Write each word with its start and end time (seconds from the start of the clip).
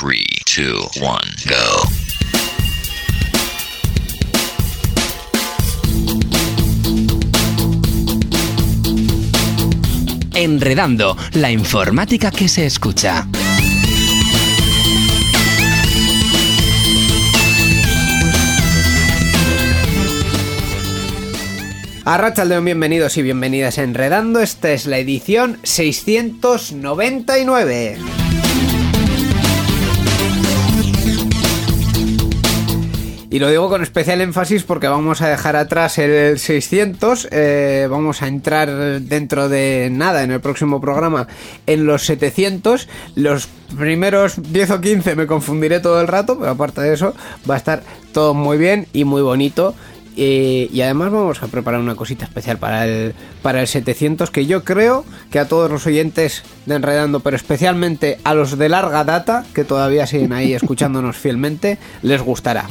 3, 0.00 0.16
2, 0.56 0.96
1, 0.96 1.20
go. 1.44 1.52
Enredando, 10.34 11.14
la 11.34 11.50
informática 11.50 12.30
que 12.30 12.48
se 12.48 12.64
escucha. 12.64 13.28
A 22.06 22.32
León, 22.46 22.64
bienvenidos 22.64 23.18
y 23.18 23.22
bienvenidas 23.22 23.76
a 23.76 23.82
Enredando. 23.82 24.40
Esta 24.40 24.72
es 24.72 24.86
la 24.86 24.96
edición 24.96 25.58
699. 25.62 28.19
Y 33.32 33.38
lo 33.38 33.48
digo 33.48 33.68
con 33.68 33.80
especial 33.80 34.20
énfasis 34.20 34.64
porque 34.64 34.88
vamos 34.88 35.22
a 35.22 35.28
dejar 35.28 35.54
atrás 35.54 35.98
el 35.98 36.36
600, 36.36 37.28
eh, 37.30 37.86
vamos 37.88 38.22
a 38.22 38.26
entrar 38.26 39.00
dentro 39.02 39.48
de 39.48 39.88
nada 39.92 40.24
en 40.24 40.32
el 40.32 40.40
próximo 40.40 40.80
programa 40.80 41.28
en 41.64 41.86
los 41.86 42.02
700. 42.06 42.88
Los 43.14 43.48
primeros 43.78 44.34
10 44.52 44.70
o 44.72 44.80
15 44.80 45.14
me 45.14 45.28
confundiré 45.28 45.78
todo 45.78 46.00
el 46.00 46.08
rato, 46.08 46.40
pero 46.40 46.50
aparte 46.50 46.80
de 46.80 46.92
eso 46.92 47.14
va 47.48 47.54
a 47.54 47.58
estar 47.58 47.84
todo 48.12 48.34
muy 48.34 48.58
bien 48.58 48.88
y 48.92 49.04
muy 49.04 49.22
bonito. 49.22 49.76
Y 50.16 50.80
además 50.82 51.10
vamos 51.10 51.42
a 51.42 51.48
preparar 51.48 51.80
una 51.80 51.94
cosita 51.94 52.24
especial 52.24 52.58
para 52.58 52.86
el, 52.86 53.14
para 53.42 53.60
el 53.60 53.66
700 53.66 54.30
que 54.30 54.46
yo 54.46 54.64
creo 54.64 55.04
que 55.30 55.38
a 55.38 55.48
todos 55.48 55.70
los 55.70 55.86
oyentes 55.86 56.42
de 56.66 56.74
Enredando, 56.74 57.20
pero 57.20 57.36
especialmente 57.36 58.18
a 58.24 58.34
los 58.34 58.58
de 58.58 58.68
larga 58.68 59.04
data, 59.04 59.44
que 59.54 59.64
todavía 59.64 60.06
siguen 60.06 60.32
ahí 60.32 60.52
escuchándonos 60.52 61.16
fielmente, 61.18 61.78
les 62.02 62.20
gustará. 62.20 62.66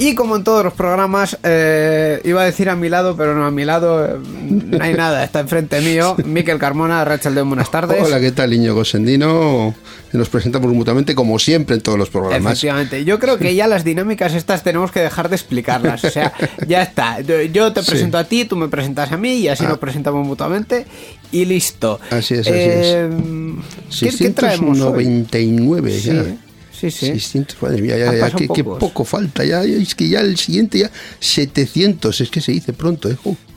Y 0.00 0.14
como 0.14 0.36
en 0.36 0.44
todos 0.44 0.64
los 0.64 0.72
programas, 0.72 1.36
eh, 1.42 2.22
iba 2.24 2.40
a 2.40 2.46
decir 2.46 2.70
a 2.70 2.74
mi 2.74 2.88
lado, 2.88 3.18
pero 3.18 3.34
no 3.34 3.44
a 3.44 3.50
mi 3.50 3.66
lado, 3.66 4.02
eh, 4.02 4.16
no 4.18 4.82
hay 4.82 4.94
nada, 4.94 5.22
está 5.22 5.40
enfrente 5.40 5.78
mío. 5.82 6.16
Miquel 6.24 6.58
Carmona, 6.58 7.04
Rachel 7.04 7.34
de 7.34 7.42
buenas 7.42 7.70
tardes. 7.70 8.02
Hola, 8.02 8.18
¿qué 8.18 8.32
tal, 8.32 8.54
Iñigo 8.54 8.82
Sendino? 8.86 9.74
Nos 10.14 10.28
presentamos 10.30 10.72
mutuamente 10.72 11.14
como 11.14 11.38
siempre 11.38 11.76
en 11.76 11.82
todos 11.82 11.98
los 11.98 12.08
programas. 12.08 12.52
Efectivamente, 12.52 13.04
yo 13.04 13.18
creo 13.18 13.36
que 13.36 13.54
ya 13.54 13.66
las 13.66 13.84
dinámicas 13.84 14.32
estas 14.32 14.62
tenemos 14.62 14.90
que 14.90 15.00
dejar 15.00 15.28
de 15.28 15.36
explicarlas. 15.36 16.02
O 16.02 16.10
sea, 16.10 16.32
ya 16.66 16.80
está. 16.80 17.20
Yo 17.20 17.70
te 17.74 17.82
presento 17.82 18.16
a 18.16 18.24
ti, 18.24 18.46
tú 18.46 18.56
me 18.56 18.68
presentas 18.68 19.12
a 19.12 19.18
mí 19.18 19.34
y 19.34 19.48
así 19.48 19.66
ah. 19.66 19.68
nos 19.68 19.78
presentamos 19.78 20.26
mutuamente 20.26 20.86
y 21.30 21.44
listo. 21.44 22.00
Así 22.08 22.36
es, 22.36 22.46
así 22.46 22.50
es. 22.50 22.86
Eh, 22.86 23.10
¿qué, 24.00 24.16
¿qué, 24.16 24.30
traemos 24.30 24.78
99 24.78 26.00
ya. 26.00 26.24
Sí, 26.24 26.38
sí. 26.80 26.90
600, 26.90 27.60
madre 27.62 27.82
mía, 27.82 27.98
ya, 27.98 28.14
ya, 28.14 28.30
que, 28.30 28.64
poco 28.64 29.04
falta. 29.04 29.44
Ya, 29.44 29.62
es 29.62 29.94
que 29.94 30.08
ya 30.08 30.20
el 30.20 30.36
siguiente 30.36 30.78
ya 30.78 30.90
700, 31.18 32.20
es 32.20 32.30
que 32.30 32.40
se 32.40 32.52
dice 32.52 32.72
pronto, 32.72 33.10
¿eh? 33.10 33.16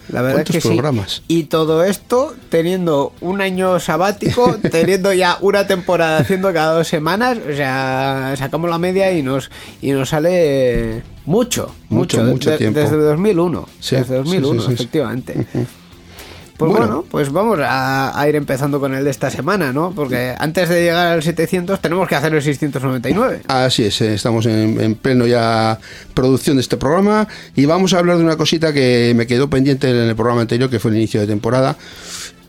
la 0.10 0.22
verdad 0.22 0.42
es 0.42 0.50
que 0.50 0.60
programas? 0.60 1.12
Sí. 1.28 1.40
Y 1.40 1.44
todo 1.44 1.84
esto 1.84 2.36
teniendo 2.50 3.14
un 3.22 3.42
año 3.42 3.80
sabático, 3.80 4.58
teniendo 4.72 5.14
ya 5.14 5.38
una 5.42 5.68
temporada 5.68 6.18
haciendo 6.18 6.52
cada 6.54 6.74
dos 6.74 6.88
semanas, 6.88 7.38
o 7.38 7.56
sea, 7.56 8.34
sacamos 8.38 8.70
la 8.70 8.78
media 8.78 9.12
y 9.14 9.22
nos 9.22 9.50
y 9.82 9.92
nos 9.92 10.10
sale 10.10 11.04
mucho, 11.26 11.74
mucho, 11.90 12.24
mucho, 12.24 12.58
tiempo. 12.58 12.80
Desde 12.80 12.98
2001, 12.98 13.70
desde 13.92 14.16
2001, 14.16 14.72
efectivamente. 14.72 15.48
Pues 16.58 16.72
bueno, 16.72 17.04
pues 17.10 17.32
vamos 17.32 17.60
a, 17.62 18.26
ir 18.30 18.36
empezando 18.36 18.80
con 18.80 18.94
el 18.94 19.04
de 19.04 19.10
esta 19.10 19.30
semana, 19.32 19.74
¿no? 19.74 19.92
Porque 19.96 20.36
antes 20.38 20.70
de 20.70 20.84
llegar 20.84 21.08
al 21.08 21.24
700 21.24 21.80
tenemos 21.80 22.08
que 22.08 22.16
hacer 22.16 22.34
el 22.34 22.42
699. 22.42 23.42
Así 23.48 23.86
es, 23.86 24.02
eh, 24.02 24.14
estamos 24.14 24.46
en, 24.46 24.96
pleno 24.96 25.26
ya 25.26 25.80
producción 26.14 26.58
de 26.58 26.62
este 26.62 26.78
programa 26.78 27.28
y 27.56 27.66
vamos 27.66 27.94
a 27.94 28.00
hablar 28.00 28.18
de 28.18 28.24
una 28.24 28.38
cosita 28.38 28.72
que 28.72 29.14
me 29.16 29.26
quedó 29.26 29.50
pendiente 29.50 29.90
en 29.90 29.96
el 29.96 30.16
programa 30.16 30.42
anterior, 30.42 30.70
que 30.70 30.80
fue 30.80 30.92
el 30.92 30.98
inicio 30.98 31.22
de 31.22 31.28
temporada 31.28 31.76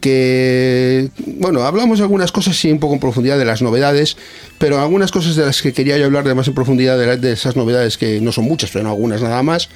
que, 0.04 1.08
bueno, 1.24 1.62
hablamos 1.62 1.98
algunas 2.02 2.30
cosas 2.30 2.58
sí 2.58 2.70
un 2.70 2.78
poco 2.78 2.92
en 2.92 3.00
profundidad 3.00 3.38
de 3.38 3.46
las 3.46 3.62
novedades, 3.62 4.18
pero 4.58 4.78
algunas 4.78 5.10
cosas 5.10 5.34
de 5.34 5.46
las 5.46 5.62
que 5.62 5.72
quería 5.72 5.96
yo 5.96 6.04
hablar 6.04 6.24
de 6.24 6.34
más 6.34 6.46
en 6.46 6.52
profundidad 6.52 6.98
de, 6.98 7.16
de 7.16 7.32
esas 7.32 7.56
novedades 7.56 7.96
que 7.96 8.20
no 8.20 8.30
son 8.30 8.44
muchas, 8.44 8.70
pero 8.70 8.84
no 8.84 8.90
algunas 8.90 9.22
nada 9.22 9.42
más, 9.42 9.70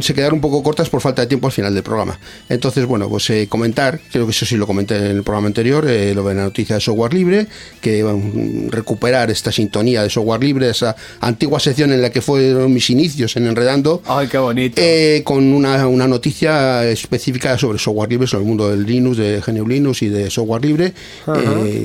se 0.00 0.14
quedaron 0.14 0.36
un 0.36 0.40
poco 0.40 0.62
cortas 0.62 0.88
por 0.88 1.00
falta 1.00 1.22
de 1.22 1.28
tiempo 1.28 1.46
al 1.46 1.52
final 1.52 1.74
del 1.74 1.82
programa. 1.82 2.18
Entonces, 2.48 2.86
bueno, 2.86 3.08
pues 3.08 3.28
eh, 3.30 3.46
comentar, 3.48 4.00
creo 4.10 4.26
que 4.26 4.32
eso 4.32 4.46
sí 4.46 4.56
lo 4.56 4.66
comenté 4.66 4.96
en 4.96 5.16
el 5.16 5.22
programa 5.22 5.48
anterior, 5.48 5.88
eh, 5.88 6.14
lo 6.14 6.26
de 6.28 6.34
la 6.34 6.42
noticia 6.42 6.76
de 6.76 6.80
software 6.80 7.14
libre, 7.14 7.46
que 7.80 8.02
a 8.02 8.70
recuperar 8.70 9.30
esta 9.30 9.52
sintonía 9.52 10.02
de 10.02 10.10
software 10.10 10.42
libre, 10.42 10.70
esa 10.70 10.96
antigua 11.20 11.60
sección 11.60 11.92
en 11.92 12.02
la 12.02 12.10
que 12.10 12.20
fueron 12.20 12.72
mis 12.72 12.90
inicios 12.90 13.36
en 13.36 13.46
Enredando. 13.46 14.02
¡Ay, 14.06 14.28
qué 14.28 14.38
bonito! 14.38 14.80
Eh, 14.80 15.22
con 15.24 15.52
una, 15.52 15.86
noticia 16.08 16.88
específica 16.88 17.58
sobre 17.58 17.78
software 17.78 18.08
libre, 18.10 18.26
sobre 18.26 18.42
el 18.44 18.48
mundo 18.48 18.70
del 18.70 18.86
Linux, 18.86 19.18
de 19.18 19.42
GNU 19.46 19.66
Linux 19.66 20.02
y 20.02 20.08
de 20.08 20.30
software 20.30 20.64
libre, 20.64 20.94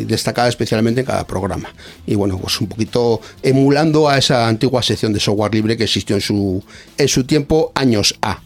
destacada 0.06 0.48
especialmente 0.48 1.02
en 1.02 1.06
cada 1.06 1.28
programa. 1.28 1.74
Y 2.06 2.16
bueno, 2.16 2.38
pues 2.38 2.60
un 2.62 2.68
poquito 2.68 3.20
emulando 3.42 4.08
a 4.08 4.18
esa 4.18 4.48
antigua 4.48 4.82
sección 4.82 5.14
de 5.14 5.20
software 5.20 5.54
libre 5.54 5.78
que 5.78 5.84
existió 5.84 6.16
en 6.16 6.22
su, 6.22 6.64
en 6.98 7.08
su 7.08 7.26
tiempo, 7.26 7.72
años 7.84 8.16
a. 8.22 8.40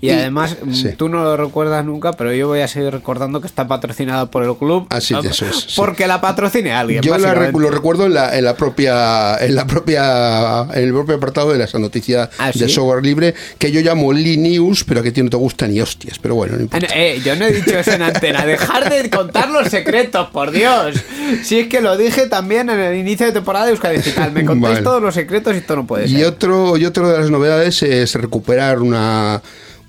Y, 0.00 0.10
además, 0.10 0.56
tú 0.96 1.08
no 1.08 1.22
lo 1.22 1.36
recuerdas 1.36 1.84
nunca, 1.84 2.12
pero 2.12 2.32
yo 2.32 2.48
voy 2.48 2.60
a 2.60 2.68
seguir 2.68 2.90
recordando 2.90 3.40
que 3.40 3.46
está 3.46 3.68
patrocinada 3.68 4.30
por 4.30 4.42
el 4.44 4.56
club. 4.56 4.86
Así 4.88 5.14
ah, 5.14 5.20
eso 5.22 5.46
es. 5.46 5.74
Porque 5.76 6.06
la 6.06 6.20
patrocine 6.20 6.72
alguien. 6.72 7.02
Yo 7.02 7.18
lo 7.18 7.70
recuerdo 7.70 8.06
en 8.06 8.14
la, 8.14 8.36
en 8.36 8.44
la 8.44 8.56
propia, 8.56 9.36
en 9.38 9.54
la 9.54 9.66
propia, 9.66 10.62
en 10.72 10.84
el 10.84 10.92
propio 10.92 11.16
apartado 11.16 11.52
de 11.52 11.62
esa 11.62 11.78
noticia 11.78 12.30
¿Ah, 12.38 12.50
de 12.54 12.68
software 12.68 13.04
libre 13.04 13.34
que 13.58 13.70
yo 13.70 13.80
llamo 13.80 14.12
Linux, 14.12 14.84
pero 14.84 15.02
que 15.02 15.10
a 15.10 15.12
ti 15.12 15.22
no 15.22 15.30
te 15.30 15.36
gusta 15.36 15.66
ni 15.68 15.80
hostias. 15.80 16.18
Pero 16.18 16.34
bueno, 16.34 16.56
no 16.56 16.62
importa. 16.62 16.86
Eh, 16.94 17.20
yo 17.24 17.36
no 17.36 17.44
he 17.44 17.52
dicho 17.52 17.78
eso 17.78 17.92
en 17.92 18.02
antena. 18.02 18.44
Dejar 18.46 18.90
de 18.90 19.10
contar 19.10 19.50
los 19.50 19.68
secretos, 19.68 20.28
por 20.30 20.50
Dios. 20.50 20.96
Si 21.42 21.60
es 21.60 21.68
que 21.68 21.80
lo 21.80 21.96
dije 21.96 22.26
también 22.26 22.70
en 22.70 22.80
el 22.80 22.96
inicio 22.96 23.26
de 23.26 23.32
temporada 23.32 23.66
de 23.66 23.72
Euskadi 23.72 23.98
Digital. 23.98 24.32
Me 24.32 24.44
contáis 24.44 24.82
todos 24.82 25.02
los 25.02 25.14
secretos 25.14 25.54
y 25.54 25.58
esto 25.58 25.76
no 25.76 25.86
puede 25.86 26.08
ser. 26.08 26.18
Y 26.18 26.24
otro, 26.24 26.76
y 26.76 26.84
otro 26.86 27.08
de 27.08 27.18
las 27.18 27.30
novedades 27.30 27.82
es 27.82 28.14
recuperar 28.14 28.80
una 28.80 29.29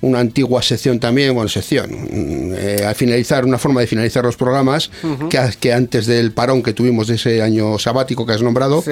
una, 0.02 0.19
antigua 0.19 0.62
sección 0.62 1.00
también, 1.00 1.34
bueno, 1.34 1.47
sección, 1.47 1.91
mm, 1.91 2.53
eh, 2.56 2.84
al 2.85 2.96
finalizar, 2.96 3.46
una 3.46 3.57
forma 3.57 3.81
de 3.81 3.88
finalizar 3.88 4.24
los 4.24 4.35
programas, 4.35 4.90
que, 5.29 5.40
que, 5.59 5.74
antes 5.74 6.06
del 6.06 6.31
parón 6.31 6.63
que 6.63 6.74
tuvimos 6.74 7.07
de 7.07 7.16
ese 7.16 7.41
año 7.41 7.78
sabático 7.78 8.25
que 8.25 8.34
has 8.34 8.41
nombrado, 8.41 8.84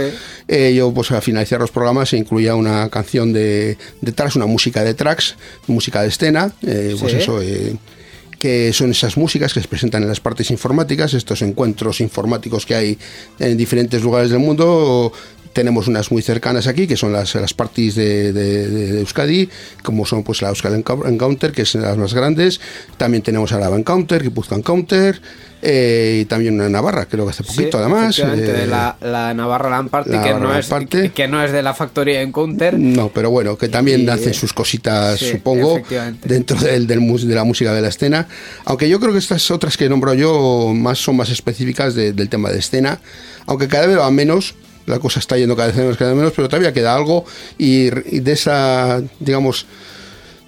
eh, 0.47 0.73
yo 0.75 0.93
pues 0.93 1.11
al 1.11 1.21
finalizar 1.21 1.59
los 1.59 1.71
programas 1.71 2.09
se 2.09 2.17
incluía 2.17 2.55
una 2.55 2.89
canción 2.89 3.33
de, 3.33 3.77
de 4.01 4.11
tracks, 4.11 4.35
una 4.35 4.45
música 4.45 4.83
de 4.83 4.93
tracks, 4.93 5.35
música 5.67 6.01
de 6.01 6.09
escena, 6.09 6.51
eh, 6.61 6.95
pues 6.99 7.13
eso 7.13 7.39
que 8.39 8.71
son 8.71 8.91
esas 8.91 9.17
músicas 9.17 9.53
que 9.53 9.61
se 9.61 9.67
presentan 9.67 10.01
en 10.01 10.07
las 10.07 10.21
partes 10.21 10.49
informáticas, 10.49 11.13
estos 11.13 11.41
encuentros 11.41 11.99
informáticos 11.99 12.65
que 12.65 12.73
hay 12.73 12.97
en 13.37 13.57
diferentes 13.57 14.01
lugares 14.01 14.31
del 14.31 14.39
mundo, 14.39 15.11
tenemos 15.53 15.87
unas 15.87 16.11
muy 16.11 16.21
cercanas 16.21 16.67
aquí, 16.67 16.87
que 16.87 16.97
son 16.97 17.13
las, 17.13 17.35
las 17.35 17.53
parties 17.53 17.95
de, 17.95 18.99
Euskadi, 18.99 19.49
como 19.83 20.05
son 20.05 20.23
pues 20.23 20.41
la 20.41 20.49
Euskal 20.49 20.73
Encounter, 20.75 21.51
que 21.51 21.63
es 21.63 21.75
las 21.75 21.97
más 21.97 22.13
grandes. 22.13 22.59
También 22.97 23.23
tenemos 23.23 23.51
a 23.51 23.59
la 23.59 23.67
Encounter, 23.75 24.21
Guipuzcoa 24.21 24.57
Encounter, 24.57 25.21
eh, 25.61 26.19
y 26.21 26.25
también 26.25 26.53
una 26.53 26.69
Navarra, 26.69 27.05
creo 27.05 27.25
que 27.25 27.31
hace 27.31 27.43
poquito 27.43 27.77
además. 27.77 28.17
Eh, 28.19 28.65
la, 28.67 28.95
la, 29.01 29.33
Navarra 29.33 29.69
Lamparty, 29.69 30.11
que, 30.11 30.33
no 30.33 30.55
es, 30.55 30.69
que, 31.13 31.27
no 31.27 31.43
es 31.43 31.51
de 31.51 31.61
la 31.61 31.73
factoría 31.73 32.21
Encounter. 32.21 32.79
No, 32.79 33.09
pero 33.09 33.29
bueno, 33.29 33.57
que 33.57 33.67
también 33.67 34.09
hace 34.09 34.33
sus 34.33 34.53
cositas, 34.53 35.19
supongo, 35.19 35.81
dentro 36.23 36.57
del, 36.57 36.87
del, 36.87 37.27
de 37.27 37.35
la 37.35 37.43
música 37.43 37.73
de 37.73 37.81
la 37.81 37.89
escena. 37.89 38.27
Aunque 38.65 38.87
yo 38.87 38.99
creo 38.99 39.11
que 39.11 39.19
estas 39.19 39.51
otras 39.51 39.75
que 39.75 39.89
nombro 39.89 40.13
yo 40.13 40.71
más 40.73 40.99
son 40.99 41.17
más 41.17 41.29
específicas 41.29 41.95
del 41.95 42.29
tema 42.29 42.49
de 42.49 42.59
escena, 42.59 42.99
aunque 43.45 43.67
cada 43.67 43.87
vez 43.87 43.97
va 43.97 44.09
menos 44.11 44.55
la 44.85 44.99
cosa 44.99 45.19
está 45.19 45.37
yendo 45.37 45.55
cada 45.55 45.67
vez 45.67 45.77
menos, 45.77 45.97
cada 45.97 46.11
vez 46.11 46.17
menos, 46.17 46.33
pero 46.35 46.47
todavía 46.49 46.73
queda 46.73 46.95
algo 46.95 47.25
y, 47.57 47.89
de 47.89 48.31
esa, 48.31 49.01
digamos, 49.19 49.65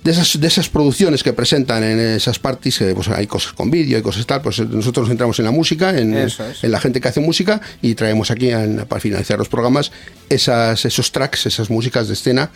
de 0.03 0.11
esas, 0.11 0.39
de 0.39 0.47
esas 0.47 0.67
producciones 0.67 1.21
que 1.21 1.31
presentan 1.31 1.83
en 1.83 1.99
esas 1.99 2.39
parties, 2.39 2.83
pues 2.95 3.07
hay 3.09 3.27
cosas 3.27 3.53
con 3.53 3.69
vídeo, 3.69 3.97
hay 3.97 4.03
cosas 4.03 4.25
tal, 4.25 4.41
pues 4.41 4.59
nosotros 4.59 5.03
nos 5.03 5.09
centramos 5.09 5.37
en 5.39 5.45
la 5.45 5.51
música, 5.51 5.97
en, 5.97 6.15
en 6.15 6.71
la 6.71 6.79
gente 6.79 6.99
que 6.99 7.07
hace 7.07 7.19
música 7.19 7.61
y 7.81 7.93
traemos 7.93 8.31
aquí 8.31 8.49
para 8.89 8.99
finalizar 8.99 9.37
los 9.37 9.49
programas 9.49 9.91
esas, 10.29 10.85
esos 10.85 11.11
tracks, 11.11 11.45
esas 11.45 11.69
músicas 11.69 12.07
de 12.07 12.13
escena 12.13 12.51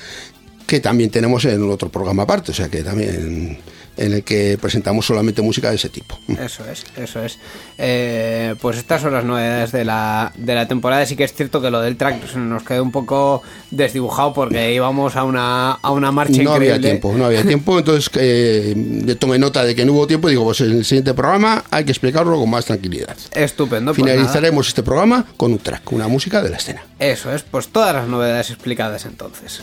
que 0.66 0.80
también 0.80 1.12
tenemos 1.12 1.46
en 1.46 1.70
otro 1.70 1.90
programa 1.90 2.24
aparte, 2.24 2.52
o 2.52 2.54
sea 2.56 2.70
que 2.70 2.84
también 2.84 3.60
en 3.98 4.14
el 4.14 4.24
que 4.24 4.58
presentamos 4.62 5.06
solamente 5.06 5.42
música 5.42 5.70
de 5.70 5.76
ese 5.76 5.90
tipo. 5.90 6.18
Eso 6.40 6.64
es, 6.70 6.84
eso 6.98 7.24
es. 7.24 7.40
Eh, 7.78 8.56
pues 8.62 8.78
estas 8.78 9.02
son 9.02 9.14
las 9.14 9.24
novedades 9.24 9.72
de 9.72 9.86
la, 9.86 10.32
de 10.36 10.56
la 10.56 10.68
temporada. 10.68 11.06
Sí 11.06 11.16
que 11.16 11.24
es 11.24 11.34
cierto 11.34 11.62
que 11.62 11.70
lo 11.70 11.82
del 11.82 11.98
track 11.98 12.36
nos 12.36 12.64
quedó 12.64 12.84
un 12.84 12.92
poco 12.92 13.42
desdibujado 13.72 14.34
porque 14.34 14.74
íbamos 14.74 15.16
a 15.16 15.24
una, 15.24 15.72
a 15.72 15.92
una 15.92 16.12
marcha 16.12 16.42
no 16.44 16.52
increíble. 16.52 16.74
había 16.76 16.82
tiempo, 16.82 17.14
no 17.16 17.26
había 17.26 17.44
tiempo, 17.48 17.78
entonces 17.80 18.10
eh, 18.16 19.16
tomé 19.20 19.40
nota 19.40 19.64
de 19.64 19.76
que 19.76 19.86
no 19.86 19.94
hubo 19.94 20.08
tiempo 20.08 20.28
y 20.28 20.32
digo, 20.32 20.44
pues 20.44 20.62
en 20.62 20.72
el 20.72 20.86
siguiente 20.86 21.14
programa 21.14 21.64
hay 21.72 21.86
que 21.86 21.92
explicarlo 21.92 22.38
con 22.40 22.50
más 22.50 22.66
tranquilidad. 22.66 23.16
Estupendo. 23.34 23.94
pues 23.94 24.04
Finalizaremos 24.04 24.68
este 24.68 24.84
programa 24.84 25.26
con 25.38 25.52
un 25.52 25.60
track, 25.60 25.92
una 25.92 26.08
música 26.08 26.42
de 26.42 26.50
la 26.50 26.58
escena. 26.58 26.84
Eso 27.00 27.34
es, 27.34 27.44
pues 27.44 27.68
todas 27.70 27.94
las 27.94 28.08
novedades 28.08 28.50
explicadas 28.50 29.06
entonces. 29.06 29.62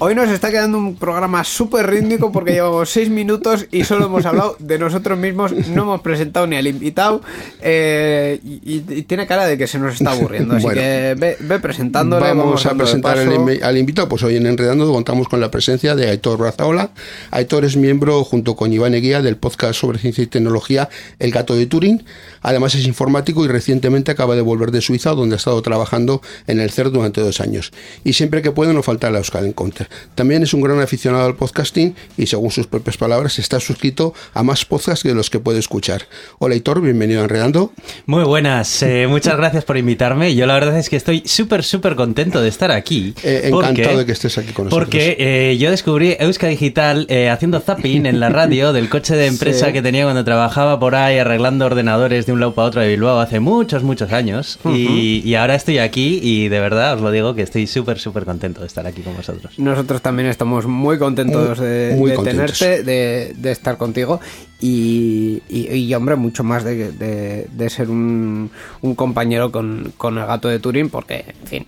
Hoy 0.00 0.14
nos 0.14 0.28
está 0.30 0.52
quedando 0.52 0.78
un 0.78 0.94
programa 0.94 1.42
súper 1.42 1.90
rítmico 1.90 2.30
porque 2.30 2.52
llevamos 2.52 2.88
seis 2.88 3.10
minutos 3.10 3.66
y 3.72 3.82
solo 3.82 4.06
hemos 4.06 4.24
hablado 4.26 4.54
de 4.60 4.78
nosotros 4.78 5.18
mismos, 5.18 5.50
no 5.50 5.82
hemos 5.82 6.02
presentado 6.02 6.46
ni 6.46 6.54
al 6.54 6.68
invitado 6.68 7.20
eh, 7.60 8.38
y, 8.44 8.60
y 8.88 9.02
tiene 9.02 9.26
cara 9.26 9.44
de 9.44 9.58
que 9.58 9.66
se 9.66 9.80
nos 9.80 9.94
está 9.94 10.12
aburriendo. 10.12 10.54
Así 10.54 10.62
Bueno. 10.62 10.80
que 10.80 11.16
ve, 11.18 11.36
ve 11.40 11.58
presentándole. 11.58 12.28
Vamos 12.28 12.64
a 12.66 12.74
presentar 12.76 13.18
al, 13.18 13.58
al 13.60 13.76
invitado. 13.76 14.08
Pues 14.08 14.22
hoy 14.22 14.36
en 14.36 14.46
Enredando 14.46 14.88
contamos 14.92 15.26
con 15.28 15.40
la 15.40 15.50
presencia 15.50 15.96
de 15.96 16.08
Aitor 16.08 16.38
Brazaola. 16.38 16.90
Aitor 17.32 17.64
es 17.64 17.76
miembro, 17.76 18.22
junto 18.22 18.54
con 18.54 18.72
Iván 18.72 18.94
Eguía, 18.94 19.20
del 19.20 19.36
podcast 19.36 19.80
sobre 19.80 19.98
ciencia 19.98 20.22
y 20.22 20.28
tecnología 20.28 20.88
El 21.18 21.32
Gato 21.32 21.56
de 21.56 21.66
Turín. 21.66 22.04
Además 22.40 22.76
es 22.76 22.86
informático 22.86 23.44
y 23.44 23.48
recientemente 23.48 24.12
acaba 24.12 24.36
de 24.36 24.42
volver 24.42 24.70
de 24.70 24.80
Suiza, 24.80 25.10
donde 25.10 25.34
ha 25.34 25.38
estado 25.38 25.60
trabajando 25.60 26.22
en 26.46 26.60
el 26.60 26.70
CER 26.70 26.92
durante 26.92 27.20
dos 27.20 27.40
años. 27.40 27.72
Y 28.04 28.12
siempre 28.12 28.42
que 28.42 28.52
puede 28.52 28.72
no 28.72 28.84
falta 28.84 29.10
la 29.10 29.18
Euskal 29.18 29.44
Encounter. 29.44 29.87
También 30.14 30.42
es 30.42 30.52
un 30.54 30.60
gran 30.60 30.80
aficionado 30.80 31.26
al 31.26 31.34
podcasting 31.36 31.94
y, 32.16 32.26
según 32.26 32.50
sus 32.50 32.66
propias 32.66 32.96
palabras, 32.96 33.38
está 33.38 33.60
suscrito 33.60 34.14
a 34.34 34.42
más 34.42 34.64
podcasts 34.64 35.04
de 35.04 35.14
los 35.14 35.30
que 35.30 35.38
puede 35.40 35.58
escuchar. 35.58 36.02
Hola 36.38 36.54
Aitor, 36.54 36.80
bienvenido 36.80 37.20
a 37.20 37.24
Enredando. 37.24 37.72
Muy 38.06 38.24
buenas, 38.24 38.82
eh, 38.82 39.06
muchas 39.08 39.36
gracias 39.36 39.64
por 39.64 39.76
invitarme. 39.76 40.34
Yo 40.34 40.46
la 40.46 40.54
verdad 40.54 40.78
es 40.78 40.88
que 40.88 40.96
estoy 40.96 41.22
súper, 41.26 41.64
súper 41.64 41.94
contento 41.96 42.40
de 42.40 42.48
estar 42.48 42.70
aquí. 42.70 43.14
Eh, 43.22 43.48
porque- 43.50 43.68
encantado 43.70 43.98
de 43.98 44.06
que 44.06 44.12
estés 44.12 44.38
aquí 44.38 44.52
con 44.52 44.66
nosotros. 44.66 44.86
Porque 44.88 45.16
eh, 45.18 45.56
yo 45.58 45.70
descubrí 45.70 46.16
Euska 46.18 46.46
Digital 46.48 47.06
haciendo 47.30 47.60
zapping 47.60 48.06
en 48.06 48.20
la 48.20 48.28
radio 48.28 48.72
del 48.72 48.88
coche 48.88 49.14
de 49.16 49.26
empresa 49.28 49.66
Sí. 49.66 49.72
que 49.72 49.82
tenía 49.82 50.04
cuando 50.04 50.24
trabajaba 50.24 50.78
por 50.78 50.94
ahí 50.94 51.18
arreglando 51.18 51.66
ordenadores 51.66 52.26
de 52.26 52.32
un 52.32 52.40
lado 52.40 52.54
para 52.54 52.68
otro 52.68 52.80
de 52.80 52.88
Bilbao 52.88 53.18
hace 53.20 53.40
muchos, 53.40 53.82
muchos 53.82 54.12
años. 54.12 54.58
y, 54.64 55.22
y 55.24 55.34
ahora 55.34 55.54
estoy 55.54 55.78
aquí 55.78 56.20
y 56.22 56.48
de 56.48 56.60
verdad 56.60 56.94
os 56.94 57.00
lo 57.00 57.10
digo 57.10 57.34
que 57.34 57.42
estoy 57.42 57.66
súper, 57.66 57.98
súper 57.98 58.24
contento 58.24 58.60
de 58.60 58.66
estar 58.66 58.86
aquí 58.86 59.02
con 59.02 59.16
vosotros. 59.16 59.54
Nosotros 59.78 60.02
también 60.02 60.28
estamos 60.28 60.66
muy 60.66 60.98
contentos 60.98 61.56
Muy- 61.60 61.66
de, 61.68 61.94
muy 61.96 62.10
de 62.10 62.16
contentos. 62.16 62.58
tenerte, 62.58 62.82
de, 62.82 63.32
de 63.36 63.50
estar 63.52 63.76
contigo 63.76 64.20
y, 64.60 65.40
y- 65.48 65.72
y, 65.72 65.94
hombre, 65.94 66.16
mucho 66.16 66.42
más 66.42 66.64
de, 66.64 66.90
de- 66.90 67.46
de 67.52 67.70
ser 67.70 67.88
un, 67.90 68.50
un 68.80 68.94
compañero 68.96 69.52
con, 69.52 69.92
con 69.96 70.18
el 70.18 70.26
gato 70.26 70.48
de 70.48 70.58
Turín, 70.58 70.90
porque, 70.90 71.26
en 71.42 71.46
fin, 71.46 71.66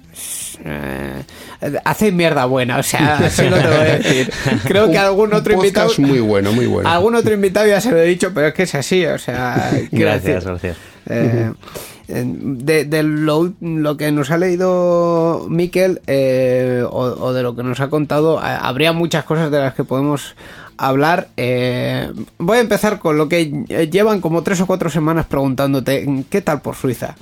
eh, 0.65 1.23
hace 1.85 2.11
mierda 2.11 2.47
buena, 2.47 2.79
o 2.79 2.83
sea, 2.83 3.19
así 3.27 3.49
lo 3.49 3.57
te 3.59 3.67
voy 3.69 3.77
a 3.77 3.85
decir. 3.99 4.33
Creo 4.65 4.91
que 4.91 4.99
algún 4.99 5.33
otro 5.33 5.55
Un 5.55 5.61
invitado... 5.61 5.89
muy 5.99 6.19
bueno, 6.19 6.53
muy 6.53 6.67
bueno. 6.67 6.89
Algún 6.91 7.15
otro 7.15 7.33
invitado 7.33 7.69
ya 7.69 7.81
se 7.81 7.93
lo 7.93 7.99
he 7.99 8.07
dicho, 8.07 8.33
pero 8.35 8.49
es 8.49 8.55
que 8.55 8.65
es 8.65 8.75
así, 8.75 9.07
o 9.07 9.19
sea... 9.19 9.71
Gracias, 9.93 10.45
decir, 10.45 10.49
gracias. 10.51 10.77
eh, 11.07 11.45
en- 11.47 11.57
de, 12.25 12.85
de 12.85 13.03
lo, 13.03 13.53
lo 13.61 13.97
que 13.97 14.11
nos 14.13 14.31
ha 14.31 14.39
leído 14.39 15.47
Miquel 15.49 16.01
eh, 16.07 16.85
o, 16.89 16.99
o 16.99 17.33
de 17.33 17.43
lo 17.43 17.55
que 17.57 17.63
nos 17.63 17.81
ha 17.81 17.89
contado, 17.91 18.39
ha- 18.39 18.59
habría 18.69 18.93
muchas 18.93 19.25
cosas 19.25 19.51
de 19.51 19.59
las 19.61 19.75
que 19.75 19.85
podemos 19.85 20.35
hablar. 20.81 21.29
Eh, 21.37 22.11
voy 22.39 22.59
a 22.59 22.61
empezar 22.61 22.99
con 22.99 23.19
lo 23.19 23.29
que 23.29 23.51
llevan 23.91 24.21
como 24.21 24.43
tres 24.43 24.61
o 24.61 24.67
cuatro 24.67 24.91
semanas 24.91 25.27
preguntándote, 25.27 26.25
¿qué 26.31 26.41
tal 26.41 26.63
por 26.63 26.75
Suiza? 26.75 27.17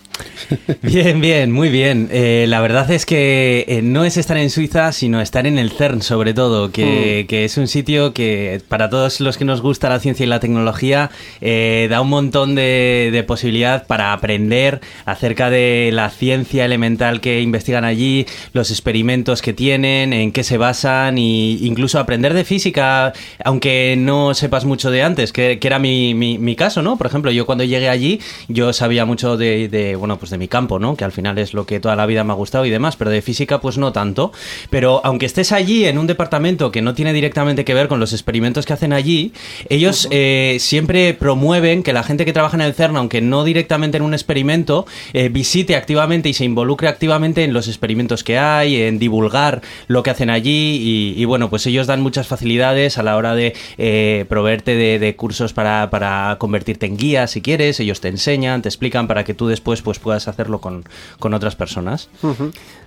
Bien, 0.82 1.20
bien, 1.20 1.52
muy 1.52 1.68
bien. 1.68 2.08
Eh, 2.10 2.46
la 2.48 2.60
verdad 2.60 2.90
es 2.90 3.06
que 3.06 3.64
eh, 3.68 3.82
no 3.82 4.04
es 4.04 4.16
estar 4.16 4.36
en 4.36 4.50
Suiza, 4.50 4.92
sino 4.92 5.20
estar 5.20 5.46
en 5.46 5.58
el 5.58 5.70
CERN, 5.70 6.02
sobre 6.02 6.34
todo, 6.34 6.70
que, 6.70 7.26
que 7.28 7.44
es 7.44 7.56
un 7.56 7.68
sitio 7.68 8.12
que 8.14 8.60
para 8.68 8.88
todos 8.88 9.20
los 9.20 9.36
que 9.36 9.44
nos 9.44 9.60
gusta 9.60 9.88
la 9.88 10.00
ciencia 10.00 10.24
y 10.24 10.28
la 10.28 10.40
tecnología 10.40 11.10
eh, 11.40 11.86
da 11.90 12.00
un 12.00 12.08
montón 12.08 12.54
de, 12.54 13.10
de 13.12 13.22
posibilidad 13.22 13.86
para 13.86 14.12
aprender 14.12 14.80
acerca 15.04 15.50
de 15.50 15.90
la 15.92 16.10
ciencia 16.10 16.64
elemental 16.64 17.20
que 17.20 17.40
investigan 17.40 17.84
allí, 17.84 18.26
los 18.52 18.70
experimentos 18.70 19.42
que 19.42 19.52
tienen, 19.52 20.12
en 20.12 20.32
qué 20.32 20.44
se 20.44 20.56
basan 20.58 21.18
e 21.18 21.20
incluso 21.20 21.98
aprender 21.98 22.34
de 22.34 22.44
física, 22.44 23.12
aunque 23.48 23.94
no 23.96 24.34
sepas 24.34 24.66
mucho 24.66 24.90
de 24.90 25.02
antes, 25.02 25.32
que, 25.32 25.58
que 25.58 25.66
era 25.68 25.78
mi, 25.78 26.12
mi- 26.12 26.36
mi 26.36 26.54
caso, 26.54 26.82
¿no? 26.82 26.98
Por 26.98 27.06
ejemplo, 27.06 27.30
yo 27.30 27.46
cuando 27.46 27.64
llegué 27.64 27.88
allí, 27.88 28.20
yo 28.48 28.74
sabía 28.74 29.06
mucho 29.06 29.38
de, 29.38 29.68
de, 29.68 29.96
bueno, 29.96 30.18
pues 30.18 30.30
de 30.30 30.36
mi 30.36 30.48
campo, 30.48 30.78
¿no? 30.78 30.96
Que 30.96 31.04
al 31.04 31.12
final 31.12 31.38
es 31.38 31.54
lo 31.54 31.64
que 31.64 31.80
toda 31.80 31.96
la 31.96 32.04
vida 32.04 32.24
me 32.24 32.32
ha 32.32 32.36
gustado 32.36 32.66
y 32.66 32.70
demás, 32.70 32.96
pero 32.96 33.10
de 33.10 33.22
física 33.22 33.58
pues 33.62 33.78
no 33.78 33.90
tanto. 33.90 34.32
Pero 34.68 35.00
aunque 35.02 35.24
estés 35.24 35.52
allí 35.52 35.86
en 35.86 35.96
un 35.96 36.06
departamento 36.06 36.70
que 36.70 36.82
no 36.82 36.92
tiene 36.92 37.14
directamente 37.14 37.64
que 37.64 37.72
ver 37.72 37.88
con 37.88 38.00
los 38.00 38.12
experimentos 38.12 38.66
que 38.66 38.74
hacen 38.74 38.92
allí, 38.92 39.32
ellos 39.70 40.08
eh, 40.10 40.58
siempre 40.60 41.14
promueven 41.14 41.82
que 41.82 41.94
la 41.94 42.02
gente 42.02 42.26
que 42.26 42.34
trabaja 42.34 42.56
en 42.58 42.60
el 42.62 42.74
CERN, 42.74 42.98
aunque 42.98 43.22
no 43.22 43.44
directamente 43.44 43.96
en 43.96 44.02
un 44.02 44.12
experimento, 44.12 44.84
eh, 45.14 45.30
visite 45.30 45.74
activamente 45.74 46.28
y 46.28 46.34
se 46.34 46.44
involucre 46.44 46.88
activamente 46.88 47.44
en 47.44 47.54
los 47.54 47.66
experimentos 47.66 48.24
que 48.24 48.36
hay, 48.38 48.82
en 48.82 48.98
divulgar 48.98 49.62
lo 49.86 50.02
que 50.02 50.10
hacen 50.10 50.28
allí 50.28 50.76
y, 50.82 51.14
y, 51.16 51.24
bueno, 51.24 51.48
pues 51.48 51.66
ellos 51.66 51.86
dan 51.86 52.02
muchas 52.02 52.26
facilidades 52.26 52.98
a 52.98 53.02
la 53.02 53.16
hora 53.16 53.34
de 53.34 53.37
eh, 53.78 54.24
proveerte 54.28 54.74
de, 54.74 54.98
de 54.98 55.16
cursos 55.16 55.52
para, 55.52 55.90
para 55.90 56.36
convertirte 56.38 56.86
en 56.86 56.96
guía 56.96 57.26
si 57.26 57.40
quieres, 57.42 57.80
ellos 57.80 58.00
te 58.00 58.08
enseñan, 58.08 58.62
te 58.62 58.68
explican 58.68 59.06
para 59.08 59.24
que 59.24 59.34
tú 59.34 59.46
después 59.48 59.82
pues 59.82 59.98
puedas 59.98 60.28
hacerlo 60.28 60.60
con, 60.60 60.84
con 61.18 61.34
otras 61.34 61.56
personas. 61.56 62.08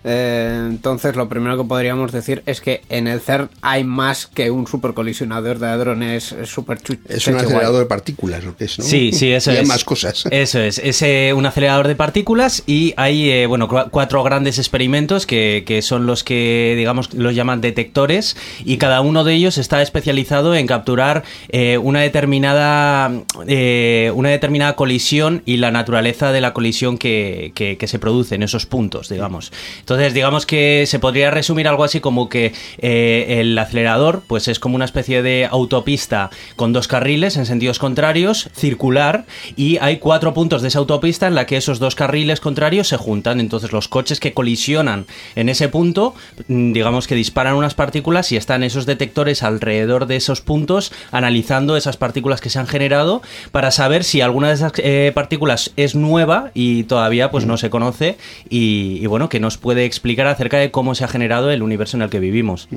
Eh, 0.03 0.65
entonces, 0.67 1.15
lo 1.15 1.29
primero 1.29 1.57
que 1.57 1.63
podríamos 1.63 2.11
decir 2.11 2.41
es 2.47 2.59
que 2.59 2.81
en 2.89 3.07
el 3.07 3.19
CERN 3.21 3.49
hay 3.61 3.83
más 3.83 4.25
que 4.25 4.49
un 4.49 4.65
supercolisionador 4.67 5.59
de 5.59 5.67
hadrones 5.67 6.35
super 6.45 6.79
chu- 6.81 6.97
Es 7.07 7.27
un 7.27 7.35
acelerador 7.35 7.71
guay. 7.71 7.79
de 7.83 7.85
partículas, 7.85 8.43
lo 8.43 8.55
que 8.55 8.65
es, 8.65 8.79
¿no? 8.79 8.85
Sí, 8.85 9.11
sí, 9.11 9.31
eso 9.31 9.51
y 9.51 9.57
hay 9.57 9.61
es. 9.61 9.67
más 9.67 9.83
cosas. 9.85 10.23
Eso 10.31 10.59
es. 10.59 10.79
Es 10.79 11.01
eh, 11.03 11.33
un 11.35 11.45
acelerador 11.45 11.87
de 11.87 11.95
partículas 11.95 12.63
y 12.65 12.93
hay, 12.97 13.29
eh, 13.29 13.45
bueno, 13.45 13.67
cua- 13.69 13.89
cuatro 13.91 14.23
grandes 14.23 14.57
experimentos 14.57 15.27
que, 15.27 15.63
que 15.67 15.81
son 15.83 16.07
los 16.07 16.23
que, 16.23 16.73
digamos, 16.77 17.13
los 17.13 17.35
llaman 17.35 17.61
detectores 17.61 18.35
y 18.65 18.77
cada 18.77 19.01
uno 19.01 19.23
de 19.23 19.35
ellos 19.35 19.59
está 19.59 19.81
especializado 19.83 20.40
en 20.55 20.67
capturar 20.67 21.23
eh, 21.49 21.77
una 21.77 22.01
determinada 22.01 23.11
eh, 23.47 24.11
una 24.15 24.29
determinada 24.29 24.75
colisión 24.75 25.41
y 25.45 25.57
la 25.57 25.71
naturaleza 25.71 26.31
de 26.31 26.41
la 26.41 26.53
colisión 26.53 26.97
que, 26.97 27.51
que- 27.55 27.77
se 27.87 27.99
produce 27.99 28.35
en 28.35 28.43
esos 28.43 28.65
puntos, 28.65 29.09
digamos. 29.09 29.51
Entonces, 29.79 30.13
digamos 30.13 30.45
que 30.45 30.85
se 30.87 30.99
podría 30.99 31.29
resumir 31.31 31.67
algo 31.67 31.83
así 31.83 31.99
como 31.99 32.29
que 32.29 32.53
eh, 32.77 33.39
el 33.41 33.57
acelerador, 33.57 34.23
pues 34.27 34.47
es 34.47 34.59
como 34.59 34.75
una 34.75 34.85
especie 34.85 35.21
de 35.21 35.45
autopista 35.49 36.29
con 36.55 36.71
dos 36.71 36.87
carriles 36.87 37.35
en 37.37 37.45
sentidos 37.45 37.79
contrarios, 37.79 38.49
circular, 38.55 39.25
y 39.57 39.77
hay 39.81 39.97
cuatro 39.97 40.33
puntos 40.33 40.61
de 40.61 40.69
esa 40.69 40.79
autopista 40.79 41.27
en 41.27 41.35
la 41.35 41.45
que 41.45 41.57
esos 41.57 41.79
dos 41.79 41.95
carriles 41.95 42.39
contrarios 42.39 42.87
se 42.87 42.97
juntan. 42.97 43.39
Entonces, 43.41 43.73
los 43.73 43.87
coches 43.89 44.19
que 44.21 44.33
colisionan 44.33 45.05
en 45.35 45.49
ese 45.49 45.67
punto, 45.67 46.13
mm, 46.47 46.71
digamos 46.71 47.07
que 47.07 47.15
disparan 47.15 47.55
unas 47.55 47.73
partículas 47.73 48.31
y 48.31 48.37
están 48.37 48.63
esos 48.63 48.85
detectores 48.85 49.43
alrededor 49.43 50.05
de 50.05 50.20
esos 50.23 50.41
puntos 50.41 50.91
analizando 51.11 51.75
esas 51.75 51.97
partículas 51.97 52.41
que 52.41 52.49
se 52.49 52.59
han 52.59 52.67
generado 52.67 53.21
para 53.51 53.71
saber 53.71 54.03
si 54.03 54.21
alguna 54.21 54.49
de 54.49 54.53
esas 54.53 54.73
eh, 54.77 55.11
partículas 55.13 55.71
es 55.77 55.95
nueva 55.95 56.51
y 56.53 56.83
todavía 56.83 57.31
pues 57.31 57.45
no 57.45 57.57
se 57.57 57.69
conoce 57.69 58.17
y, 58.49 58.99
y, 59.01 59.05
bueno, 59.07 59.29
que 59.29 59.39
nos 59.39 59.57
puede 59.57 59.85
explicar 59.85 60.27
acerca 60.27 60.57
de 60.57 60.71
cómo 60.71 60.95
se 60.95 61.03
ha 61.03 61.07
generado 61.07 61.51
el 61.51 61.63
universo 61.63 61.97
en 61.97 62.03
el 62.03 62.09
que 62.09 62.19
vivimos. 62.19 62.67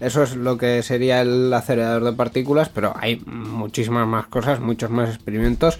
Eso 0.00 0.22
es 0.22 0.36
lo 0.36 0.58
que 0.58 0.82
sería 0.82 1.20
el 1.20 1.52
acelerador 1.52 2.04
de 2.04 2.12
partículas, 2.12 2.68
pero 2.68 2.94
hay 2.98 3.22
muchísimas 3.26 4.06
más 4.06 4.26
cosas, 4.26 4.60
muchos 4.60 4.90
más 4.90 5.08
experimentos 5.08 5.78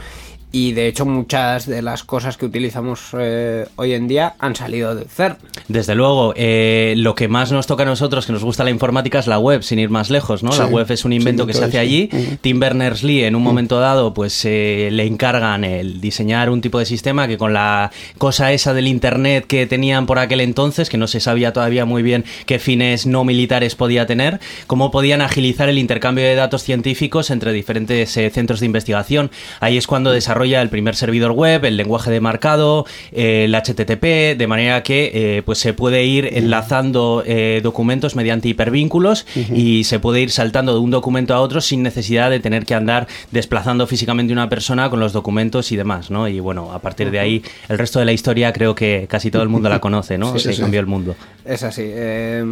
y 0.51 0.73
de 0.73 0.89
hecho 0.89 1.05
muchas 1.05 1.67
de 1.67 1.83
las 1.83 2.05
cosas 2.05 2.37
que 2.37 2.47
utilizamos 2.47 3.11
eh, 3.19 3.67
hoy 3.77 3.93
en 3.93 4.09
día 4.09 4.35
han 4.39 4.57
salido 4.57 4.95
del 4.95 5.09
CERN. 5.09 5.37
Desde 5.69 5.95
luego, 5.95 6.33
eh, 6.37 6.95
lo 6.97 7.15
que 7.15 7.29
más 7.29 7.53
nos 7.53 7.67
toca 7.67 7.83
a 7.83 7.87
nosotros, 7.87 8.27
que 8.27 8.33
nos 8.33 8.45
gusta 8.45 8.65
la 8.65 8.71
informática, 8.71 9.19
es 9.19 9.27
la 9.27 9.39
web, 9.39 9.63
sin 9.63 9.79
ir 9.79 9.91
más 9.91 10.09
lejos, 10.09 10.43
¿no? 10.43 10.53
Sí, 10.53 10.59
la 10.59 10.67
web 10.67 10.91
es 10.91 11.05
un 11.05 11.13
invento 11.13 11.43
sí, 11.43 11.49
que 11.49 11.55
se 11.55 11.65
hace 11.65 11.79
allí. 11.79 12.09
Tim 12.41 12.61
Berners-Lee, 12.61 13.25
en 13.25 13.37
un 13.37 13.43
momento 13.43 13.79
dado, 13.79 14.15
pues 14.15 14.43
eh, 14.47 14.89
le 14.91 15.05
encargan 15.05 15.65
el 15.65 16.01
diseñar 16.01 16.49
un 16.49 16.63
tipo 16.63 16.79
de 16.79 16.87
sistema 16.87 17.29
que 17.29 17.37
con 17.37 17.53
la 17.53 17.91
cosa 18.17 18.53
esa 18.53 18.73
del 18.73 18.89
Internet 18.89 19.47
que 19.47 19.67
tenían 19.67 20.07
por 20.07 20.19
aquel 20.19 20.41
entonces, 20.41 20.89
que 20.89 20.97
no 20.97 21.07
se 21.07 21.21
sabía 21.21 21.53
todavía 21.53 21.85
muy 21.85 22.03
bien 22.03 22.25
qué 22.47 22.59
fines 22.59 23.07
no 23.07 23.25
militares 23.25 23.75
podía 23.75 24.07
tener, 24.07 24.41
cómo 24.67 24.91
podían 24.91 25.21
agilizar 25.21 25.69
el 25.69 25.79
intercambio 25.79 26.25
de 26.25 26.35
datos 26.35 26.63
científicos 26.63 27.31
entre 27.31 27.53
diferentes 27.53 28.17
eh, 28.17 28.31
centros 28.31 28.61
de 28.61 28.67
investigación. 28.67 29.31
Ahí 29.61 29.77
es 29.77 29.87
cuando 29.87 30.11
desarrollan 30.11 30.38
desarrolla 30.39 30.63
el 30.63 30.69
primer 30.69 30.95
servidor 30.95 31.33
web, 31.33 31.65
el 31.65 31.77
lenguaje 31.77 32.11
de 32.13 32.21
marcado, 32.21 32.87
el 33.11 33.53
HTTP, 33.57 34.37
de 34.39 34.47
manera 34.47 34.83
que 34.85 35.11
eh, 35.13 35.43
pues 35.45 35.59
se 35.59 35.73
puede 35.75 36.05
ir 36.05 36.29
enlazando 36.33 37.25
eh, 37.27 37.61
documentos 37.63 38.15
mediante 38.15 38.49
hipervínculos 38.49 39.27
y 39.53 39.83
se 39.85 39.99
puede 39.99 40.21
ir 40.21 40.31
saltando 40.31 40.75
de 40.75 40.79
un 40.79 40.93
documento 40.93 41.35
a 41.35 41.41
otro 41.41 41.61
sin 41.61 41.83
necesidad 41.83 42.31
de 42.31 42.39
tener 42.39 42.65
que 42.67 42.75
andar 42.77 43.09
desplazando 43.33 43.87
físicamente 43.89 44.33
una 44.33 44.49
persona 44.49 44.89
con 44.91 45.01
los 45.01 45.13
documentos 45.13 45.73
y 45.73 45.77
demás, 45.77 46.09
¿no? 46.11 46.29
Y 46.29 46.39
bueno, 46.39 46.73
a 46.73 46.79
partir 46.79 47.11
de 47.11 47.19
ahí, 47.19 47.43
el 47.69 47.79
resto 47.79 47.99
de 47.99 48.05
la 48.05 48.13
historia 48.13 48.53
creo 48.53 48.77
que 48.77 49.07
casi 49.11 49.31
todo 49.33 49.43
el 49.43 49.49
mundo 49.49 49.69
la 49.69 49.81
conoce, 49.81 50.19
¿no? 50.19 50.33
Sí, 50.39 50.45
se 50.45 50.53
sí. 50.53 50.61
cambió 50.61 50.79
el 50.79 50.87
mundo. 50.87 51.17
Es 51.45 51.63
así. 51.65 51.83
eh, 51.85 52.45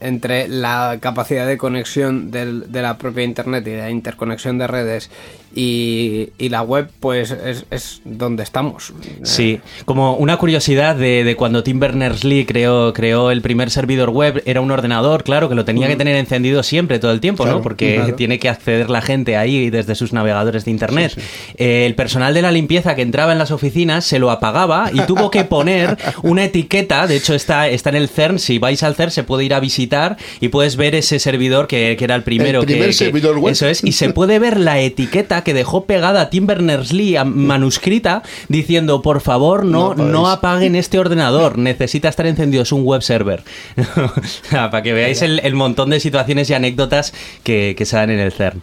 entre 0.00 0.48
la 0.48 0.96
capacidad 1.00 1.46
de 1.46 1.58
conexión 1.58 2.30
del- 2.30 2.70
de 2.72 2.80
la 2.80 2.96
propia 2.96 3.24
Internet 3.24 3.66
y 3.66 3.76
la 3.76 3.90
interconexión 3.90 4.56
de 4.58 4.66
redes 4.66 5.10
y, 5.54 6.30
y 6.38 6.48
la 6.48 6.62
web, 6.62 6.88
pues 7.02 7.32
es, 7.32 7.66
es 7.70 8.00
donde 8.04 8.42
estamos. 8.44 8.92
Sí, 9.24 9.60
como 9.84 10.14
una 10.14 10.36
curiosidad 10.38 10.96
de, 10.96 11.24
de 11.24 11.36
cuando 11.36 11.62
Tim 11.64 11.80
Berners-Lee 11.80 12.46
creó, 12.46 12.92
creó 12.94 13.30
el 13.32 13.42
primer 13.42 13.70
servidor 13.70 14.10
web, 14.10 14.40
era 14.46 14.60
un 14.60 14.70
ordenador, 14.70 15.24
claro, 15.24 15.48
que 15.48 15.54
lo 15.56 15.64
tenía 15.64 15.88
que 15.88 15.96
tener 15.96 16.14
encendido 16.16 16.62
siempre, 16.62 17.00
todo 17.00 17.10
el 17.12 17.20
tiempo, 17.20 17.42
Claro, 17.42 17.58
¿no? 17.58 17.62
Porque 17.64 17.96
claro. 17.96 18.14
tiene 18.14 18.38
que 18.38 18.48
acceder 18.48 18.88
la 18.88 19.02
gente 19.02 19.36
ahí 19.36 19.68
desde 19.68 19.96
sus 19.96 20.12
navegadores 20.12 20.64
de 20.64 20.70
Internet. 20.70 21.20
Eh, 21.56 21.84
el 21.86 21.96
personal 21.96 22.32
de 22.34 22.42
la 22.42 22.52
limpieza 22.52 22.94
que 22.94 23.02
entraba 23.02 23.32
en 23.32 23.38
las 23.38 23.50
oficinas 23.50 24.04
se 24.04 24.20
lo 24.20 24.30
apagaba 24.30 24.90
y 24.94 25.00
tuvo 25.00 25.28
que 25.30 25.42
poner 25.44 25.98
una 26.22 26.44
etiqueta, 26.44 27.08
de 27.08 27.16
hecho 27.16 27.34
está, 27.34 27.68
está 27.68 27.90
en 27.90 27.96
el 27.96 28.08
CERN, 28.08 28.38
si 28.38 28.58
vais 28.58 28.80
al 28.84 28.94
CERN 28.94 29.10
se 29.10 29.24
puede 29.24 29.44
ir 29.44 29.54
a 29.54 29.58
visitar 29.60 30.16
y 30.40 30.48
puedes 30.48 30.76
ver 30.76 30.94
ese 30.94 31.18
servidor 31.18 31.66
que, 31.66 31.96
que 31.98 32.04
era 32.04 32.14
el 32.14 32.22
primero. 32.22 32.60
El 32.60 32.66
que- 32.66 32.72
primer 32.74 32.88
que- 32.90 32.94
servidor 32.94 33.38
web. 33.38 33.52
Eso 33.52 33.66
es, 33.66 33.82
y 33.82 33.90
se 33.90 34.10
puede 34.10 34.38
ver 34.38 34.60
la 34.60 34.78
etiqueta 34.78 35.42
que 35.42 35.52
dejó 35.52 35.84
pegada 35.84 36.30
Tim 36.30 36.46
Berners-Lee 36.46 36.91
manuscrita 37.24 38.22
diciendo, 38.48 39.02
por 39.02 39.20
favor, 39.20 39.64
no, 39.64 39.94
No 39.94 40.04
no, 40.04 40.18
apaguéis". 40.28 40.38
apaguen 40.38 40.76
este 40.76 40.98
ordenador, 40.98 41.58
necesita 41.58 42.08
estar 42.08 42.26
encendido, 42.26 42.62
es 42.62 42.72
un 42.72 42.82
web 42.84 43.02
server. 43.02 43.42
Para 44.50 44.82
que 44.82 44.92
veáis 44.92 45.22
el, 45.22 45.40
el 45.40 45.54
montón 45.54 45.90
de 45.90 46.00
situaciones 46.00 46.48
y 46.50 46.54
anécdotas 46.54 47.12
que, 47.42 47.74
que 47.76 47.84
se 47.86 47.96
dan 47.96 48.10
en 48.10 48.18
el 48.20 48.32
CERN. 48.32 48.62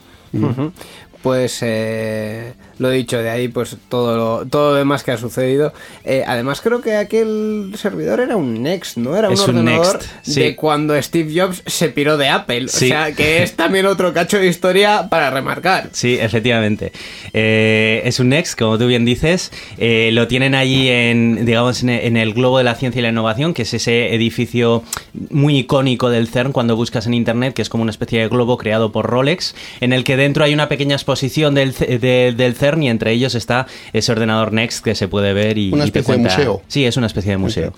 Pues 1.22 1.60
eh, 1.62 2.54
lo 2.80 2.90
dicho, 2.90 3.18
de 3.22 3.30
ahí 3.30 3.48
pues 3.50 3.78
todo 3.90 4.18
lo, 4.18 4.46
todo 4.48 4.72
lo 4.72 4.76
demás 4.78 5.04
que 5.04 5.12
ha 5.12 5.18
sucedido. 5.18 5.74
Eh, 6.04 6.24
además 6.26 6.62
creo 6.62 6.82
que 6.82 6.96
aquel 6.96 7.74
servidor 7.78 8.20
era 8.22 8.36
un 8.36 8.64
Next, 8.64 8.98
¿no? 8.98 9.16
Era 9.16 9.28
un 9.28 9.34
Es 9.36 9.42
un 9.42 9.58
ordenador 9.58 9.98
Next, 10.00 10.10
sí. 10.24 10.40
de 10.42 10.56
cuando 10.56 11.00
Steve 11.02 11.32
Jobs 11.40 11.62
se 11.66 11.90
piró 11.90 12.18
de 12.18 12.30
Apple. 12.30 12.68
Sí. 12.70 12.86
O 12.86 12.88
sea, 12.90 13.12
que 13.14 13.44
es 13.44 13.54
también 13.56 13.86
otro 13.86 14.14
cacho 14.14 14.38
de 14.38 14.48
historia 14.48 15.08
para 15.10 15.30
remarcar. 15.30 15.90
Sí, 16.00 16.18
efectivamente. 16.20 16.92
Eh, 17.34 18.02
es 18.06 18.20
un 18.20 18.30
Next, 18.30 18.58
como 18.58 18.78
tú 18.78 18.88
bien 18.88 19.04
dices. 19.06 19.52
Eh, 19.78 20.12
lo 20.14 20.28
tienen 20.28 20.56
allí 20.56 20.88
en, 20.88 21.46
digamos, 21.46 21.84
en, 21.84 22.16
el 22.18 22.34
Globo 22.34 22.58
de 22.60 22.64
la 22.64 22.76
Ciencia 22.76 23.00
y 23.00 23.04
la 23.04 23.10
Innovación, 23.10 23.54
que 23.54 23.64
es 23.64 23.74
ese 23.74 24.14
edificio 24.16 24.84
muy 25.30 25.58
icónico 25.58 26.10
del 26.10 26.28
CERN 26.28 26.52
cuando 26.54 26.76
buscas 26.76 27.08
en 27.08 27.14
internet, 27.14 27.54
que 27.54 27.62
es 27.62 27.70
como 27.70 27.82
una 27.84 27.92
especie 27.92 28.22
de 28.22 28.28
globo 28.30 28.58
creado 28.58 28.92
por 28.92 29.06
Rolex, 29.08 29.56
en 29.82 29.92
el 29.94 30.04
que 30.04 30.16
dentro 30.16 30.44
hay 30.46 30.54
una 30.54 30.70
pequeña 30.70 30.96
exposición 30.96 31.54
del, 31.56 31.74
de- 31.74 32.34
del 32.36 32.56
CERN 32.56 32.69
y 32.78 32.88
entre 32.90 33.12
ellos 33.12 33.36
está 33.36 33.68
ese 33.94 34.12
ordenador 34.12 34.54
Next 34.54 34.84
que 34.84 34.96
se 34.96 35.08
puede 35.08 35.34
ver 35.34 35.58
y 35.58 35.72
Una 35.72 35.86
y 35.86 35.92
te 35.92 36.00
especie 36.00 36.18
de 36.18 36.30
museo. 36.30 36.62
Sí, 36.68 36.86
es 36.86 36.98
una 36.98 37.08
especie 37.08 37.32
de 37.32 37.38
museo. 37.38 37.74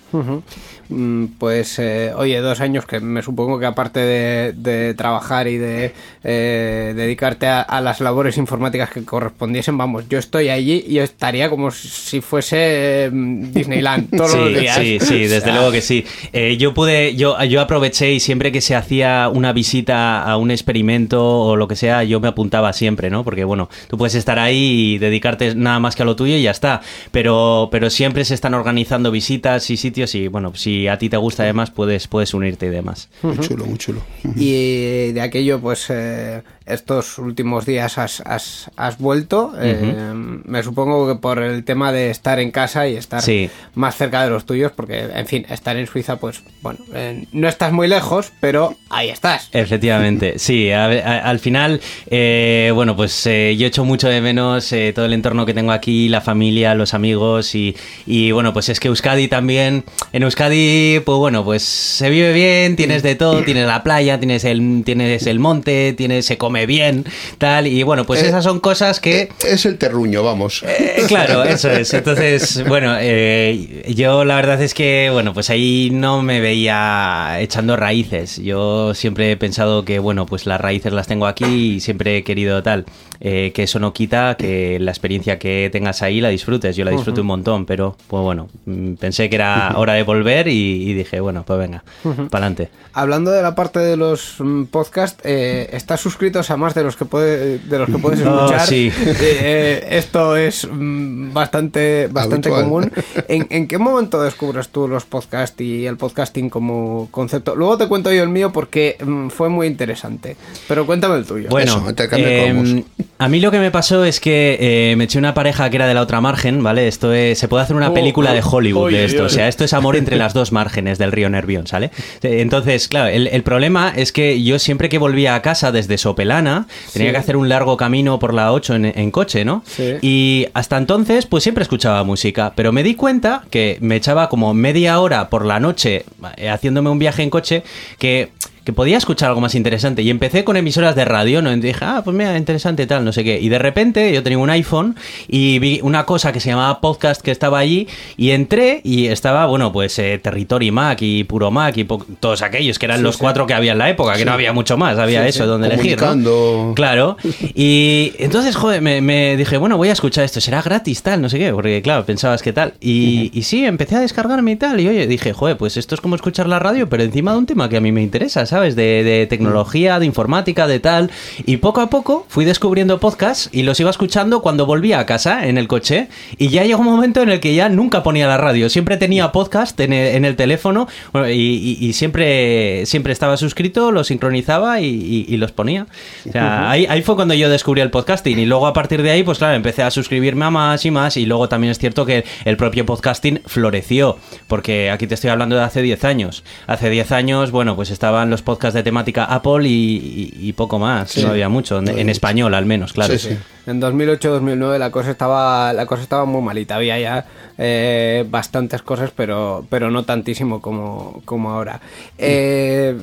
Mm, 0.89 1.25
Pues, 1.39 1.79
eh, 1.79 2.11
oye, 2.17 2.39
dos 2.41 2.59
años 2.59 2.85
que 2.85 2.99
me 2.99 3.21
supongo 3.21 3.57
que 3.59 3.65
aparte 3.65 3.99
de, 4.01 4.53
de 4.53 4.93
trabajar 4.93 5.47
y 5.47 5.57
de 5.57 5.93
eh, 6.23 6.93
dedicarte 6.95 7.47
a, 7.47 7.61
a 7.61 7.79
las 7.79 8.01
labores 8.01 8.37
informáticas 8.37 8.89
que 8.89 9.05
correspondiesen, 9.05 9.77
vamos, 9.77 10.03
yo 10.09 10.19
estoy 10.19 10.49
allí 10.49 10.83
y 10.87 10.95
yo 10.95 11.03
estaría 11.03 11.49
como 11.49 11.71
si 11.71 12.19
fuese 12.19 13.05
eh, 13.05 13.09
Disneyland 13.13 14.09
todos 14.17 14.35
los 14.35 14.49
Sí, 14.49 14.59
días. 14.59 14.77
sí, 14.77 14.97
sí, 14.99 15.13
O 15.25 15.29
desde 15.29 15.41
sea, 15.41 15.55
luego 15.55 15.71
que 15.71 15.81
sí. 15.81 16.03
Eh, 16.33 16.57
yo 16.57 16.73
pude, 16.73 17.15
yo, 17.15 17.41
yo 17.45 17.61
aproveché 17.61 18.11
y 18.11 18.19
siempre 18.19 18.51
que 18.51 18.59
se 18.59 18.75
hacía 18.75 19.29
una 19.33 19.53
visita 19.53 20.21
a 20.23 20.35
un 20.35 20.51
experimento 20.51 21.23
o 21.25 21.55
lo 21.55 21.69
que 21.69 21.77
sea, 21.77 22.03
yo 22.03 22.19
me 22.19 22.27
apuntaba 22.27 22.73
siempre, 22.73 23.09
¿no? 23.09 23.23
Porque 23.23 23.45
bueno, 23.45 23.69
tú 23.87 23.97
puedes 23.97 24.15
estar 24.15 24.39
ahí 24.39 24.57
y 24.57 24.80
dedicarte 24.97 25.55
nada 25.55 25.79
más 25.79 25.95
que 25.95 26.03
a 26.03 26.05
lo 26.05 26.15
tuyo 26.15 26.35
y 26.35 26.43
ya 26.43 26.51
está. 26.51 26.81
Pero, 27.11 27.69
pero 27.71 27.89
siempre 27.89 28.25
se 28.25 28.33
están 28.33 28.53
organizando 28.53 29.11
visitas 29.11 29.69
y 29.69 29.77
sitios 29.77 30.15
y 30.15 30.27
bueno, 30.27 30.53
si 30.55 30.87
a 30.87 30.97
ti 30.97 31.09
te 31.09 31.17
gusta 31.17 31.43
además 31.43 31.71
puedes, 31.71 32.07
puedes 32.07 32.33
unirte 32.33 32.67
y 32.67 32.69
demás. 32.69 33.09
Muy 33.21 33.37
chulo, 33.39 33.65
muy 33.65 33.77
chulo. 33.77 34.01
Y 34.35 35.11
de 35.11 35.21
aquello, 35.21 35.59
pues 35.59 35.85
eh, 35.89 36.43
estos 36.73 37.17
últimos 37.17 37.65
días 37.65 37.97
has, 37.97 38.21
has, 38.25 38.69
has 38.75 38.97
vuelto. 38.97 39.53
eh, 39.59 40.11
me 40.15 40.63
supongo 40.63 41.07
que 41.07 41.15
por 41.19 41.39
el 41.41 41.63
tema 41.63 41.91
de 41.91 42.09
estar 42.09 42.39
en 42.39 42.51
casa 42.51 42.87
y 42.87 42.95
estar 42.95 43.21
Sí. 43.21 43.49
más 43.75 43.95
cerca 43.95 44.23
de 44.23 44.29
los 44.29 44.45
tuyos, 44.45 44.71
porque, 44.75 44.99
en 45.13 45.27
fin, 45.27 45.45
estar 45.49 45.75
en 45.77 45.87
Suiza, 45.87 46.17
pues 46.17 46.41
bueno, 46.61 46.79
eh, 46.93 47.25
no 47.31 47.47
estás 47.47 47.71
muy 47.71 47.87
lejos, 47.87 48.31
pero 48.39 48.75
ahí 48.89 49.09
estás. 49.09 49.49
Efectivamente, 49.51 50.33
sí, 50.39 50.71
a- 50.71 50.85
a- 50.85 51.19
al 51.29 51.39
final, 51.39 51.81
eh, 52.07 52.71
bueno, 52.73 52.95
pues 52.95 53.23
yo 53.23 53.67
echo 53.67 53.85
mucho 53.85 54.07
de 54.09 54.21
menos 54.21 54.73
todo 54.95 55.05
el 55.05 55.13
entorno 55.13 55.45
que 55.45 55.53
tengo 55.53 55.71
aquí, 55.71 56.09
la 56.09 56.21
familia, 56.21 56.75
los 56.75 56.93
amigos 56.93 57.55
y, 57.55 57.75
y, 58.05 58.31
bueno, 58.31 58.53
pues 58.53 58.69
es 58.69 58.79
que 58.79 58.87
Euskadi 58.87 59.27
también, 59.27 59.83
en 60.13 60.23
Euskadi, 60.23 60.99
pues 61.05 61.17
bueno, 61.17 61.43
pues 61.43 61.63
se 61.63 62.09
vive 62.09 62.33
bien, 62.33 62.75
tienes 62.75 63.03
de 63.03 63.15
todo, 63.15 63.43
tienes 63.43 63.67
la 63.67 63.83
playa, 63.83 64.19
tienes 64.19 64.43
el, 64.45 64.83
tienes 64.85 65.27
el 65.27 65.39
monte, 65.39 65.93
tienes, 65.93 66.25
se 66.25 66.37
come 66.37 66.60
bien, 66.65 67.05
tal, 67.37 67.67
y 67.67 67.83
bueno, 67.83 68.05
pues 68.05 68.21
Eh, 68.23 68.27
esas 68.27 68.43
son 68.43 68.59
cosas 68.59 68.99
que... 68.99 69.29
Es 69.47 69.65
el 69.65 69.77
terruño, 69.77 70.23
vamos. 70.23 70.63
Eh, 70.67 71.03
claro, 71.07 71.43
eso 71.45 71.69
es. 71.71 71.93
Entonces, 71.93 72.63
bueno, 72.67 72.95
eh, 72.99 73.83
yo 73.89 74.25
la 74.25 74.35
verdad 74.35 74.61
es 74.61 74.73
que, 74.73 75.09
bueno, 75.11 75.33
pues 75.33 75.49
ahí 75.49 75.89
no 75.91 76.21
me 76.21 76.39
veía 76.39 77.37
echando 77.39 77.75
raíces. 77.75 78.37
Yo 78.37 78.93
siempre 78.93 79.31
he 79.31 79.37
pensado 79.37 79.85
que, 79.85 79.99
bueno, 79.99 80.25
pues 80.25 80.45
las 80.45 80.59
raíces 80.61 80.93
las 80.93 81.07
tengo 81.07 81.27
aquí 81.27 81.75
y 81.75 81.79
siempre 81.79 82.17
he 82.17 82.23
querido 82.23 82.63
tal. 82.63 82.85
Eh, 83.21 83.51
que 83.53 83.63
eso 83.63 83.79
no 83.79 83.93
quita 83.93 84.35
que 84.37 84.79
la 84.79 84.91
experiencia 84.91 85.37
que 85.39 85.69
tengas 85.71 86.01
ahí 86.01 86.19
la 86.21 86.29
disfrutes. 86.29 86.75
Yo 86.75 86.83
la 86.85 86.91
disfruto 86.91 87.21
un 87.21 87.27
montón, 87.27 87.65
pero, 87.65 87.95
pues 88.07 88.23
bueno, 88.23 88.49
mm, 88.65 88.93
pensé 88.95 89.29
que 89.29 89.35
era 89.35 89.73
hora 89.77 89.93
de 89.93 90.03
volver 90.03 90.47
y, 90.47 90.89
y 90.89 90.93
dije, 90.93 91.19
bueno, 91.19 91.43
pues 91.45 91.59
venga, 91.59 91.83
para 92.03 92.45
adelante. 92.47 92.69
Hablando 92.93 93.31
de 93.31 93.41
la 93.41 93.55
parte 93.55 93.79
de 93.79 93.95
los 93.95 94.35
mm, 94.39 94.63
podcasts, 94.65 95.21
eh, 95.23 95.69
estás 95.71 96.01
suscritos 96.01 96.49
a 96.51 96.57
más 96.57 96.73
de 96.73 96.83
los 96.83 96.95
que 96.97 97.05
puede, 97.05 97.59
de 97.59 97.77
los 97.79 97.87
que 97.89 97.97
puedes 97.99 98.19
Oh, 98.25 98.35
escuchar. 98.45 98.67
sí. 98.67 98.91
Eh, 99.05 99.15
eh, 99.21 99.87
esto 99.91 100.35
es 100.35 100.67
mm, 100.69 101.31
bastante, 101.31 102.07
bastante 102.11 102.49
Habitual. 102.49 102.63
común. 102.63 102.91
¿En, 103.27 103.47
en 103.49 103.67
qué 103.67 103.77
momento 103.77 104.21
descubres 104.21 104.69
tú 104.69 104.87
los 104.87 105.05
podcasts 105.05 105.59
y 105.61 105.85
el 105.85 105.95
podcasting 105.97 106.49
como 106.49 107.07
concepto? 107.11 107.55
Luego 107.55 107.77
te 107.77 107.87
cuento 107.87 108.11
yo 108.11 108.23
el 108.23 108.29
mío 108.29 108.51
porque 108.51 108.97
mm, 109.03 109.27
fue 109.29 109.47
muy 109.49 109.67
interesante. 109.67 110.35
Pero 110.67 110.85
cuéntame 110.85 111.15
el 111.17 111.25
tuyo. 111.25 111.49
Bueno, 111.49 111.83
Eso, 111.87 111.89
eh. 112.17 112.83
A 113.23 113.29
mí 113.29 113.39
lo 113.39 113.51
que 113.51 113.59
me 113.59 113.69
pasó 113.69 114.03
es 114.03 114.19
que 114.19 114.57
eh, 114.59 114.95
me 114.95 115.03
eché 115.03 115.19
una 115.19 115.33
pareja 115.33 115.69
que 115.69 115.75
era 115.75 115.87
de 115.87 115.93
la 115.93 116.01
otra 116.01 116.21
margen, 116.21 116.63
¿vale? 116.63 116.87
Esto 116.87 117.13
es, 117.13 117.37
se 117.37 117.47
puede 117.47 117.63
hacer 117.63 117.75
una 117.75 117.91
Oh, 117.91 117.93
película 117.93 118.31
oh, 118.31 118.33
de 118.33 118.41
Hollywood 118.43 118.83
oye, 118.85 118.97
de 118.97 119.05
esto, 119.05 119.23
o 119.25 119.29
sea, 119.29 119.47
esto 119.47 119.63
es 119.63 119.73
amor 119.73 119.95
entre 119.95 120.15
las 120.17 120.33
dos 120.33 120.51
márgenes 120.51 120.97
del 120.97 121.11
río 121.11 121.29
Nervión, 121.29 121.67
¿sale? 121.67 121.91
Entonces, 122.23 122.87
claro, 122.87 123.07
el, 123.09 123.27
el 123.27 123.43
problema 123.43 123.93
es 123.95 124.11
que 124.11 124.41
yo 124.41 124.57
siempre 124.59 124.89
que 124.89 124.97
volvía 124.97 125.35
a 125.35 125.41
casa 125.41 125.71
desde 125.71 125.97
Sopelana, 125.97 126.67
tenía 126.93 127.09
Sí. 127.09 127.11
que 127.13 127.17
hacer 127.19 127.37
un 127.37 127.47
largo 127.47 127.77
camino 127.77 128.17
por 128.17 128.33
la 128.33 128.51
8 128.53 128.75
en, 128.75 128.85
en 128.85 129.11
coche, 129.11 129.45
¿no? 129.45 129.63
Sí. 129.67 129.97
Y 130.01 130.47
hasta 130.53 130.77
entonces, 130.77 131.25
pues 131.27 131.43
siempre 131.43 131.61
escuchaba 131.61 132.03
música, 132.03 132.53
pero 132.55 132.71
me 132.71 132.81
di 132.83 132.95
cuenta 132.95 133.43
que 133.51 133.77
me 133.81 133.97
echaba 133.97 134.29
como 134.29 134.53
media 134.53 134.99
hora 134.99 135.29
por 135.29 135.45
la 135.45 135.59
noche 135.59 136.05
eh, 136.37 136.49
haciéndome 136.49 136.89
un 136.89 136.97
viaje 136.99 137.21
en 137.23 137.29
coche 137.29 137.63
que 137.99 138.29
que 138.63 138.73
podía 138.73 138.97
escuchar 138.97 139.29
algo 139.29 139.41
más 139.41 139.55
interesante. 139.55 140.01
Y 140.01 140.09
empecé 140.09 140.43
con 140.43 140.57
emisoras 140.57 140.95
de 140.95 141.05
radio, 141.05 141.41
¿no? 141.41 141.51
Y 141.51 141.59
dije, 141.59 141.83
ah, 141.83 142.01
pues 142.03 142.15
mira, 142.15 142.37
interesante 142.37 142.85
tal, 142.85 143.03
no 143.03 143.11
sé 143.11 143.23
qué. 143.23 143.39
Y 143.39 143.49
de 143.49 143.59
repente 143.59 144.13
yo 144.13 144.21
tenía 144.23 144.37
un 144.37 144.49
iPhone 144.49 144.95
y 145.27 145.59
vi 145.59 145.79
una 145.81 146.05
cosa 146.05 146.31
que 146.31 146.39
se 146.39 146.49
llamaba 146.49 146.79
podcast 146.79 147.21
que 147.21 147.31
estaba 147.31 147.59
allí 147.59 147.87
y 148.17 148.31
entré 148.31 148.81
y 148.83 149.07
estaba, 149.07 149.45
bueno, 149.47 149.71
pues 149.71 149.97
eh, 149.99 150.19
Territory 150.21 150.71
Mac 150.71 150.99
y 151.01 151.23
Puro 151.23 151.51
Mac 151.51 151.77
y 151.77 151.87
todos 152.19 152.41
aquellos 152.41 152.77
que 152.77 152.85
eran 152.85 153.03
los 153.03 153.17
cuatro 153.17 153.47
que 153.47 153.53
había 153.53 153.71
en 153.71 153.77
la 153.77 153.89
época, 153.89 154.13
que 154.15 154.25
no 154.25 154.31
había 154.31 154.53
mucho 154.53 154.77
más, 154.77 154.97
había 154.97 155.27
eso 155.27 155.47
donde 155.47 155.67
elegir. 155.67 155.99
¿no? 156.01 156.73
Claro. 156.75 157.17
Y 157.53 158.13
entonces, 158.17 158.55
joder, 158.55 158.81
me, 158.81 159.01
me 159.01 159.35
dije, 159.35 159.57
bueno, 159.57 159.77
voy 159.77 159.89
a 159.89 159.91
escuchar 159.91 160.23
esto, 160.23 160.39
será 160.41 160.61
gratis, 160.61 161.03
tal, 161.03 161.21
no 161.21 161.29
sé 161.29 161.37
qué, 161.37 161.51
porque 161.51 161.81
claro, 161.81 162.05
pensabas 162.05 162.41
que 162.41 162.53
tal. 162.53 162.73
Y, 162.79 163.29
y 163.37 163.43
sí, 163.43 163.65
empecé 163.65 163.95
a 163.95 163.99
descargarme 163.99 164.51
y 164.51 164.55
tal. 164.55 164.79
Y 164.79 164.87
oye, 164.87 165.05
dije, 165.05 165.33
joder, 165.33 165.57
pues 165.57 165.77
esto 165.77 165.95
es 165.95 166.01
como 166.01 166.15
escuchar 166.15 166.47
la 166.47 166.59
radio, 166.59 166.87
pero 166.89 167.03
encima 167.03 167.33
de 167.33 167.37
un 167.39 167.45
tema 167.45 167.69
que 167.69 167.77
a 167.77 167.81
mí 167.81 167.91
me 167.91 168.01
interesa, 168.01 168.45
¿sabes? 168.51 168.75
De, 168.75 169.03
de 169.03 169.25
tecnología, 169.27 169.97
de 169.97 170.05
informática, 170.05 170.67
de 170.67 170.79
tal. 170.79 171.09
Y 171.45 171.57
poco 171.57 171.81
a 171.81 171.89
poco 171.89 172.25
fui 172.27 172.43
descubriendo 172.45 172.99
podcasts 172.99 173.49
y 173.53 173.63
los 173.63 173.79
iba 173.79 173.89
escuchando 173.89 174.41
cuando 174.41 174.65
volvía 174.65 174.99
a 174.99 175.05
casa 175.05 175.47
en 175.47 175.57
el 175.57 175.67
coche. 175.67 176.09
Y 176.37 176.49
ya 176.49 176.63
llegó 176.65 176.81
un 176.81 176.87
momento 176.87 177.21
en 177.21 177.29
el 177.29 177.39
que 177.39 177.55
ya 177.55 177.69
nunca 177.69 178.03
ponía 178.03 178.27
la 178.27 178.37
radio. 178.37 178.69
Siempre 178.69 178.97
tenía 178.97 179.31
podcast 179.31 179.79
en 179.79 179.93
el, 179.93 180.15
en 180.15 180.25
el 180.25 180.35
teléfono 180.35 180.87
bueno, 181.13 181.29
y, 181.29 181.33
y- 181.33 181.77
y 181.81 181.93
siempre, 181.93 182.85
siempre 182.85 183.13
estaba 183.13 183.37
suscrito, 183.37 183.91
lo 183.91 184.03
sincronizaba 184.03 184.81
y, 184.81 185.25
y- 185.27 185.37
los 185.37 185.51
ponía. 185.53 185.87
O 186.27 186.31
sea, 186.31 186.69
ahí, 186.69 186.85
ahí 186.89 187.01
fue 187.01 187.15
cuando 187.15 187.33
yo 187.33 187.49
descubrí 187.49 187.81
el 187.81 187.89
podcasting. 187.89 188.37
Y 188.37 188.45
luego 188.45 188.67
a 188.67 188.73
partir 188.73 189.01
de 189.01 189.11
ahí, 189.11 189.23
pues 189.23 189.37
claro, 189.39 189.55
empecé 189.55 189.81
a 189.81 189.89
suscribirme 189.91 190.45
a 190.45 190.49
más 190.51 190.85
y 190.85 190.91
más. 190.91 191.15
Y 191.17 191.25
luego 191.25 191.47
también 191.49 191.71
es 191.71 191.79
cierto 191.79 192.05
que 192.05 192.25
el 192.45 192.57
propio 192.57 192.85
podcasting 192.85 193.41
floreció. 193.45 194.17
Porque 194.47 194.91
aquí 194.91 195.07
te 195.07 195.15
estoy 195.15 195.29
hablando 195.29 195.55
de 195.55 195.63
hace 195.63 195.81
10 195.81 196.03
años. 196.03 196.43
Hace 196.67 196.89
10 196.89 197.11
años, 197.13 197.51
bueno, 197.51 197.75
pues 197.75 197.89
estaban 197.91 198.29
los 198.29 198.40
podcasts 198.41 198.75
de 198.75 198.83
temática 198.83 199.25
Apple 199.25 199.67
y, 199.67 200.33
y- 200.33 200.49
y 200.49 200.53
poco 200.53 200.79
más. 200.79 201.17
No 201.17 201.29
había 201.29 201.49
mucho. 201.49 201.79
En, 201.79 201.87
en 201.87 202.09
español, 202.09 202.53
al 202.53 202.65
menos, 202.65 202.93
claro. 202.93 203.13
Sí, 203.17 203.29
sí. 203.29 203.37
En 203.67 203.79
2008-2009 203.79 204.79
la 204.79 204.89
cosa 204.89 205.11
estaba 205.11 205.71
la 205.73 205.85
cosa 205.85 206.01
estaba 206.01 206.25
muy 206.25 206.41
malita. 206.41 206.75
Había 206.77 206.99
ya 206.99 207.25
eh, 207.59 208.25
bastantes 208.27 208.81
cosas, 208.81 209.11
pero 209.15 209.65
pero 209.69 209.91
no 209.91 210.03
tantísimo 210.03 210.61
como, 210.61 211.21
como 211.25 211.51
ahora. 211.51 211.79
Eh, 212.17 212.97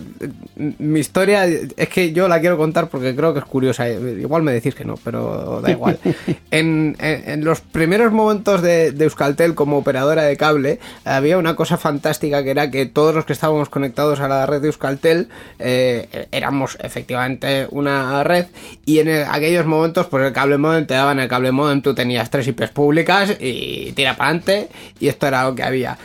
mi 0.78 0.98
historia 1.00 1.44
es 1.46 1.88
que 1.88 2.12
yo 2.12 2.26
la 2.28 2.40
quiero 2.40 2.56
contar 2.56 2.88
porque 2.88 3.14
creo 3.14 3.32
que 3.32 3.38
es 3.40 3.44
curiosa. 3.44 3.88
Igual 3.88 4.42
me 4.42 4.52
decís 4.52 4.74
que 4.74 4.84
no, 4.84 4.96
pero 5.02 5.60
da 5.60 5.70
igual. 5.70 5.98
En, 6.50 6.96
en- 6.98 7.30
en 7.30 7.44
los 7.44 7.60
primeros 7.60 8.10
momentos 8.12 8.62
de, 8.62 8.90
de 8.92 9.04
Euskaltel 9.04 9.54
como 9.54 9.78
operadora 9.78 10.22
de 10.22 10.36
cable 10.36 10.80
había 11.04 11.38
una 11.38 11.54
cosa 11.56 11.76
fantástica 11.76 12.42
que 12.42 12.50
era 12.50 12.70
que 12.70 12.86
todos 12.86 13.14
los 13.14 13.24
que 13.26 13.32
estábamos 13.34 13.68
conectados 13.68 14.20
a 14.20 14.28
la 14.28 14.46
red 14.46 14.60
de 14.62 14.68
Euskaltel 14.68 15.27
eh, 15.58 16.28
éramos 16.32 16.76
efectivamente 16.82 17.66
una 17.70 18.22
red 18.24 18.46
y 18.84 18.98
en 19.00 19.08
el- 19.08 19.24
aquellos 19.24 19.66
momentos 19.66 20.06
pues 20.06 20.24
el 20.26 20.32
cable 20.32 20.58
modem 20.58 20.86
te 20.86 20.94
daban 20.94 21.18
el 21.20 21.28
cable 21.28 21.52
modem, 21.52 21.82
tú 21.82 21.94
tenías 21.94 22.30
tres 22.30 22.46
IPs 22.48 22.70
públicas 22.70 23.36
y 23.40 23.92
tira 23.92 24.16
para 24.16 24.30
adelante 24.30 24.68
y 25.00 25.08
esto 25.08 25.26
era 25.26 25.44
lo 25.44 25.54
que 25.54 25.62
había. 25.62 25.98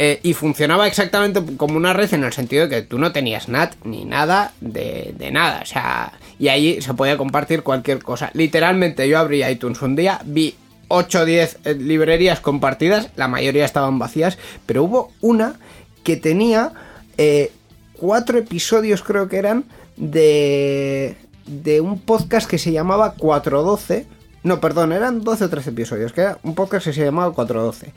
Eh, 0.00 0.20
y 0.22 0.32
funcionaba 0.32 0.86
exactamente 0.86 1.42
como 1.56 1.76
una 1.76 1.92
red 1.92 2.14
en 2.14 2.22
el 2.22 2.32
sentido 2.32 2.68
de 2.68 2.76
que 2.76 2.82
tú 2.82 2.98
no 3.00 3.10
tenías 3.10 3.48
NAT 3.48 3.74
ni 3.82 4.04
nada 4.04 4.52
de, 4.60 5.12
nada. 5.32 5.60
O 5.62 5.66
sea, 5.66 6.12
y 6.38 6.46
ahí 6.46 6.80
se 6.80 6.94
podía 6.94 7.16
compartir 7.16 7.64
cualquier 7.64 8.00
cosa. 8.00 8.30
Literalmente 8.34 9.08
yo 9.08 9.18
abrí 9.18 9.42
iTunes 9.44 9.82
un 9.82 9.96
día, 9.96 10.20
vi 10.24 10.54
8 10.86 11.22
o 11.22 11.24
10 11.24 11.58
eh, 11.64 11.74
librerías 11.74 12.38
compartidas, 12.38 13.08
la 13.16 13.26
mayoría 13.26 13.64
estaban 13.64 13.98
vacías, 13.98 14.38
pero 14.66 14.84
hubo 14.84 15.10
una 15.20 15.56
que 16.04 16.16
tenía 16.16 16.70
eh, 17.16 17.50
cuatro 17.98 18.38
episodios 18.38 19.02
creo 19.02 19.28
que 19.28 19.36
eran 19.38 19.64
de, 19.96 21.16
de 21.46 21.80
un 21.80 22.00
podcast 22.00 22.48
que 22.48 22.58
se 22.58 22.72
llamaba 22.72 23.14
412. 23.14 24.06
No, 24.44 24.60
perdón, 24.60 24.92
eran 24.92 25.24
12 25.24 25.44
o 25.44 25.50
13 25.50 25.70
episodios, 25.70 26.12
que 26.12 26.22
era 26.22 26.38
un 26.42 26.54
podcast 26.54 26.86
que 26.86 26.92
se 26.92 27.04
llamaba 27.04 27.32
412 27.34 27.92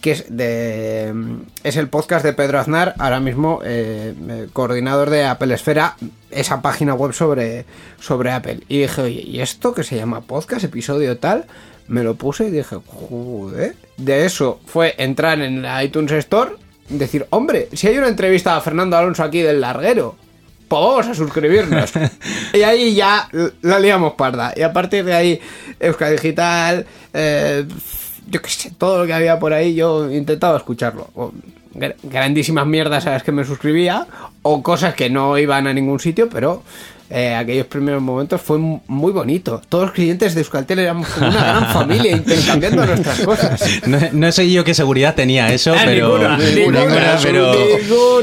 que 0.00 0.12
es 0.12 0.24
de 0.28 1.14
es 1.62 1.76
el 1.76 1.88
podcast 1.88 2.24
de 2.24 2.32
Pedro 2.32 2.58
Aznar, 2.58 2.94
ahora 2.98 3.20
mismo 3.20 3.60
eh, 3.64 4.14
eh, 4.28 4.48
coordinador 4.52 5.10
de 5.10 5.24
Apple 5.24 5.54
Esfera, 5.54 5.96
esa 6.30 6.62
página 6.62 6.94
web 6.94 7.12
sobre, 7.12 7.66
sobre 8.00 8.30
Apple. 8.30 8.60
Y 8.68 8.80
dije, 8.80 9.02
oye, 9.02 9.22
¿y 9.22 9.40
esto 9.40 9.74
que 9.74 9.84
se 9.84 9.96
llama 9.96 10.22
podcast, 10.22 10.64
episodio 10.64 11.18
tal? 11.18 11.46
Me 11.88 12.02
lo 12.02 12.14
puse 12.14 12.46
y 12.46 12.50
dije, 12.50 12.76
joder. 12.86 13.76
De 13.96 14.24
eso 14.24 14.60
fue 14.64 14.94
entrar 14.98 15.40
en 15.40 15.62
la 15.62 15.84
iTunes 15.84 16.12
Store 16.12 16.52
decir, 16.90 17.26
hombre, 17.30 17.68
si 17.72 17.86
hay 17.88 17.96
una 17.98 18.08
entrevista 18.08 18.56
a 18.56 18.60
Fernando 18.60 18.96
Alonso 18.96 19.22
aquí 19.22 19.40
del 19.40 19.60
larguero, 19.60 20.16
pues 20.68 20.80
vamos 20.82 21.06
a 21.08 21.14
suscribirnos. 21.14 21.92
y 22.54 22.62
ahí 22.62 22.94
ya 22.94 23.28
la 23.62 23.78
liamos 23.80 24.14
parda. 24.14 24.52
Y 24.56 24.62
a 24.62 24.72
partir 24.72 25.04
de 25.04 25.14
ahí, 25.14 25.40
Euskadi 25.80 26.12
Digital, 26.12 26.86
eh, 27.12 27.64
yo 28.28 28.40
qué 28.42 28.50
sé, 28.50 28.72
todo 28.78 28.98
lo 28.98 29.06
que 29.06 29.12
había 29.14 29.38
por 29.38 29.52
ahí, 29.52 29.74
yo 29.74 30.10
intentaba 30.10 30.56
escucharlo. 30.56 31.08
O 31.14 31.32
gra- 31.74 31.96
grandísimas 32.02 32.66
mierdas 32.66 33.06
a 33.06 33.10
las 33.10 33.22
que 33.22 33.32
me 33.32 33.44
suscribía, 33.44 34.06
o 34.42 34.62
cosas 34.62 34.94
que 34.94 35.10
no 35.10 35.36
iban 35.38 35.66
a 35.66 35.74
ningún 35.74 35.98
sitio, 35.98 36.28
pero 36.28 36.62
eh, 37.10 37.34
aquellos 37.34 37.66
primeros 37.66 38.00
momentos 38.00 38.40
fue 38.40 38.58
mu- 38.58 38.80
muy 38.86 39.12
bonito. 39.12 39.60
Todos 39.68 39.86
los 39.86 39.92
clientes 39.92 40.34
de 40.34 40.40
Euskaltel 40.42 40.78
éramos 40.78 41.08
como 41.08 41.28
una 41.28 41.42
gran 41.42 41.66
familia 41.72 42.12
intercambiando 42.12 42.86
nuestras 42.86 43.20
cosas. 43.20 43.60
No, 43.86 43.98
no 44.12 44.32
sé 44.32 44.50
yo 44.50 44.62
qué 44.64 44.74
seguridad 44.74 45.14
tenía 45.14 45.52
eso, 45.52 45.74
Ah, 45.76 45.82
pero. 45.84 46.16
ninguna, 46.18 46.38
ninguna, 46.38 47.18
pero, 47.22 47.52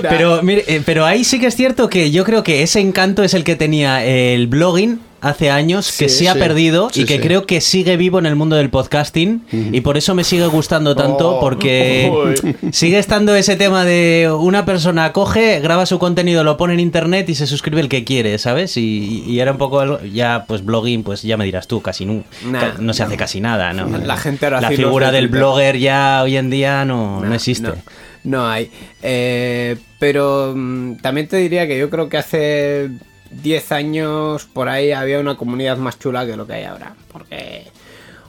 pero, 0.01 0.44
mire, 0.44 0.63
eh, 0.67 0.82
pero 0.86 1.06
ahí 1.06 1.24
sí 1.24 1.39
que 1.39 1.48
es 1.48 1.56
cierto 1.56 1.89
que 1.89 2.12
yo 2.12 2.24
creo 2.24 2.44
que 2.44 2.63
ese 2.63 2.79
encanto 2.79 3.24
es 3.24 3.34
el 3.34 3.44
que 3.44 3.56
tenía 3.56 4.03
el 4.06 4.48
blogging 4.48 5.00
hace 5.20 5.50
años, 5.50 5.96
que 5.98 6.10
Sí, 6.10 6.26
se 6.26 6.30
ha 6.30 6.34
sí. 6.34 6.40
perdido 6.40 6.90
Sí, 6.92 7.02
y 7.02 7.06
que 7.06 7.16
sí. 7.16 7.22
creo 7.22 7.46
que 7.46 7.60
sigue 7.62 7.98
vivo 7.98 8.20
en 8.20 8.26
el 8.28 8.36
mundo 8.36 8.56
del 8.56 8.70
podcasting 8.70 9.44
y 9.52 9.82
por 9.82 9.98
eso 9.98 10.14
me 10.14 10.24
sigue 10.24 10.46
gustando 10.48 10.96
tanto 10.96 11.38
Oh. 11.38 11.40
porque 11.40 12.36
sigue 12.72 13.00
estando 13.00 13.36
ese 13.36 13.56
tema 13.56 13.84
de 13.84 14.32
una 14.40 14.66
persona 14.66 15.12
coge, 15.14 15.60
graba 15.60 15.86
su 15.86 15.98
contenido, 16.00 16.44
lo 16.44 16.56
pone 16.58 16.74
en 16.76 16.80
internet 16.80 17.28
y 17.30 17.36
se 17.36 17.48
suscribe 17.48 17.82
el 17.82 17.89
que 17.89 18.04
quiere, 18.04 18.38
¿sabes? 18.38 18.78
Y, 18.78 19.24
y 19.28 19.39
era 19.39 19.54
un 19.54 19.58
poco 19.58 19.80
algo- 19.80 20.00
ya 20.04 20.46
pues 20.48 20.63
blogging, 20.63 21.04
pues 21.04 21.24
ya 21.24 21.36
me 21.38 21.46
dirás 21.46 21.68
tú, 21.68 21.82
casi 21.82 22.06
no, 22.06 22.24
Nah, 22.46 22.74
no 22.80 22.94
se 22.94 23.04
hace 23.04 23.18
casi 23.18 23.41
nada, 23.41 23.74
¿no? 23.74 23.88
La 23.98 24.18
gente 24.18 24.46
ahora 24.46 24.62
La 24.62 24.70
figura 24.70 25.08
de 25.12 25.18
del 25.18 25.26
Twitter. 25.30 25.39
blogger 25.41 25.78
ya 25.80 26.22
hoy 26.24 26.38
en 26.38 26.50
día 26.50 26.86
no, 26.86 27.22
no 27.26 27.34
existe. 27.34 27.68
No, 27.70 27.76
no 28.24 28.48
hay. 28.48 28.70
Eh, 29.02 29.78
pero 30.00 30.54
mm, 30.56 30.98
también 30.98 31.28
te 31.28 31.38
diría 31.38 31.68
que 31.68 31.80
yo 31.80 31.89
creo 31.89 32.08
que 32.08 32.18
hace 32.18 32.89
10 33.32 33.72
años 33.72 34.46
por 34.46 34.70
ahí 34.70 34.92
había 34.92 35.20
una 35.20 35.36
comunidad 35.36 35.78
más 35.78 36.00
chula 36.00 36.26
que 36.26 36.36
lo 36.36 36.48
que 36.48 36.54
hay 36.54 36.63
ahora. 36.66 36.96
Porque. 37.12 37.66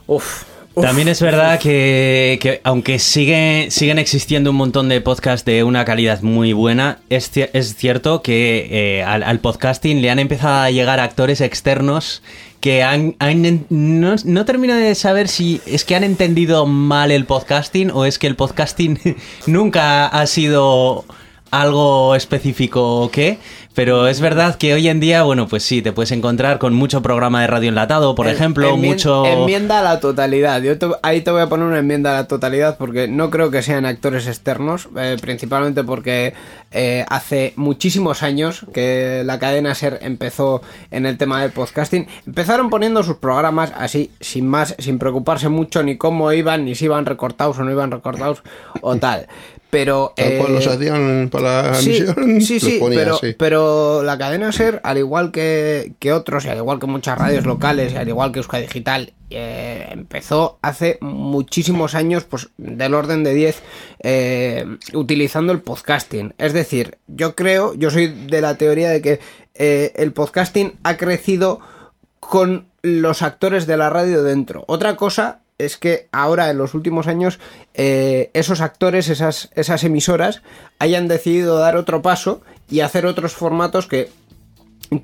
Uff. 0.06 0.44
También 0.80 1.08
es 1.08 1.20
verdad 1.20 1.58
que, 1.58 2.38
que 2.40 2.60
aunque 2.64 2.98
sigue, 2.98 3.68
siguen 3.70 3.98
existiendo 3.98 4.50
un 4.50 4.56
montón 4.56 4.88
de 4.88 5.00
podcasts 5.00 5.44
de 5.44 5.64
una 5.64 5.84
calidad 5.84 6.22
muy 6.22 6.52
buena, 6.52 6.98
es, 7.10 7.30
es 7.34 7.74
cierto 7.74 8.22
que 8.22 8.68
eh, 8.70 9.02
al, 9.02 9.40
podcasting 9.40 10.00
le 10.00 10.10
han 10.10 10.18
empezado 10.18 10.62
a 10.62 10.70
llegar 10.70 11.00
actores 11.00 11.40
externos 11.40 12.22
que 12.60 12.82
han, 12.82 13.16
no, 13.70 14.16
no 14.24 14.44
termino 14.44 14.74
de 14.74 14.94
saber 14.94 15.28
si 15.28 15.60
es 15.66 15.84
que 15.84 15.94
han 15.94 16.04
entendido 16.04 16.66
mal 16.66 17.10
el 17.10 17.24
podcasting 17.24 17.90
o 17.90 18.04
es 18.04 18.18
que 18.18 18.26
el 18.26 18.36
podcasting 18.36 18.98
nunca 19.46 20.06
ha 20.06 20.26
sido 20.26 21.04
algo 21.50 22.14
específico 22.14 23.00
o 23.02 23.10
qué, 23.10 23.38
pero 23.78 24.08
es 24.08 24.20
verdad 24.20 24.56
que 24.56 24.74
hoy 24.74 24.88
en 24.88 24.98
día, 24.98 25.22
bueno, 25.22 25.46
pues 25.46 25.62
sí, 25.62 25.82
te 25.82 25.92
puedes 25.92 26.10
encontrar 26.10 26.58
con 26.58 26.74
mucho 26.74 27.00
programa 27.00 27.42
de 27.42 27.46
radio 27.46 27.68
enlatado, 27.68 28.16
por 28.16 28.26
En- 28.26 28.34
ejemplo, 28.34 28.76
mucho... 28.76 29.24
Enmienda 29.24 29.78
a 29.78 29.82
la 29.84 30.00
totalidad. 30.00 30.60
Yo 30.62 30.76
te- 30.76 30.88
ahí 31.04 31.20
te 31.20 31.30
voy 31.30 31.42
a 31.42 31.48
poner 31.48 31.64
una 31.68 31.78
enmienda 31.78 32.10
a 32.10 32.14
la 32.22 32.26
totalidad 32.26 32.76
porque 32.76 33.06
no 33.06 33.30
creo 33.30 33.52
que 33.52 33.62
sean 33.62 33.86
actores 33.86 34.26
externos, 34.26 34.88
eh, 34.96 35.16
principalmente 35.20 35.84
porque 35.84 36.34
eh, 36.72 37.06
hace 37.08 37.52
muchísimos 37.54 38.24
años 38.24 38.66
que 38.74 39.22
la 39.24 39.38
cadena 39.38 39.76
Ser 39.76 40.00
empezó 40.02 40.60
en 40.90 41.06
el 41.06 41.16
tema 41.16 41.40
del 41.40 41.52
podcasting. 41.52 42.08
Empezaron 42.26 42.70
poniendo 42.70 43.04
sus 43.04 43.18
programas 43.18 43.72
así, 43.78 44.10
sin 44.20 44.48
más, 44.48 44.74
sin 44.80 44.98
preocuparse 44.98 45.48
mucho 45.50 45.84
ni 45.84 45.96
cómo 45.96 46.32
iban, 46.32 46.64
ni 46.64 46.74
si 46.74 46.86
iban 46.86 47.06
recortados 47.06 47.56
o 47.60 47.62
no 47.62 47.70
iban 47.70 47.92
recortados 47.92 48.42
o 48.80 48.96
tal. 48.96 49.28
Pero. 49.70 50.14
Eh, 50.16 50.44
los 50.48 50.66
hacían 50.66 51.28
para 51.30 51.70
la 51.70 51.74
Sí, 51.74 51.98
emisión, 51.98 52.40
sí, 52.40 52.54
los 52.54 52.62
sí, 52.62 52.78
ponía 52.78 52.98
pero, 52.98 53.20
pero 53.38 54.02
la 54.02 54.16
cadena 54.16 54.52
SER, 54.52 54.80
al 54.82 54.98
igual 54.98 55.30
que, 55.30 55.92
que 55.98 56.12
otros, 56.12 56.44
y 56.44 56.48
al 56.48 56.56
igual 56.56 56.78
que 56.78 56.86
muchas 56.86 57.18
radios 57.18 57.44
locales, 57.44 57.92
y 57.92 57.96
al 57.96 58.08
igual 58.08 58.32
que 58.32 58.38
Euskadi 58.38 58.62
Digital, 58.62 59.12
eh, 59.30 59.86
empezó 59.90 60.58
hace 60.62 60.96
muchísimos 61.02 61.94
años, 61.94 62.24
pues 62.24 62.48
del 62.56 62.94
orden 62.94 63.24
de 63.24 63.34
10, 63.34 63.62
eh, 64.02 64.64
utilizando 64.94 65.52
el 65.52 65.60
podcasting. 65.60 66.34
Es 66.38 66.54
decir, 66.54 66.96
yo 67.06 67.34
creo, 67.34 67.74
yo 67.74 67.90
soy 67.90 68.06
de 68.06 68.40
la 68.40 68.56
teoría 68.56 68.88
de 68.88 69.02
que 69.02 69.20
eh, 69.54 69.92
el 69.96 70.12
podcasting 70.12 70.74
ha 70.82 70.96
crecido 70.96 71.60
con 72.20 72.68
los 72.80 73.22
actores 73.22 73.66
de 73.66 73.76
la 73.76 73.90
radio 73.90 74.22
dentro. 74.22 74.64
Otra 74.66 74.96
cosa 74.96 75.40
es 75.58 75.76
que 75.76 76.08
ahora, 76.12 76.50
en 76.50 76.58
los 76.58 76.74
últimos 76.74 77.06
años, 77.08 77.38
eh, 77.74 78.30
esos 78.34 78.60
actores, 78.60 79.08
esas, 79.08 79.50
esas 79.54 79.84
emisoras, 79.84 80.42
hayan 80.78 81.08
decidido 81.08 81.58
dar 81.58 81.76
otro 81.76 82.00
paso 82.02 82.40
y 82.70 82.80
hacer 82.80 83.06
otros 83.06 83.32
formatos 83.32 83.86
que, 83.86 84.08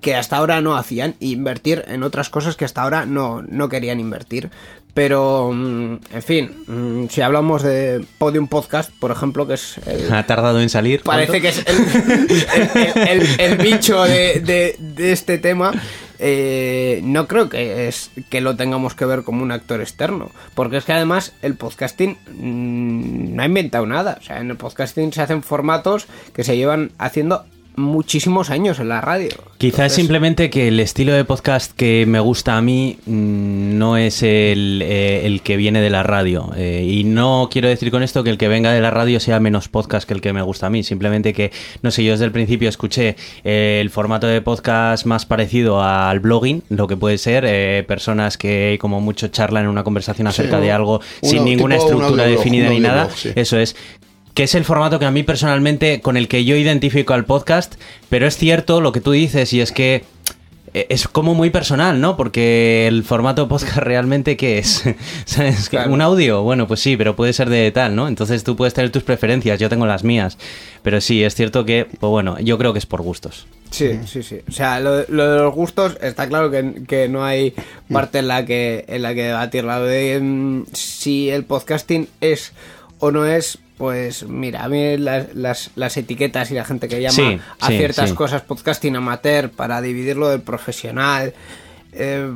que 0.01 0.15
hasta 0.15 0.37
ahora 0.37 0.61
no 0.61 0.77
hacían, 0.77 1.17
e 1.21 1.27
invertir 1.27 1.85
en 1.89 2.03
otras 2.03 2.31
cosas 2.31 2.57
que 2.57 2.65
hasta 2.65 2.83
ahora 2.83 3.05
no, 3.07 3.43
no 3.43 3.69
querían 3.69 4.01
invertir. 4.01 4.51
Pero, 4.95 5.51
mm, 5.53 5.99
en 6.13 6.23
fin, 6.23 6.51
mm, 6.69 7.09
si 7.09 7.21
hablamos 7.21 7.65
de 7.65 8.05
Podium 8.19 8.47
Podcast, 8.47 8.93
por 9.01 9.11
ejemplo, 9.11 9.45
que 9.49 9.55
es 9.55 9.79
el, 9.89 10.13
Ha 10.13 10.25
tardado 10.25 10.61
en 10.61 10.69
salir. 10.69 11.03
Parece 11.03 11.41
que 11.41 11.49
es 11.49 11.65
el, 11.67 12.47
el- 12.55 13.09
el- 13.09 13.41
el 13.41 13.57
bicho 13.59 14.05
de, 14.05 14.39
de- 14.41 14.77
de 14.79 15.13
este 15.13 15.39
tema. 15.39 15.73
Eh, 16.27 17.03
no 17.05 17.29
creo 17.29 17.51
que 17.51 17.87
es 17.87 18.11
que 18.31 18.41
lo 18.41 18.57
tengamos 18.57 18.95
que 18.95 19.05
ver 19.05 19.25
como 19.25 19.43
un 19.43 19.53
actor 19.53 19.83
externo. 19.83 20.31
Porque 20.55 20.79
es 20.79 20.87
que 20.87 20.95
además 20.95 21.35
el 21.43 21.55
podcasting 21.55 22.17
mm, 22.33 23.37
no 23.37 23.43
ha 23.43 23.45
inventado 23.45 23.85
nada. 23.85 24.17
O 24.19 24.23
sea, 24.23 24.41
en 24.41 24.49
el 24.51 24.57
podcasting 24.57 25.13
se 25.13 25.21
hacen 25.21 25.43
formatos 25.43 26.07
que 26.33 26.43
se 26.43 26.57
llevan 26.57 26.93
haciendo 26.97 27.45
muchísimos 27.77 28.51
años 28.51 28.79
en 28.79 28.89
la 28.89 29.01
radio. 29.01 29.31
Quizás 29.59 29.79
Entonces, 29.79 29.95
simplemente 29.95 30.51
que 30.51 30.69
el 30.69 30.81
estilo 30.81 31.13
de 31.13 31.25
podcast 31.25 31.73
que 31.73 32.05
me 32.07 32.21
gusta 32.21 32.57
a 32.57 32.63
mí 32.63 32.99
mm, 33.07 33.79
no 33.79 33.97
es 33.97 34.23
el, 34.23 34.83
eh, 34.85 35.27
el 35.27 35.43
que 35.43 35.57
viene 35.57 35.81
de 35.81 35.91
la 35.91 36.03
radio. 36.03 36.51
Eh, 36.57 36.87
y 36.89 37.05
no 37.05 37.49
quiero 37.51 37.69
decir 37.69 37.91
con 37.91 38.03
esto 38.03 38.23
que 38.25 38.31
el 38.31 38.39
que 38.39 38.49
venga 38.49 38.73
de 38.73 38.81
la 38.81 38.91
radio 38.91 39.21
sea 39.21 39.41
menos 39.41 39.69
podcast 39.69 40.07
que 40.07 40.15
el 40.15 40.21
que 40.21 40.33
me 40.33 40.43
gusta 40.43 40.67
a 40.67 40.71
mí. 40.71 40.83
Simplemente 40.83 41.33
que, 41.33 41.53
no 41.83 41.91
sé, 41.91 42.05
yo 42.05 42.13
desde 42.13 42.25
el 42.25 42.33
principio 42.33 42.69
escuché 42.69 43.17
eh, 43.45 43.79
el 43.81 43.91
formato 43.91 44.27
de 44.27 44.41
podcast 44.41 45.07
más 45.07 45.27
parecido 45.27 45.83
al 45.83 46.21
blogging, 46.21 46.63
lo 46.69 46.87
que 46.87 46.97
puede 46.97 47.19
ser 47.19 47.45
eh, 47.47 47.85
personas 47.87 48.39
que 48.39 48.79
como 48.81 49.01
mucho 49.01 49.29
charlan 49.29 49.65
en 49.65 49.71
una 49.71 49.85
conversación 49.85 50.27
acerca 50.27 50.61
de 50.61 50.73
algo 50.73 51.01
sin 51.23 51.45
ninguna 51.45 51.77
estructura 51.77 52.25
definida 52.25 52.69
ni 52.69 52.81
nada. 52.81 53.09
sí. 53.11 53.31
Eso 53.35 53.59
es 53.59 53.77
que 54.35 54.43
es 54.43 54.55
el 54.55 54.65
formato 54.65 54.99
que 54.99 55.07
a 55.07 55.11
mí 55.11 55.23
personalmente 55.23 56.01
con 56.01 56.17
el 56.17 56.29
que 56.29 56.45
yo 56.45 56.57
identifico 56.57 57.15
al 57.15 57.25
podcast, 57.25 57.77
pero 58.09 58.27
es 58.27 58.37
cierto 58.37 58.81
lo 58.81 58.93
que 58.93 59.01
tú 59.01 59.13
dices 59.13 59.53
y 59.53 59.61
es 59.61 59.73
que 59.73 60.05
eh, 60.75 60.87
es 60.89 61.07
como 61.07 61.35
muy 61.35 61.51
personal, 61.51 62.01
¿no? 62.01 62.17
Porque 62.17 62.89
el 62.89 63.05
formato 63.05 63.47
podcast 63.47 63.77
realmente 63.79 64.37
qué 64.37 64.59
es? 64.59 64.83
¿Sabes? 65.25 65.69
Claro. 65.69 65.93
Un 65.93 66.03
audio, 66.03 66.43
bueno, 66.43 66.67
pues 66.67 66.81
sí, 66.81 66.97
pero 66.97 67.15
puede 67.15 67.33
ser 67.33 67.49
de 67.49 67.71
tal, 67.71 67.95
¿no? 67.95 68.09
Entonces 68.09 68.43
tú 68.43 68.57
puedes 68.57 68.75
tener 68.75 68.91
tus 68.91 69.05
preferencias, 69.05 69.61
yo 69.61 69.69
tengo 69.69 69.87
las 69.87 70.03
mías, 70.03 70.37
pero 70.83 71.01
sí, 71.01 71.23
es 71.23 71.37
cierto 71.37 71.65
que, 71.65 71.87
pues 72.01 72.11
bueno, 72.11 72.39
yo 72.41 72.59
creo 72.59 72.73
que 72.73 72.81
es 72.81 72.87
por 72.87 73.03
gustos. 73.03 73.47
Sí, 73.71 74.01
sí, 74.07 74.25
sí. 74.25 74.41
O 74.49 74.53
sea, 74.53 74.81
lo, 74.81 75.05
lo 75.09 75.31
de 75.31 75.39
los 75.39 75.55
gustos 75.55 75.97
está 76.01 76.29
claro 76.29 76.51
que, 76.51 76.83
que 76.87 77.09
no 77.09 77.25
hay 77.25 77.55
parte 77.91 78.19
en 78.19 78.29
la 78.29 78.45
que 78.45 78.85
en 78.89 79.03
la 79.03 79.15
que 79.15 79.25
debatir. 79.25 79.65
La 79.65 79.81
de 79.81 80.21
mm, 80.21 80.65
si 80.73 81.31
el 81.31 81.45
podcasting 81.45 82.09
es 82.21 82.53
o 82.99 83.11
no 83.11 83.27
es, 83.27 83.59
pues 83.79 84.23
mira, 84.29 84.65
a 84.65 84.69
mí 84.69 84.97
las, 84.99 85.35
las, 85.35 85.71
las 85.75 85.97
etiquetas 85.97 86.51
y 86.51 86.55
la 86.55 86.65
gente 86.65 86.89
que 86.89 87.01
llama 87.01 87.15
Sí, 87.15 87.41
a 87.61 87.67
sí, 87.69 87.77
ciertas 87.79 88.11
sí. 88.11 88.15
cosas 88.17 88.43
podcasting 88.43 88.95
amateur 88.97 89.51
para 89.51 89.81
dividirlo 89.81 90.29
del 90.29 90.41
profesional. 90.43 91.35
eh, 91.93 92.31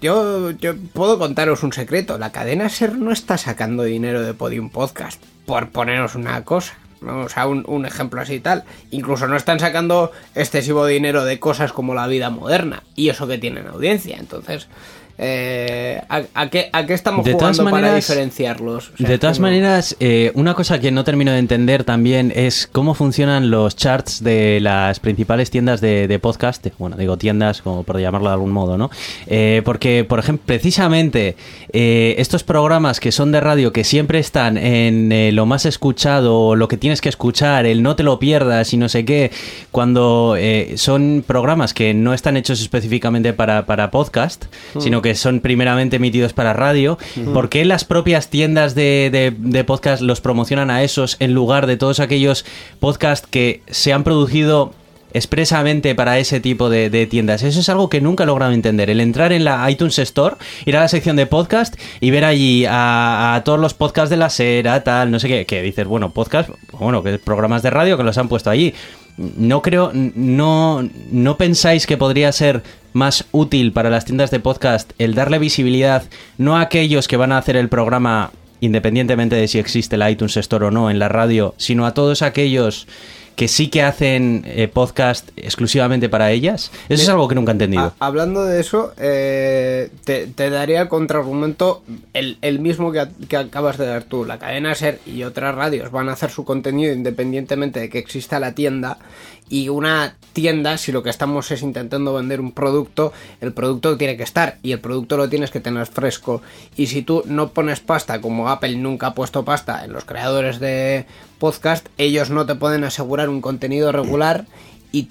yo, 0.00 0.50
yo 0.52 0.74
puedo 0.92 1.18
contaros 1.18 1.62
un 1.62 1.72
secreto. 1.72 2.18
La 2.18 2.32
cadena 2.32 2.68
Ser 2.68 2.96
no 2.96 3.12
está 3.12 3.38
sacando 3.38 3.82
dinero 3.82 4.22
de 4.22 4.34
Podium 4.34 4.70
Podcast, 4.70 5.22
por 5.46 5.70
poneros 5.70 6.14
una 6.14 6.42
cosa. 6.44 6.74
¿no? 7.00 7.20
O 7.20 7.28
sea, 7.28 7.46
un, 7.46 7.64
un 7.68 7.84
ejemplo 7.86 8.20
así 8.20 8.34
y 8.34 8.40
tal. 8.40 8.64
Incluso 8.90 9.26
no 9.28 9.36
están 9.36 9.60
sacando 9.60 10.10
excesivo 10.34 10.86
dinero 10.86 11.24
de 11.24 11.38
cosas 11.38 11.72
como 11.72 11.94
la 11.94 12.06
vida 12.06 12.30
moderna. 12.30 12.82
Y 12.96 13.10
eso 13.10 13.26
que 13.26 13.38
tienen 13.38 13.66
audiencia. 13.66 14.16
Entonces, 14.18 14.68
eh, 15.16 16.02
¿a, 16.08 16.22
a 16.34 16.50
qué, 16.50 16.70
¿a 16.72 16.86
qué 16.86 16.94
estamos 16.94 17.24
De 17.24 17.32
jugando 17.34 17.70
para 17.70 17.94
diferenciarlos? 17.94 18.90
O 18.94 18.96
sea, 18.96 19.08
de 19.08 19.18
todas 19.18 19.38
maneras, 19.38 19.96
eh, 20.00 20.32
una 20.34 20.54
cosa 20.54 20.80
que 20.80 20.90
no 20.90 21.04
termino 21.04 21.30
de 21.30 21.38
entender 21.38 21.84
también 21.84 22.32
es 22.34 22.68
cómo 22.70 22.94
funcionan 22.94 23.50
los 23.50 23.76
charts 23.76 24.24
de 24.24 24.58
las 24.60 24.98
principales 24.98 25.50
tiendas 25.50 25.80
de, 25.80 26.08
de 26.08 26.18
podcast. 26.18 26.66
Bueno, 26.78 26.96
digo 26.96 27.16
tiendas, 27.16 27.62
como 27.62 27.84
por 27.84 28.00
llamarlo 28.00 28.28
de 28.28 28.34
algún 28.34 28.50
modo, 28.50 28.76
¿no? 28.76 28.90
Eh, 29.26 29.62
porque, 29.64 30.04
por 30.04 30.18
ejemplo, 30.18 30.44
precisamente 30.46 31.36
estos 31.72 32.44
programas 32.44 33.00
que 33.00 33.12
son 33.12 33.32
de 33.32 33.40
radio, 33.40 33.72
que 33.72 33.84
siempre 33.84 34.18
están 34.18 34.56
en 34.56 35.34
lo 35.34 35.46
más 35.46 35.66
escuchado, 35.66 36.54
lo 36.56 36.68
que 36.68 36.76
tienes 36.76 37.00
que 37.00 37.08
escuchar, 37.08 37.66
el 37.66 37.82
no 37.82 37.96
te 37.96 38.02
lo 38.02 38.18
pierdas 38.18 38.72
y 38.72 38.76
no 38.76 38.88
sé 38.88 39.04
qué, 39.04 39.30
cuando 39.72 40.36
son 40.76 41.24
programas 41.26 41.74
que 41.74 41.92
no 41.94 42.14
están 42.14 42.36
hechos 42.36 42.60
específicamente 42.60 43.32
para, 43.32 43.66
para 43.66 43.90
podcast, 43.90 44.44
sino 44.78 45.02
que 45.04 45.14
son 45.14 45.38
primeramente 45.38 45.96
emitidos 45.96 46.32
para 46.32 46.52
radio, 46.52 46.98
¿por 47.32 47.48
qué 47.48 47.64
las 47.64 47.84
propias 47.84 48.28
tiendas 48.28 48.74
de, 48.74 49.10
de- 49.12 49.32
de 49.38 49.62
podcast 49.62 50.02
los 50.02 50.20
promocionan 50.20 50.70
a 50.72 50.82
esos 50.82 51.16
en 51.20 51.32
lugar 51.34 51.68
de 51.68 51.76
todos 51.76 52.00
aquellos 52.00 52.44
podcasts 52.80 53.28
que 53.30 53.62
se 53.70 53.92
han 53.92 54.02
producido 54.02 54.72
expresamente 55.12 55.94
para 55.94 56.18
ese 56.18 56.40
tipo 56.40 56.68
de, 56.68 56.90
de 56.90 57.06
tiendas. 57.06 57.44
Eso 57.44 57.60
es 57.60 57.68
algo 57.68 57.88
que 57.88 58.00
nunca 58.00 58.24
he 58.24 58.26
logrado 58.26 58.50
entender. 58.52 58.90
El 58.90 59.00
entrar 59.00 59.32
en 59.32 59.44
la 59.44 59.70
iTunes 59.70 59.96
Store, 60.00 60.34
ir 60.66 60.76
a 60.76 60.80
la 60.80 60.88
sección 60.88 61.14
de 61.14 61.26
podcast 61.26 61.76
y 62.00 62.10
ver 62.10 62.24
allí 62.24 62.64
a, 62.66 63.36
a 63.36 63.44
todos 63.44 63.60
los 63.60 63.74
podcasts 63.74 64.10
de 64.10 64.16
la 64.16 64.28
SER, 64.28 64.82
tal, 64.82 65.12
no 65.12 65.20
sé 65.20 65.28
qué, 65.28 65.46
que 65.46 65.62
dices, 65.62 65.86
bueno, 65.86 66.10
podcast, 66.10 66.50
bueno, 66.72 67.04
que 67.04 67.18
programas 67.18 67.62
de 67.62 67.70
radio 67.70 67.96
que 67.96 68.02
los 68.02 68.18
han 68.18 68.28
puesto 68.28 68.50
allí. 68.50 68.74
No 69.16 69.62
creo, 69.62 69.92
no, 69.94 70.88
no 71.10 71.36
pensáis 71.36 71.86
que 71.86 71.96
podría 71.96 72.32
ser 72.32 72.62
más 72.92 73.26
útil 73.32 73.72
para 73.72 73.90
las 73.90 74.04
tiendas 74.04 74.30
de 74.30 74.40
podcast 74.40 74.92
el 74.98 75.14
darle 75.14 75.38
visibilidad 75.38 76.04
no 76.38 76.56
a 76.56 76.62
aquellos 76.62 77.08
que 77.08 77.16
van 77.16 77.32
a 77.32 77.38
hacer 77.38 77.56
el 77.56 77.68
programa 77.68 78.30
independientemente 78.60 79.36
de 79.36 79.48
si 79.48 79.58
existe 79.58 79.96
la 79.96 80.10
iTunes 80.10 80.36
Store 80.36 80.66
o 80.66 80.70
no 80.70 80.90
en 80.90 80.98
la 80.98 81.08
radio, 81.08 81.54
sino 81.58 81.86
a 81.86 81.92
todos 81.92 82.22
aquellos 82.22 82.86
que 83.36 83.48
sí 83.48 83.68
que 83.68 83.82
hacen 83.82 84.42
eh, 84.46 84.68
podcast 84.68 85.28
exclusivamente 85.36 86.08
para 86.08 86.30
ellas. 86.30 86.70
Eso 86.88 87.02
es 87.02 87.08
algo 87.08 87.26
que 87.28 87.34
nunca 87.34 87.50
he 87.50 87.54
entendido. 87.54 87.92
Ah, 87.98 88.06
hablando 88.06 88.44
de 88.44 88.60
eso, 88.60 88.92
eh, 88.96 89.90
te, 90.04 90.26
te 90.28 90.50
daría 90.50 90.82
el 90.82 90.88
contraargumento 90.88 91.82
el, 92.12 92.38
el 92.42 92.60
mismo 92.60 92.92
que, 92.92 93.00
a- 93.00 93.10
que 93.28 93.36
acabas 93.36 93.76
de 93.78 93.86
dar 93.86 94.04
tú. 94.04 94.24
La 94.24 94.38
cadena 94.38 94.74
Ser 94.74 95.00
y 95.06 95.24
otras 95.24 95.54
radios 95.54 95.90
van 95.90 96.08
a 96.08 96.12
hacer 96.12 96.30
su 96.30 96.44
contenido 96.44 96.92
independientemente 96.92 97.80
de 97.80 97.88
que 97.90 97.98
exista 97.98 98.38
la 98.38 98.52
tienda. 98.54 98.98
Y 99.48 99.68
una 99.68 100.16
tienda, 100.32 100.78
si 100.78 100.90
lo 100.90 101.02
que 101.02 101.10
estamos 101.10 101.50
es 101.50 101.62
intentando 101.62 102.14
vender 102.14 102.40
un 102.40 102.52
producto, 102.52 103.12
el 103.40 103.52
producto 103.52 103.96
tiene 103.96 104.16
que 104.16 104.22
estar 104.22 104.58
y 104.62 104.72
el 104.72 104.80
producto 104.80 105.16
lo 105.16 105.28
tienes 105.28 105.50
que 105.50 105.60
tener 105.60 105.86
fresco. 105.86 106.42
Y 106.76 106.86
si 106.86 107.02
tú 107.02 107.22
no 107.26 107.50
pones 107.50 107.80
pasta, 107.80 108.20
como 108.20 108.48
Apple 108.48 108.76
nunca 108.76 109.08
ha 109.08 109.14
puesto 109.14 109.44
pasta 109.44 109.84
en 109.84 109.92
los 109.92 110.04
creadores 110.04 110.60
de 110.60 111.06
podcast, 111.38 111.86
ellos 111.98 112.30
no 112.30 112.46
te 112.46 112.54
pueden 112.54 112.84
asegurar 112.84 113.28
un 113.28 113.40
contenido 113.40 113.92
regular 113.92 114.46
y 114.92 115.08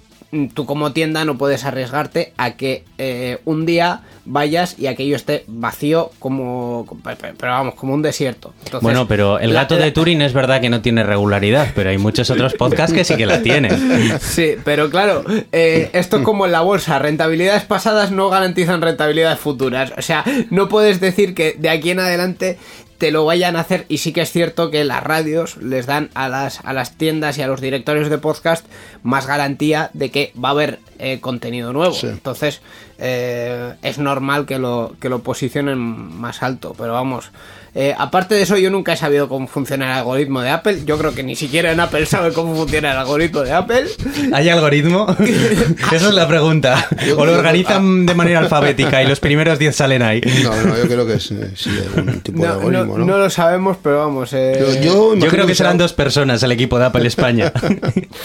tú 0.54 0.66
como 0.66 0.94
tienda 0.94 1.26
no 1.26 1.38
puedes 1.38 1.64
arriesgarte 1.66 2.34
a 2.38 2.52
que 2.58 2.84
eh, 2.98 3.40
un 3.46 3.66
día 3.66 4.02
vayas 4.26 4.80
y 4.80 4.88
aquello 4.88 5.16
esté 5.16 5.44
vacío 5.48 6.12
como 6.20 6.86
pero 7.04 7.52
vamos 7.52 7.76
como 7.76 7.94
un 7.94 8.02
desierto 8.02 8.54
Entonces, 8.66 8.82
bueno, 8.82 9.08
pero 9.08 9.38
el 9.40 9.54
la- 9.54 9.62
gato 9.62 9.76
de 9.76 9.92
Turing 9.92 10.22
es 10.22 10.34
verdad 10.34 10.62
que 10.62 10.70
no 10.70 10.82
tiene 10.82 11.04
regularidad, 11.04 11.72
pero 11.76 11.90
hay 11.90 11.98
muchos 11.98 12.30
otros 12.30 12.54
podcasts 12.54 12.94
que 12.94 13.04
sí 13.04 13.16
que 13.18 13.26
la 13.26 13.42
tienen. 13.42 13.74
Sí, 14.22 14.56
pero 14.64 14.90
claro, 14.90 15.24
eh, 15.52 15.90
esto 15.94 16.18
es 16.18 16.24
como 16.24 16.46
en 16.46 16.52
la 16.52 16.62
bolsa, 16.62 16.98
rentabilidades 17.00 17.64
pasadas 17.64 18.12
no 18.12 18.30
garantizan 18.30 18.82
rentabilidades 18.82 19.40
futuras. 19.40 19.94
O 19.98 20.02
sea, 20.02 20.24
no 20.50 20.68
puedes 20.70 21.00
decir 21.00 21.34
que 21.36 21.56
de 21.60 21.70
aquí 21.70 21.92
en 21.92 22.00
adelante 22.00 22.58
te 23.04 23.12
lo 23.12 23.26
vayan 23.26 23.58
a 23.58 23.60
hacer 23.60 23.86
y 23.90 23.98
sí 23.98 24.14
que 24.14 24.22
es 24.22 24.32
cierto 24.32 24.72
que 24.72 24.86
las 24.86 25.04
radios 25.04 25.58
les 25.58 25.86
dan 25.86 26.10
a 26.14 26.30
las, 26.30 26.62
a 26.64 26.72
las 26.72 26.96
tiendas 26.96 27.38
y 27.38 27.42
a 27.42 27.48
los 27.48 27.60
directorios 27.60 28.10
de 28.10 28.18
podcast 28.18 28.66
más 29.02 29.28
garantía 29.28 29.90
de 29.92 30.10
que 30.10 30.32
va 30.42 30.48
a 30.48 30.52
haber 30.52 30.80
eh, 31.00 31.20
contenido 31.20 31.74
nuevo. 31.74 31.94
Sí. 31.94 32.08
Entonces 32.08 32.62
eh, 33.06 33.74
es 33.84 33.98
normal 33.98 34.46
que 34.46 34.58
lo, 34.60 34.96
que 35.02 35.10
lo 35.10 35.20
posicionen 35.20 35.78
más 35.78 36.42
alto, 36.42 36.74
pero 36.78 36.94
vamos. 36.94 37.32
eh, 37.76 37.94
aparte 37.98 38.36
de 38.36 38.44
eso, 38.44 38.56
yo 38.58 38.70
nunca 38.72 38.94
he 38.94 38.98
sabido 38.98 39.28
cómo 39.28 39.48
funciona 39.48 39.88
el 39.92 39.98
algoritmo 39.98 40.42
de 40.42 40.50
Apple. 40.52 40.84
Yo 40.86 40.98
creo 40.98 41.14
que 41.14 41.22
ni 41.24 41.36
siquiera 41.36 41.72
en 41.74 41.80
Apple 41.82 42.06
sabe 42.06 42.32
cómo 42.32 42.56
funciona 42.56 42.92
el 42.94 42.98
algoritmo 43.00 43.42
de 43.42 43.52
Apple. 43.52 43.86
¿Hay 44.32 44.48
algoritmo? 44.48 45.08
Esa 45.92 46.08
es 46.08 46.14
la 46.14 46.28
pregunta. 46.30 46.88
O 47.18 47.26
lo 47.26 47.34
organizan 47.34 48.06
de 48.06 48.14
manera 48.16 48.40
alfabética 48.46 49.04
y 49.04 49.08
los 49.08 49.20
primeros 49.20 49.60
10 49.60 49.76
salen 49.76 50.02
ahí. 50.02 50.22
No, 50.44 50.56
no, 50.64 50.78
yo 50.78 50.84
creo 50.88 51.06
que 51.06 51.16
es 51.16 51.30
eh, 51.32 51.52
sí, 51.56 51.72
algún 51.98 52.20
tipo 52.22 52.42
de 52.42 52.48
No, 52.48 52.54
algoritmo, 52.54 52.86
no- 52.86 52.98
¿no? 53.00 53.06
no 53.06 53.18
lo 53.18 53.30
sabemos, 53.30 53.76
pero 53.84 54.00
vamos. 54.00 54.32
eh, 54.34 54.56
Yo, 54.60 54.68
yo 54.68 54.82
Yo 54.84 55.14
imagino 55.16 55.30
creo 55.32 55.46
que 55.48 55.56
serán 55.56 55.78
dos 55.78 55.92
personas 55.94 56.42
el 56.44 56.52
equipo 56.54 56.80
de 56.80 56.86
Apple 56.86 57.06
España. 57.08 57.52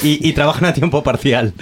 y, 0.03 0.29
y 0.29 0.33
trabajan 0.35 0.67
a 0.67 0.73
tiempo 0.75 1.03
parcial. 1.03 1.53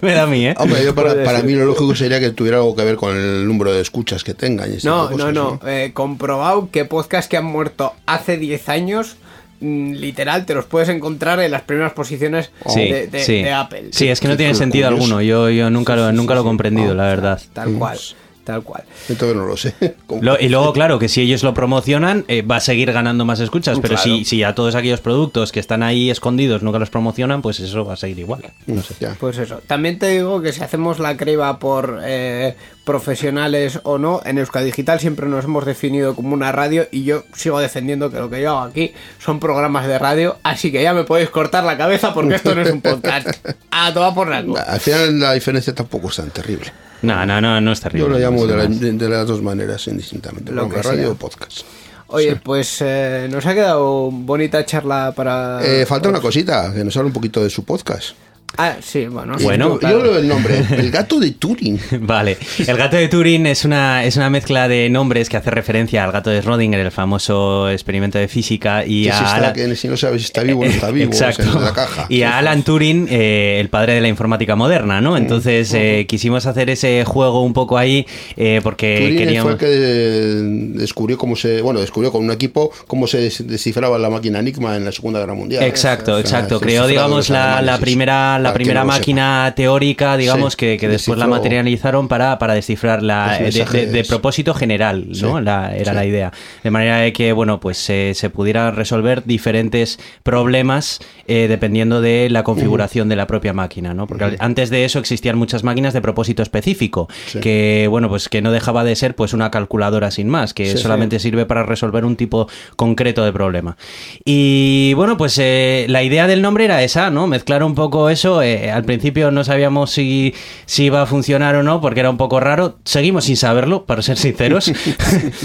Me 0.00 0.14
da 0.14 0.22
a 0.24 0.26
mí, 0.26 0.46
¿eh? 0.46 0.54
Hombre, 0.58 0.84
yo 0.84 0.94
para, 0.94 1.42
mí 1.42 1.52
lo 1.54 1.64
lógico 1.66 1.91
sería 1.94 2.20
que 2.20 2.30
tuviera 2.30 2.58
algo 2.58 2.74
que 2.76 2.84
ver 2.84 2.96
con 2.96 3.16
el 3.16 3.46
número 3.46 3.72
de 3.72 3.80
escuchas 3.80 4.24
que 4.24 4.34
tengan. 4.34 4.72
y 4.72 4.78
No, 4.84 5.10
no, 5.10 5.32
no. 5.32 5.58
cosas, 5.58 5.68
eh, 5.70 5.90
comprobado 5.94 6.68
que 6.70 6.84
podcasts 6.84 7.28
que 7.28 7.36
han 7.36 7.44
muerto 7.44 7.92
hace 8.06 8.36
10 8.38 8.68
años, 8.68 9.16
mm, 9.60 9.92
literal, 9.92 10.44
te 10.46 10.54
los 10.54 10.64
puedes 10.64 10.88
encontrar 10.88 11.40
en 11.40 11.50
las 11.50 11.62
primeras 11.62 11.92
posiciones 11.92 12.50
Sí, 12.68 12.88
de, 12.90 13.06
de- 13.06 13.24
sí. 13.24 13.42
de 13.42 13.52
Apple. 13.52 13.88
Sí, 13.92 14.08
es 14.08 14.20
que 14.20 14.28
no 14.28 14.36
tiene 14.36 14.54
sentido 14.54 14.88
curioso. 14.88 15.04
alguno. 15.04 15.22
Yo, 15.22 15.50
yo 15.50 15.70
nunca 15.70 15.94
lo, 15.96 16.10
nunca 16.12 16.34
lo 16.34 16.40
he 16.40 16.44
comprendido, 16.44 16.94
la 16.94 17.04
verdad. 17.04 17.40
Tal 17.52 17.72
cual, 17.74 17.98
tal 18.44 18.62
cual. 18.62 18.84
Entonces 19.08 19.36
no 19.36 19.46
lo 19.46 19.56
sé. 19.56 19.74
Lo- 20.20 20.38
y 20.38 20.48
luego, 20.48 20.72
claro, 20.72 20.98
que 20.98 21.08
si 21.08 21.20
ellos 21.22 21.42
lo 21.42 21.54
promocionan, 21.54 22.24
eh, 22.28 22.42
va 22.42 22.56
a 22.56 22.60
seguir 22.60 22.92
ganando 22.92 23.24
más 23.24 23.40
escuchas. 23.40 23.78
Pero 23.80 23.94
Claro. 23.96 24.02
si, 24.02 24.24
si 24.24 24.42
a 24.42 24.54
todos 24.54 24.74
aquellos 24.74 25.00
productos 25.00 25.52
que 25.52 25.60
están 25.60 25.82
ahí 25.82 26.10
escondidos 26.10 26.62
nunca 26.62 26.78
los 26.78 26.90
promocionan, 26.90 27.42
pues 27.42 27.60
eso 27.60 27.84
va 27.84 27.94
a 27.94 27.96
seguir 27.96 28.18
igual. 28.20 28.42
No 28.66 28.82
sé. 28.82 28.94
Ya. 29.00 29.16
Pues 29.18 29.38
eso. 29.38 29.60
También 29.66 29.98
te 29.98 30.08
digo 30.08 30.40
que 30.42 30.52
si 30.52 30.62
hacemos 30.62 30.98
la 30.98 31.16
criba 31.16 31.58
por 31.58 32.00
eh, 32.04 32.56
profesionales 32.84 33.80
o 33.84 33.98
no, 33.98 34.20
en 34.24 34.38
Euskadi 34.38 34.66
Digital 34.66 35.00
siempre 35.00 35.26
nos 35.28 35.44
hemos 35.44 35.64
definido 35.66 36.14
como 36.14 36.34
una 36.34 36.52
radio 36.52 36.86
y 36.90 37.04
yo 37.04 37.24
sigo 37.34 37.58
defendiendo 37.60 38.10
que 38.10 38.18
lo 38.18 38.30
que 38.30 38.40
yo 38.42 38.50
hago 38.50 38.60
aquí 38.70 38.92
son 39.18 39.40
programas 39.40 39.86
de 39.86 39.98
radio, 39.98 40.36
así 40.42 40.70
que 40.72 40.82
ya 40.82 40.92
me 40.94 41.04
podéis 41.04 41.30
cortar 41.30 41.64
la 41.64 41.76
cabeza 41.76 42.12
porque 42.14 42.36
esto 42.36 42.54
no 42.54 42.62
es 42.62 42.70
un 42.70 42.80
podcast. 42.80 43.28
A 43.70 43.92
tomar 43.92 44.14
por 44.14 44.32
algo. 44.32 44.56
Al 44.58 44.80
final 44.80 45.18
la 45.18 45.32
diferencia 45.32 45.74
tampoco 45.74 46.08
es 46.08 46.16
tan 46.16 46.30
terrible. 46.30 46.72
No, 47.02 47.26
no, 47.26 47.40
no, 47.40 47.60
no 47.60 47.72
es 47.72 47.80
terrible. 47.80 48.06
Yo 48.06 48.08
lo 48.12 48.18
llamo 48.18 48.46
de, 48.46 48.56
la- 48.56 48.66
de- 48.66 48.92
de 48.92 49.08
las 49.08 49.26
dos 49.26 49.42
maneras 49.42 49.86
indistintamente. 49.88 50.52
Lo 50.52 50.68
que 50.68 50.80
radio 50.82 51.02
sea. 51.02 51.10
o 51.10 51.14
podcast. 51.16 51.60
Oye, 52.08 52.36
pues 52.36 52.76
eh, 52.80 53.26
nos 53.30 53.46
ha 53.46 53.54
quedado 53.54 54.10
bonita 54.10 54.64
charla 54.66 55.12
para... 55.16 55.60
Eh, 55.64 55.86
falta 55.86 56.08
una 56.10 56.20
cosita, 56.20 56.72
que 56.74 56.84
nos 56.84 56.94
hable 56.96 57.06
un 57.06 57.12
poquito 57.14 57.42
de 57.42 57.48
su 57.48 57.64
podcast. 57.64 58.10
Ah, 58.58 58.76
sí, 58.82 59.06
bueno. 59.06 59.38
sí. 59.38 59.44
Bueno, 59.44 59.68
yo, 59.70 59.78
claro. 59.78 59.98
yo 59.98 60.04
leo 60.04 60.18
el 60.18 60.28
nombre, 60.28 60.62
el 60.76 60.90
gato 60.90 61.18
de 61.18 61.30
Turing. 61.32 61.80
Vale, 62.00 62.36
el 62.66 62.76
gato 62.76 62.96
de 62.96 63.08
Turing 63.08 63.46
es 63.46 63.64
una, 63.64 64.04
es 64.04 64.16
una 64.16 64.28
mezcla 64.30 64.68
de 64.68 64.90
nombres 64.90 65.28
que 65.28 65.36
hace 65.38 65.50
referencia 65.50 66.04
al 66.04 66.12
gato 66.12 66.30
de 66.30 66.42
Schrödinger, 66.42 66.76
el 66.78 66.90
famoso 66.90 67.70
experimento 67.70 68.18
de 68.18 68.28
física, 68.28 68.84
y 68.84 69.04
si, 69.04 69.08
a 69.10 69.12
está, 69.14 69.34
Alan- 69.36 69.52
que 69.54 69.76
si 69.76 69.88
no 69.88 69.96
sabes 69.96 70.22
si 70.22 70.26
está 70.26 70.42
vivo 70.42 70.60
o 70.60 70.64
no 70.64 70.70
está 70.70 70.90
vivo, 70.90 71.10
Exacto. 71.12 71.60
la 71.60 71.72
caja. 71.72 72.06
Y 72.08 72.22
a 72.22 72.38
Alan 72.38 72.62
Turing, 72.62 73.08
eh, 73.10 73.58
el 73.60 73.68
padre 73.70 73.94
de 73.94 74.00
la 74.00 74.08
informática 74.08 74.54
moderna, 74.56 75.00
¿no? 75.00 75.16
Entonces 75.16 75.72
eh, 75.74 76.06
quisimos 76.08 76.46
hacer 76.46 76.68
ese 76.70 77.04
juego 77.06 77.42
un 77.42 77.52
poco 77.54 77.78
ahí 77.78 78.06
eh, 78.36 78.60
porque 78.62 78.98
Turing 79.00 79.16
queríamos... 79.18 79.42
fue 79.44 79.52
el 79.52 79.58
que 79.58 79.78
de- 79.80 80.42
descubrió 80.78 81.16
cómo 81.18 81.36
se, 81.36 81.60
bueno, 81.62 81.80
descubrió 81.80 82.12
con 82.12 82.24
un 82.24 82.30
equipo 82.30 82.70
cómo 82.86 83.06
se 83.06 83.18
des- 83.18 83.46
descifraba 83.46 83.98
la 83.98 84.10
máquina 84.10 84.38
Enigma 84.40 84.76
en 84.76 84.84
la 84.84 84.92
Segunda 84.92 85.20
Guerra 85.20 85.34
Mundial. 85.34 85.62
Exacto, 85.64 86.12
O 86.12 86.14
sea, 86.16 86.20
exacto. 86.20 86.60
Creó, 86.60 86.86
digamos, 86.86 87.30
la, 87.30 87.62
la 87.62 87.78
primera, 87.78 88.38
la 88.42 88.52
primera 88.54 88.80
no 88.80 88.86
máquina 88.88 89.52
teórica, 89.56 90.16
digamos, 90.16 90.52
Sí, 90.52 90.56
que, 90.58 90.76
que 90.78 90.88
después 90.88 91.18
la 91.18 91.26
materializaron 91.26 92.08
para, 92.08 92.38
para 92.38 92.54
descifrar 92.54 93.02
la, 93.02 93.38
de, 93.38 93.44
de- 93.44 93.50
de 93.50 93.58
mensajes. 93.60 94.08
propósito 94.08 94.54
general, 94.54 95.06
¿no? 95.08 95.38
Sí, 95.38 95.44
La- 95.44 95.74
era 95.74 95.92
sí. 95.92 95.96
la 95.96 96.04
idea. 96.06 96.32
De 96.62 96.70
manera 96.70 96.98
de 96.98 97.12
que, 97.12 97.32
bueno, 97.32 97.60
pues 97.60 97.78
se 97.78 98.12
se 98.14 98.30
pudiera 98.30 98.70
resolver 98.70 99.24
diferentes 99.24 99.98
problemas 100.22 101.00
eh, 101.28 101.46
dependiendo 101.48 102.00
de 102.00 102.28
la 102.30 102.42
configuración 102.44 103.08
de 103.08 103.16
la 103.16 103.26
propia 103.26 103.52
máquina, 103.52 103.94
¿no? 103.94 104.06
Porque 104.06 104.36
antes 104.38 104.70
de 104.70 104.84
eso 104.84 104.98
existían 104.98 105.36
muchas 105.38 105.62
máquinas 105.64 105.92
de 105.94 106.00
propósito 106.00 106.42
específico, 106.42 107.08
que, 107.40 107.86
bueno, 107.90 108.08
pues 108.08 108.28
que 108.28 108.40
no 108.42 108.50
dejaba 108.52 108.82
de 108.84 108.96
ser 108.96 109.14
pues 109.14 109.32
una 109.32 109.50
calculadora 109.50 110.10
sin 110.10 110.28
más, 110.28 110.54
que 110.54 110.76
solamente 110.76 111.18
sirve 111.18 111.46
para 111.46 111.62
resolver 111.64 112.04
un 112.04 112.16
tipo 112.16 112.48
concreto 112.76 113.24
de 113.24 113.32
problema. 113.32 113.76
Y 114.24 114.94
bueno, 114.94 115.16
pues 115.16 115.38
eh, 115.38 115.86
la 115.88 116.02
idea 116.02 116.26
del 116.26 116.42
nombre 116.42 116.64
era 116.64 116.82
esa, 116.82 117.10
¿no? 117.10 117.26
Mezclar 117.26 117.62
un 117.64 117.74
poco 117.74 118.08
eso. 118.08 118.31
Eh, 118.40 118.70
al 118.70 118.84
principio 118.84 119.30
no 119.32 119.44
sabíamos 119.44 119.90
si, 119.90 120.32
si 120.64 120.84
iba 120.84 121.02
a 121.02 121.06
funcionar 121.06 121.56
o 121.56 121.62
no, 121.62 121.80
porque 121.82 122.00
era 122.00 122.08
un 122.08 122.16
poco 122.16 122.40
raro. 122.40 122.78
Seguimos 122.84 123.24
sin 123.24 123.36
saberlo, 123.36 123.84
para 123.84 124.00
ser 124.00 124.16
sinceros. 124.16 124.64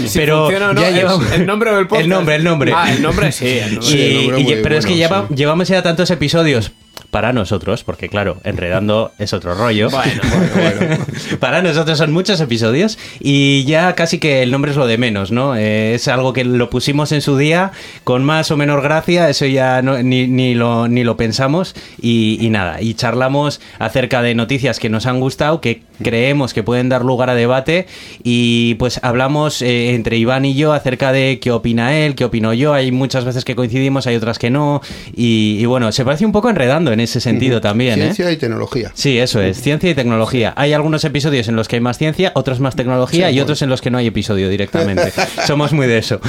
Si 0.06 0.08
pero 0.18 0.42
funciona 0.44 0.70
o 0.70 0.72
no, 0.74 0.80
ya 0.80 0.88
es 0.88 0.94
llevamos- 0.94 1.32
el 1.32 1.44
nombre 1.46 1.74
del 1.74 1.86
podcast. 1.88 2.04
El 2.04 2.08
nombre, 2.08 2.34
el 2.36 2.44
nombre. 2.44 2.72
Ah, 2.74 2.92
el 2.92 3.02
nombre 3.02 3.32
sí. 3.32 3.46
El 3.48 3.74
nombre. 3.74 3.88
Y- 3.88 3.92
Sí, 3.92 4.00
el 4.26 4.30
nombre 4.32 4.58
y- 4.60 4.62
pero 4.62 4.76
es 4.78 4.86
que 4.86 4.94
lleva- 4.96 5.26
llevamos 5.28 5.68
ya 5.68 5.82
tantos 5.82 6.10
episodios 6.10 6.70
para 7.10 7.32
nosotros, 7.32 7.84
porque 7.84 8.08
claro, 8.08 8.36
enredando 8.44 9.12
es 9.18 9.32
otro 9.32 9.54
rollo. 9.54 9.88
Bueno, 9.90 10.20
para 11.40 11.62
nosotros 11.62 11.96
son 11.98 12.12
muchos 12.12 12.40
episodios 12.40 12.98
y 13.18 13.64
ya 13.64 13.94
casi 13.94 14.18
que 14.18 14.42
el 14.42 14.50
nombre 14.50 14.70
es 14.72 14.76
lo 14.76 14.86
de 14.86 14.98
menos, 14.98 15.30
¿no? 15.32 15.56
Eh, 15.56 15.94
es 15.94 16.06
algo 16.08 16.32
que 16.32 16.44
lo 16.44 16.68
pusimos 16.70 17.12
en 17.12 17.22
su 17.22 17.36
día 17.38 17.72
con 18.04 18.24
más 18.24 18.50
o 18.50 18.56
menos 18.56 18.82
gracia, 18.82 19.28
eso 19.30 19.46
ya 19.46 19.80
no- 19.82 20.02
ni, 20.02 20.26
ni 20.26 20.54
lo, 20.54 20.88
ni 20.88 21.02
lo 21.04 21.16
pensamos 21.16 21.74
y, 22.00 22.38
y 22.40 22.50
nada, 22.50 22.80
y 22.82 22.94
charlamos 22.94 23.60
acerca 23.78 24.20
de 24.22 24.34
noticias 24.34 24.78
que 24.78 24.90
nos 24.90 25.06
han 25.06 25.18
gustado, 25.20 25.60
que 25.60 25.82
creemos 26.02 26.54
que 26.54 26.62
pueden 26.62 26.88
dar 26.88 27.04
lugar 27.04 27.30
a 27.30 27.34
debate 27.34 27.86
y 28.22 28.74
pues 28.74 29.00
hablamos 29.02 29.62
eh, 29.62 29.94
entre 29.94 30.16
Iván 30.16 30.44
y 30.44 30.54
yo 30.54 30.72
acerca 30.72 31.12
de 31.12 31.38
qué 31.40 31.50
opina 31.50 31.96
él, 31.96 32.14
qué 32.14 32.24
opino 32.24 32.52
yo, 32.54 32.74
hay 32.74 32.92
muchas 32.92 33.24
veces 33.24 33.44
que 33.44 33.54
coincidimos, 33.54 34.06
hay 34.06 34.16
otras 34.16 34.38
que 34.38 34.50
no 34.50 34.80
y, 35.14 35.58
y 35.60 35.66
bueno, 35.66 35.92
se 35.92 36.04
parece 36.04 36.24
un 36.26 36.32
poco 36.32 36.50
enredando 36.50 36.92
en 36.92 37.00
ese 37.00 37.20
sentido 37.20 37.60
también, 37.60 37.98
¿eh? 38.00 38.14
Ciencia 38.14 38.30
y 38.30 38.36
tecnología. 38.36 38.92
Sí, 38.94 39.18
eso 39.18 39.40
es, 39.40 39.60
ciencia 39.60 39.90
y 39.90 39.94
tecnología. 39.94 40.52
Hay 40.56 40.72
algunos 40.72 41.04
episodios 41.04 41.48
en 41.48 41.56
los 41.56 41.68
que 41.68 41.76
hay 41.76 41.80
más 41.80 41.98
ciencia, 41.98 42.32
otros 42.34 42.60
más 42.60 42.76
tecnología 42.76 43.26
Sí, 43.28 43.32
y 43.32 43.36
bueno. 43.36 43.42
otros 43.44 43.62
en 43.62 43.70
los 43.70 43.80
que 43.80 43.90
no 43.90 43.98
hay 43.98 44.06
episodio 44.06 44.48
directamente. 44.48 45.12
Somos 45.46 45.72
muy 45.72 45.86
de 45.86 45.98
eso. 45.98 46.20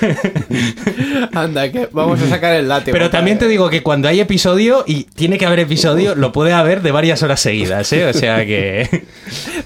Anda, 1.32 1.70
que 1.70 1.88
vamos 1.92 2.20
a 2.22 2.28
sacar 2.28 2.54
el 2.54 2.68
látigo. 2.68 2.92
Pero 2.92 3.10
también 3.10 3.38
te 3.38 3.48
digo 3.48 3.70
que 3.70 3.82
cuando 3.82 4.08
hay 4.08 4.20
episodio, 4.20 4.84
y 4.86 5.04
tiene 5.04 5.38
que 5.38 5.46
haber 5.46 5.60
episodio, 5.60 6.14
lo 6.14 6.32
puede 6.32 6.52
haber 6.52 6.82
de 6.82 6.92
varias 6.92 7.22
horas 7.22 7.40
seguidas, 7.40 7.92
¿eh? 7.92 8.06
O 8.06 8.12
sea 8.12 8.44
que... 8.46 9.04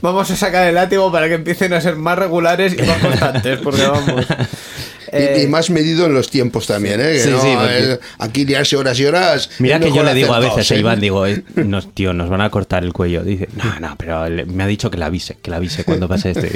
Vamos 0.00 0.30
a 0.30 0.36
sacar 0.36 0.66
el 0.68 0.74
látigo 0.74 1.10
para 1.10 1.28
que 1.28 1.34
empiecen 1.34 1.72
a 1.72 1.80
ser 1.80 1.96
más 1.96 2.18
regulares 2.18 2.74
y 2.78 2.82
más 2.82 2.98
constantes, 2.98 3.58
porque 3.60 3.86
vamos. 3.86 4.26
Y- 5.14 5.22
Eh, 5.22 5.42
y, 5.44 5.46
más 5.46 5.70
medido 5.70 6.06
en 6.06 6.14
los 6.14 6.28
tiempos 6.30 6.66
también, 6.66 7.00
¿eh? 7.00 7.12
Que 7.12 7.20
Sí, 7.20 7.30
no, 7.30 7.40
sí, 7.40 7.48
porque- 7.54 8.00
aquí 8.18 8.44
liarse 8.44 8.76
horas 8.76 8.98
y 8.98 9.04
horas. 9.06 9.50
Mira 9.58 9.78
que 9.80 9.92
yo 9.92 10.02
le 10.02 10.12
digo 10.14 10.34
a 10.34 10.40
veces 10.40 10.70
a 10.70 10.74
¿eh? 10.74 10.78
Iván, 10.80 11.00
digo, 11.00 11.26
eh, 11.26 11.42
nos, 11.56 11.94
tío, 11.94 12.12
nos 12.12 12.28
van 12.28 12.40
a 12.40 12.50
cortar 12.50 12.82
el 12.84 12.92
cuello. 12.92 13.22
Dice, 13.22 13.48
no, 13.56 13.80
no, 13.80 13.96
pero 13.96 14.28
le- 14.28 14.44
me 14.44 14.62
ha 14.64 14.66
dicho 14.66 14.90
que 14.90 14.98
la 14.98 15.06
avise, 15.06 15.36
que 15.40 15.50
la 15.50 15.56
avise 15.58 15.84
cuando 15.84 16.08
pase 16.08 16.32
esto. 16.32 16.46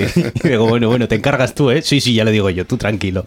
Y 0.44 0.48
digo, 0.48 0.66
bueno, 0.66 0.88
bueno, 0.88 1.06
te 1.08 1.14
encargas 1.14 1.54
tú, 1.54 1.70
¿eh? 1.70 1.82
Sí, 1.82 2.00
sí, 2.00 2.14
ya 2.14 2.24
le 2.24 2.32
digo 2.32 2.50
yo, 2.50 2.66
tú 2.66 2.76
tranquilo. 2.76 3.24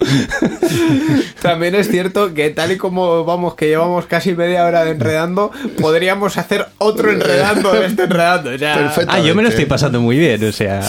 También 1.41 1.75
es 1.75 1.89
cierto 1.89 2.33
que 2.33 2.49
tal 2.51 2.71
y 2.71 2.77
como 2.77 3.25
vamos, 3.25 3.55
que 3.55 3.67
llevamos 3.67 4.05
casi 4.05 4.33
media 4.35 4.65
hora 4.65 4.83
de 4.85 4.91
enredando, 4.91 5.51
podríamos 5.79 6.37
hacer 6.37 6.67
otro 6.77 7.11
enredando 7.11 7.71
de 7.73 7.85
este 7.87 8.03
enredando. 8.03 8.51
O 8.53 8.57
sea, 8.57 8.75
Perfecto. 8.75 9.11
Ah, 9.13 9.19
yo 9.19 9.33
me 9.35 9.43
lo 9.43 9.49
estoy 9.49 9.65
pasando 9.65 9.99
muy 10.01 10.17
bien, 10.17 10.43
o 10.43 10.51
sea... 10.51 10.81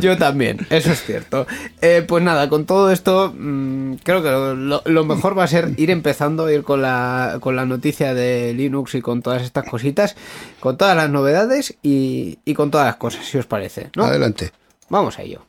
Yo 0.00 0.16
también, 0.16 0.66
eso 0.70 0.92
es 0.92 1.02
cierto. 1.04 1.46
Eh, 1.80 2.04
pues 2.06 2.22
nada, 2.22 2.48
con 2.48 2.64
todo 2.64 2.90
esto, 2.90 3.34
mm, 3.36 3.71
creo 4.02 4.22
que 4.22 4.30
lo, 4.30 4.82
lo 4.84 5.04
mejor 5.04 5.38
va 5.38 5.44
a 5.44 5.48
ser 5.48 5.70
ir 5.76 5.90
empezando, 5.90 6.50
ir 6.50 6.62
con 6.62 6.82
la, 6.82 7.38
con 7.40 7.56
la 7.56 7.66
noticia 7.66 8.14
de 8.14 8.54
Linux 8.54 8.94
y 8.94 9.02
con 9.02 9.22
todas 9.22 9.42
estas 9.42 9.68
cositas, 9.68 10.16
con 10.60 10.76
todas 10.76 10.96
las 10.96 11.10
novedades 11.10 11.76
y, 11.82 12.38
y 12.44 12.54
con 12.54 12.70
todas 12.70 12.86
las 12.86 12.96
cosas, 12.96 13.24
si 13.26 13.38
os 13.38 13.46
parece. 13.46 13.90
¿no? 13.96 14.04
Adelante. 14.04 14.52
Vamos 14.88 15.18
a 15.18 15.22
ello. 15.22 15.42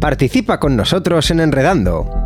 Participa 0.00 0.60
con 0.60 0.76
nosotros 0.76 1.30
en 1.30 1.40
Enredando. 1.40 2.25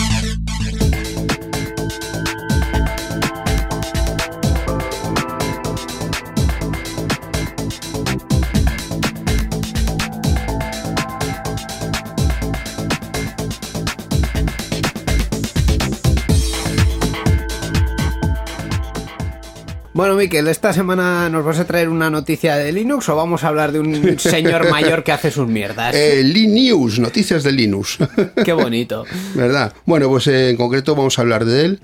Bueno, 19.93 20.15
Miquel, 20.15 20.47
esta 20.47 20.71
semana 20.71 21.27
nos 21.29 21.43
vas 21.43 21.59
a 21.59 21.65
traer 21.65 21.89
una 21.89 22.09
noticia 22.09 22.55
de 22.55 22.71
Linux 22.71 23.09
o 23.09 23.15
vamos 23.15 23.43
a 23.43 23.49
hablar 23.49 23.73
de 23.73 23.81
un 23.81 24.17
señor 24.19 24.69
mayor 24.69 25.03
que 25.03 25.11
hace 25.11 25.31
sus 25.31 25.47
mierdas. 25.49 25.93
Eh, 25.93 26.23
Linux, 26.23 26.99
noticias 26.99 27.43
de 27.43 27.51
Linux. 27.51 27.97
Qué 28.45 28.53
bonito. 28.53 29.03
¿Verdad? 29.35 29.73
Bueno, 29.85 30.07
pues 30.07 30.27
eh, 30.27 30.51
en 30.51 30.55
concreto 30.55 30.95
vamos 30.95 31.19
a 31.19 31.23
hablar 31.23 31.43
de 31.43 31.65
él 31.65 31.81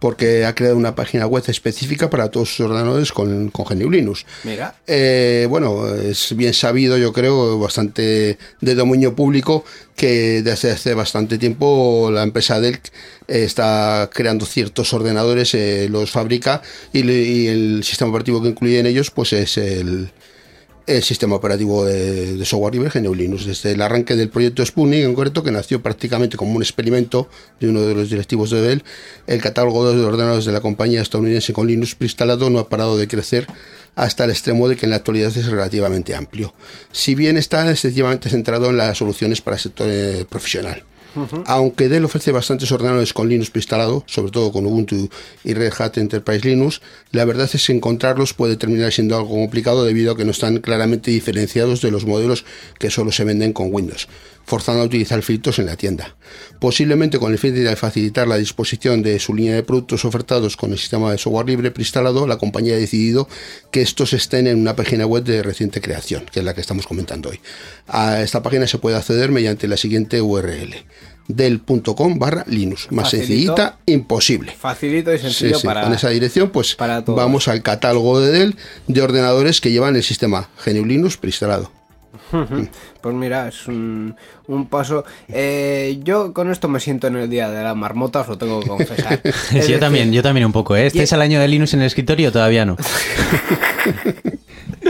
porque 0.00 0.44
ha 0.44 0.54
creado 0.54 0.76
una 0.76 0.96
página 0.96 1.26
web 1.26 1.44
específica 1.46 2.10
para 2.10 2.30
todos 2.30 2.56
sus 2.56 2.66
ordenadores 2.66 3.12
con, 3.12 3.50
con 3.50 3.66
GNU 3.66 3.90
Linux. 3.90 4.26
Mira. 4.42 4.74
Eh, 4.86 5.46
bueno, 5.48 5.94
es 5.94 6.34
bien 6.36 6.54
sabido, 6.54 6.98
yo 6.98 7.12
creo, 7.12 7.58
bastante 7.58 8.38
de 8.60 8.74
dominio 8.74 9.14
público, 9.14 9.64
que 9.94 10.42
desde 10.42 10.72
hace 10.72 10.94
bastante 10.94 11.38
tiempo 11.38 12.10
la 12.12 12.22
empresa 12.22 12.60
Dell 12.60 12.80
eh, 13.28 13.44
está 13.44 14.08
creando 14.12 14.46
ciertos 14.46 14.92
ordenadores, 14.94 15.54
eh, 15.54 15.86
los 15.90 16.10
fabrica 16.10 16.62
y, 16.92 17.08
y 17.08 17.48
el 17.48 17.84
sistema 17.84 18.10
operativo 18.10 18.42
que 18.42 18.48
incluye 18.48 18.80
en 18.80 18.86
ellos, 18.86 19.10
pues 19.10 19.34
es 19.34 19.58
el, 19.58 20.10
el 20.96 21.02
sistema 21.02 21.36
operativo 21.36 21.84
de, 21.84 22.44
software 22.44 22.74
libre 22.74 22.90
GNU 22.92 23.14
Linux. 23.14 23.46
Desde 23.46 23.72
el 23.72 23.82
arranque 23.82 24.16
del 24.16 24.28
proyecto 24.28 24.64
Sputnik, 24.64 25.04
en 25.04 25.14
concreto, 25.14 25.42
que 25.42 25.50
nació 25.50 25.80
prácticamente 25.82 26.36
como 26.36 26.54
un 26.54 26.62
experimento 26.62 27.28
de 27.60 27.68
uno 27.68 27.82
de 27.82 27.94
los 27.94 28.10
directivos 28.10 28.50
de 28.50 28.60
Dell, 28.60 28.84
el 29.26 29.40
catálogo 29.40 29.92
de 29.92 30.04
ordenadores 30.04 30.44
de 30.44 30.52
la 30.52 30.60
compañía 30.60 31.00
estadounidense 31.00 31.52
con 31.52 31.66
Linux 31.66 31.94
preinstalado 31.94 32.50
no 32.50 32.58
ha 32.58 32.68
parado 32.68 32.98
de 32.98 33.06
crecer 33.06 33.46
hasta 33.94 34.24
el 34.24 34.30
extremo 34.30 34.68
de 34.68 34.76
que 34.76 34.86
en 34.86 34.90
la 34.90 34.96
actualidad 34.96 35.36
es 35.36 35.46
relativamente 35.46 36.14
amplio. 36.14 36.54
Si 36.92 37.14
bien 37.14 37.36
está 37.36 37.70
excesivamente 37.70 38.28
centrado 38.30 38.70
en 38.70 38.76
las 38.76 38.98
soluciones 38.98 39.40
para 39.40 39.56
el 39.56 39.62
sector 39.62 39.86
eh, 39.88 40.26
profesional. 40.28 40.84
Aunque 41.46 41.88
Dell 41.88 42.04
ofrece 42.04 42.32
bastantes 42.32 42.70
ordenadores 42.72 43.12
con 43.12 43.28
Linux 43.28 43.50
preinstalado, 43.50 44.04
sobre 44.06 44.32
todo 44.32 44.52
con 44.52 44.66
Ubuntu 44.66 45.08
y 45.44 45.54
Red 45.54 45.72
Hat 45.78 45.98
Enterprise 45.98 46.46
Linux, 46.46 46.80
la 47.12 47.24
verdad 47.24 47.48
es 47.52 47.66
que 47.66 47.72
encontrarlos 47.72 48.34
puede 48.34 48.56
terminar 48.56 48.92
siendo 48.92 49.16
algo 49.16 49.30
complicado 49.30 49.84
debido 49.84 50.12
a 50.12 50.16
que 50.16 50.24
no 50.24 50.30
están 50.30 50.58
claramente 50.58 51.10
diferenciados 51.10 51.80
de 51.80 51.90
los 51.90 52.06
modelos 52.06 52.44
que 52.78 52.90
solo 52.90 53.12
se 53.12 53.24
venden 53.24 53.52
con 53.52 53.72
Windows. 53.72 54.08
Forzando 54.50 54.82
a 54.82 54.84
utilizar 54.84 55.22
filtros 55.22 55.60
en 55.60 55.66
la 55.66 55.76
tienda. 55.76 56.16
Posiblemente 56.58 57.20
con 57.20 57.30
el 57.32 57.38
fin 57.38 57.54
de 57.54 57.76
facilitar 57.76 58.26
la 58.26 58.36
disposición 58.36 59.00
de 59.00 59.18
su 59.20 59.32
línea 59.32 59.54
de 59.54 59.62
productos 59.62 60.04
ofertados 60.04 60.56
con 60.56 60.72
el 60.72 60.78
sistema 60.78 61.10
de 61.12 61.18
software 61.18 61.46
libre 61.46 61.70
preinstalado, 61.70 62.26
la 62.26 62.36
compañía 62.36 62.74
ha 62.74 62.78
decidido 62.78 63.28
que 63.70 63.80
estos 63.80 64.12
estén 64.12 64.48
en 64.48 64.58
una 64.58 64.74
página 64.74 65.06
web 65.06 65.22
de 65.22 65.42
reciente 65.42 65.80
creación, 65.80 66.26
que 66.30 66.40
es 66.40 66.44
la 66.44 66.52
que 66.52 66.60
estamos 66.60 66.86
comentando 66.86 67.30
hoy. 67.30 67.40
A 67.86 68.20
esta 68.22 68.42
página 68.42 68.66
se 68.66 68.78
puede 68.78 68.96
acceder 68.96 69.30
mediante 69.30 69.68
la 69.68 69.76
siguiente 69.76 70.20
URL 70.20 70.74
del.com 71.28 72.18
barra 72.18 72.44
Linux. 72.48 72.88
Más 72.90 73.04
Facilito. 73.04 73.26
sencillita, 73.28 73.78
imposible. 73.86 74.52
Facilito 74.58 75.14
y 75.14 75.18
sencillo 75.18 75.60
sí, 75.60 75.66
para... 75.66 75.82
Con 75.82 75.92
esa 75.92 76.08
dirección, 76.08 76.50
pues 76.50 76.74
para 76.74 77.02
vamos 77.02 77.46
al 77.46 77.62
catálogo 77.62 78.20
de 78.20 78.32
Dell 78.32 78.56
de 78.88 79.00
ordenadores 79.00 79.60
que 79.60 79.70
llevan 79.70 79.94
el 79.94 80.02
sistema 80.02 80.50
GNU 80.64 80.84
Linux 80.84 81.16
preinstalado. 81.16 81.70
Pues 83.00 83.14
mira, 83.14 83.48
es 83.48 83.66
un, 83.66 84.14
un 84.46 84.66
paso. 84.66 85.04
Eh, 85.28 85.98
yo 86.02 86.32
con 86.32 86.50
esto 86.50 86.68
me 86.68 86.80
siento 86.80 87.06
en 87.08 87.16
el 87.16 87.28
día 87.30 87.50
de 87.50 87.62
la 87.62 87.74
marmota, 87.74 88.20
os 88.20 88.28
lo 88.28 88.38
tengo 88.38 88.60
que 88.60 88.68
confesar. 88.68 89.20
Sí, 89.50 89.54
yo 89.54 89.60
decir, 89.60 89.80
también, 89.80 90.12
yo 90.12 90.22
también 90.22 90.46
un 90.46 90.52
poco. 90.52 90.76
¿eh? 90.76 90.86
¿Este 90.86 90.98
y- 91.00 91.02
es 91.02 91.12
el 91.12 91.20
año 91.22 91.40
de 91.40 91.48
Linux 91.48 91.74
en 91.74 91.80
el 91.80 91.86
escritorio? 91.86 92.30
Todavía 92.32 92.64
no. 92.64 92.76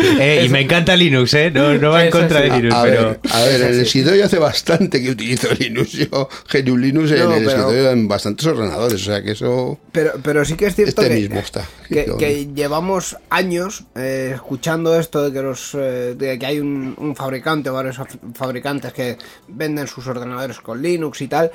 Eh, 0.21 0.43
y 0.45 0.49
me 0.49 0.61
encanta 0.61 0.97
Linux, 0.97 1.33
¿eh? 1.35 1.51
No, 1.51 1.73
no 1.79 1.91
va 1.91 2.05
en 2.05 2.11
contra 2.11 2.43
sí. 2.43 2.49
de 2.51 2.57
Linux, 2.57 2.75
a, 2.75 2.83
pero... 2.83 3.09
ver, 3.09 3.21
a 3.31 3.41
ver, 3.45 3.61
en 3.63 3.67
el 3.69 3.81
escritorio 3.87 4.25
hace 4.25 4.39
bastante 4.39 5.03
que 5.03 5.11
utilizo 5.11 5.49
Linux. 5.59 5.93
Yo 5.93 6.29
GNU 6.53 6.77
Linux 6.77 7.11
en 7.13 7.19
No, 7.21 7.35
el 7.35 7.45
pero- 7.47 7.91
en 7.91 8.09
bastantes 8.09 8.47
ordenadores, 8.47 9.01
o 9.03 9.05
sea 9.05 9.23
que 9.23 9.33
eso... 9.33 9.79
Pero, 9.93 10.13
pero 10.23 10.45
sí 10.45 10.55
que 10.55 10.67
es 10.67 10.75
cierto 10.75 11.03
Este 11.03 11.15
que, 11.15 11.21
mismo 11.21 11.39
está. 11.41 11.65
que, 11.89 12.05
Yo- 12.07 12.17
que 12.19 12.49
llevamos 12.55 13.17
años 13.31 13.85
eh, 13.97 14.33
escuchando 14.35 14.99
esto 14.99 15.25
de 15.25 15.33
que 15.33 15.43
los 15.43 15.75
eh, 15.75 16.15
de 16.17 16.39
que 16.39 16.47
hay 16.47 16.61
un, 16.61 16.95
un 16.99 17.17
fabricante 17.17 17.71
o 17.71 17.75
varios 17.75 17.97
fabricantes 18.35 18.93
que 18.93 19.17
venden 19.49 19.87
sus 19.87 20.07
ordenadores 20.07 20.59
con 20.61 20.81
Linux 20.83 21.21
y 21.23 21.29
tal. 21.29 21.51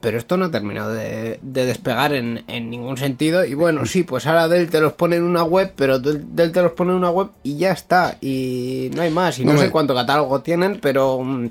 Pero 0.00 0.16
esto 0.16 0.36
no 0.38 0.46
ha 0.46 0.50
terminado 0.50 0.94
de, 0.94 1.38
de 1.42 1.66
despegar 1.66 2.14
en, 2.14 2.42
en 2.48 2.70
ningún 2.70 2.96
sentido. 2.96 3.44
Y 3.44 3.52
bueno, 3.54 3.84
sí, 3.84 4.02
pues 4.02 4.26
ahora 4.26 4.48
Dell 4.48 4.70
te 4.70 4.80
los 4.80 4.94
pone 4.94 5.16
en 5.16 5.24
una 5.24 5.42
web, 5.44 5.72
pero 5.76 5.98
Dell 5.98 6.52
te 6.52 6.62
los 6.62 6.72
pone 6.72 6.92
en 6.92 6.96
una 6.96 7.10
web 7.10 7.28
y 7.42 7.58
ya 7.58 7.72
está. 7.72 8.16
Y 8.22 8.90
no 8.94 9.02
hay 9.02 9.10
más. 9.10 9.38
Y 9.38 9.44
no, 9.44 9.52
No 9.52 9.58
sé 9.58 9.66
me- 9.66 9.70
cuánto 9.70 9.94
catálogo 9.94 10.40
tienen, 10.40 10.78
pero 10.80 11.18
mm, 11.22 11.50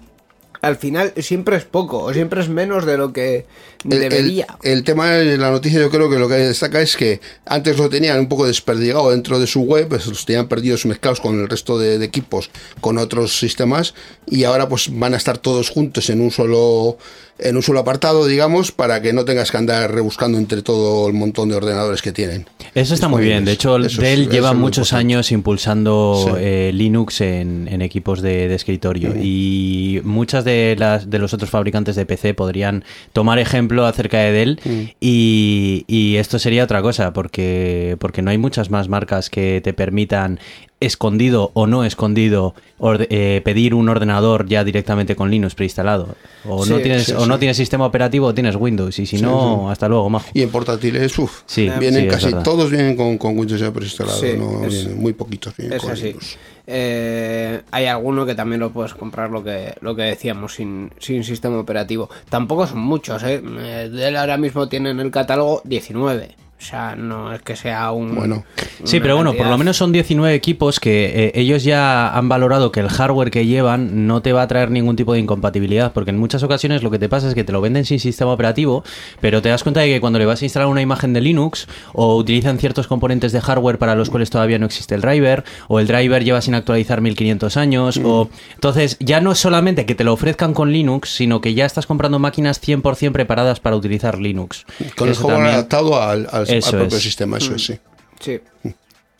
al 0.61 0.75
final 0.77 1.13
siempre 1.17 1.57
es 1.57 1.63
poco, 1.63 1.99
o 2.03 2.11
siempre 2.11 2.41
es 2.41 2.49
menos 2.49 2.85
de 2.87 2.97
lo 2.97 3.13
que 3.13 3.45
El- 3.85 3.93
el- 3.93 3.99
debería. 4.09 4.47
El, 4.63 4.83
tema 4.83 5.11
de 5.11 5.37
la 5.37 5.51
noticia, 5.51 5.79
yo 5.79 5.91
creo 5.91 6.09
que 6.09 6.17
lo 6.17 6.27
que 6.27 6.33
destaca 6.33 6.81
es 6.81 6.97
que 6.97 7.21
antes 7.45 7.77
lo 7.77 7.87
tenían 7.87 8.17
un 8.19 8.27
poco 8.29 8.47
desperdigado 8.47 9.11
dentro 9.11 9.39
de 9.39 9.45
su 9.45 9.61
web, 9.61 9.87
pues 9.89 10.07
los 10.07 10.25
tenían 10.25 10.47
perdidos 10.47 10.87
mezclados 10.87 11.21
con 11.21 11.39
el 11.39 11.47
resto 11.47 11.77
de, 11.77 11.99
de 11.99 12.05
equipos, 12.05 12.49
con 12.81 12.97
otros 12.97 13.37
sistemas, 13.37 13.93
y 14.25 14.43
ahora 14.45 14.67
pues 14.67 14.89
van 14.91 15.13
a 15.13 15.17
estar 15.17 15.37
todos 15.37 15.69
juntos 15.69 16.09
en 16.09 16.19
un 16.19 16.31
solo 16.31 16.97
en 17.39 17.55
un 17.55 17.63
solo 17.63 17.79
apartado, 17.79 18.25
digamos, 18.25 18.71
para 18.71 19.01
que 19.01 19.13
no 19.13 19.25
tengas 19.25 19.51
que 19.51 19.57
andar 19.57 19.93
rebuscando 19.93 20.37
entre 20.37 20.61
todo 20.61 21.07
el 21.07 21.13
montón 21.13 21.49
de 21.49 21.55
ordenadores 21.55 22.01
que 22.01 22.11
tienen. 22.11 22.45
Eso 22.75 22.93
está 22.93 23.07
muy 23.07 23.23
bien. 23.23 23.45
De 23.45 23.53
hecho, 23.53 23.77
Eso 23.77 24.01
Dell 24.01 24.29
lleva 24.29 24.53
muchos 24.53 24.93
años 24.93 25.31
impulsando 25.31 26.23
Sí. 26.25 26.31
eh, 26.37 26.71
Linux 26.73 27.21
en, 27.21 27.67
en 27.71 27.81
equipos 27.81 28.21
de, 28.21 28.47
de 28.47 28.55
escritorio 28.55 29.13
y 29.21 30.01
muchas 30.03 30.43
de 30.43 30.75
las 30.77 31.09
de 31.09 31.19
los 31.19 31.33
otros 31.33 31.49
fabricantes 31.49 31.95
de 31.95 32.05
PC 32.05 32.33
podrían 32.33 32.83
tomar 33.13 33.39
ejemplo 33.39 33.85
acerca 33.85 34.17
de 34.19 34.31
Dell 34.31 34.59
y, 34.99 35.85
y 35.87 36.15
esto 36.17 36.39
sería 36.39 36.63
otra 36.63 36.81
cosa 36.81 37.13
porque 37.13 37.95
porque 37.99 38.21
no 38.21 38.31
hay 38.31 38.37
muchas 38.37 38.69
más 38.69 38.87
marcas 38.89 39.29
que 39.29 39.61
te 39.63 39.73
permitan 39.73 40.39
escondido 40.79 41.51
o 41.53 41.67
no 41.67 41.83
escondido 41.83 42.55
orde- 42.77 43.07
eh, 43.09 43.41
pedir 43.43 43.73
un 43.73 43.89
ordenador 43.89 44.47
ya 44.47 44.63
directamente 44.63 45.15
con 45.15 45.29
Linux 45.29 45.53
preinstalado 45.55 46.15
o 46.47 46.65
no 46.65 46.77
tienes 46.79 47.05
sí, 47.07 47.13
o 47.17 47.25
no 47.25 47.37
tienes 47.37 47.57
sistema 47.57 47.85
operativo 47.85 48.27
o 48.27 48.33
tienes 48.33 48.55
Windows 48.55 48.97
y 48.99 49.05
si 49.05 49.21
no 49.21 49.69
hasta 49.69 49.89
luego 49.89 50.09
majo 50.09 50.29
Y 50.33 50.41
en 50.41 50.49
portátiles, 50.49 51.19
uff, 51.19 51.41
Sí, 51.45 51.69
vienen 51.79 52.07
casi 52.07 52.31
todos 52.43 52.71
vienen 52.71 52.95
con, 52.95 53.17
con 53.17 53.37
Windows 53.37 53.59
ya 53.59 53.71
preinstalado, 53.71 54.17
Sí, 54.19 54.35
no 54.37 54.65
es- 54.65 54.85
vienen 54.85 55.01
muy 55.01 55.13
poquitos 55.13 55.55
vienen 55.57 55.75
Es 55.77 55.83
con 55.83 55.91
así. 55.91 56.03
Linux. 56.03 56.37
Eh, 56.71 57.61
hay 57.71 57.85
alguno 57.87 58.25
que 58.27 58.35
también 58.35 58.59
lo 58.59 58.69
puedes 58.71 58.93
comprar, 58.93 59.31
lo 59.31 59.43
que, 59.43 59.73
lo 59.81 59.95
que 59.95 60.03
decíamos, 60.03 60.53
sin, 60.53 60.91
sin 60.99 61.23
sistema 61.23 61.57
operativo. 61.59 62.09
Tampoco 62.29 62.67
son 62.67 62.79
muchos, 62.79 63.23
¿eh? 63.23 63.41
Eh, 63.43 63.89
Dell 63.91 64.15
ahora 64.15 64.37
mismo 64.37 64.69
tiene 64.69 64.91
en 64.91 64.99
el 64.99 65.09
catálogo 65.09 65.61
19. 65.65 66.29
O 66.59 66.61
sea, 66.61 66.93
no 66.95 67.31
es 67.33 67.41
que 67.41 67.55
sea 67.55 67.91
un... 67.93 68.15
Bueno. 68.15 68.43
Sí, 68.83 68.99
pero 68.99 69.15
bueno, 69.15 69.33
por 69.33 69.47
lo 69.47 69.57
menos 69.57 69.77
son 69.77 69.93
19 69.93 70.35
equipos 70.35 70.81
que 70.81 71.27
eh, 71.27 71.31
ellos 71.35 71.63
ya 71.63 72.09
han 72.15 72.27
valorado 72.27 72.71
que 72.73 72.81
el 72.81 72.89
hardware 72.89 73.31
que 73.31 73.45
llevan 73.45 74.07
no 74.07 74.21
te 74.21 74.33
va 74.33 74.41
a 74.41 74.47
traer 74.47 74.69
ningún 74.69 74.97
tipo 74.97 75.13
de 75.13 75.19
incompatibilidad, 75.19 75.93
porque 75.93 76.09
en 76.11 76.17
muchas 76.17 76.43
ocasiones 76.43 76.83
lo 76.83 76.91
que 76.91 76.99
te 76.99 77.07
pasa 77.07 77.29
es 77.29 77.33
que 77.33 77.45
te 77.45 77.53
lo 77.53 77.61
venden 77.61 77.85
sin 77.85 77.99
sistema 78.01 78.33
operativo, 78.33 78.83
pero 79.21 79.41
te 79.41 79.47
das 79.47 79.63
cuenta 79.63 79.79
de 79.79 79.87
que 79.87 80.01
cuando 80.01 80.19
le 80.19 80.25
vas 80.25 80.41
a 80.41 80.45
instalar 80.45 80.67
una 80.67 80.81
imagen 80.81 81.13
de 81.13 81.21
Linux 81.21 81.67
o 81.93 82.17
utilizan 82.17 82.57
ciertos 82.59 82.87
componentes 82.87 83.31
de 83.31 83.39
hardware 83.39 83.77
para 83.77 83.95
los 83.95 84.09
cuales 84.09 84.29
todavía 84.29 84.59
no 84.59 84.65
existe 84.65 84.95
el 84.95 85.01
driver, 85.01 85.45
o 85.69 85.79
el 85.79 85.87
driver 85.87 86.25
lleva 86.25 86.41
sin 86.41 86.55
actualizar 86.55 86.99
1500 86.99 87.55
años, 87.55 88.01
o 88.03 88.29
entonces 88.55 88.97
ya 88.99 89.21
no 89.21 89.31
es 89.31 89.39
solamente 89.39 89.85
que 89.85 89.95
te 89.95 90.03
lo 90.03 90.11
ofrezcan 90.11 90.53
con 90.53 90.73
Linux, 90.73 91.09
sino 91.15 91.39
que 91.39 91.53
ya 91.53 91.65
estás 91.65 91.85
comprando 91.85 92.19
máquinas 92.19 92.61
100% 92.61 93.13
preparadas 93.13 93.61
para 93.61 93.77
utilizar 93.77 94.19
Linux. 94.19 94.65
Con 94.97 95.07
el 95.07 95.13
Eso 95.13 95.21
hardware 95.21 95.35
también- 95.37 95.53
adaptado 95.55 96.01
al, 96.01 96.27
al- 96.31 96.48
al 96.53 96.61
propio 96.79 96.97
es. 96.97 97.03
sistema, 97.03 97.37
eso 97.37 97.55
es, 97.55 97.65
sí. 97.65 97.79
Sí. 98.19 98.39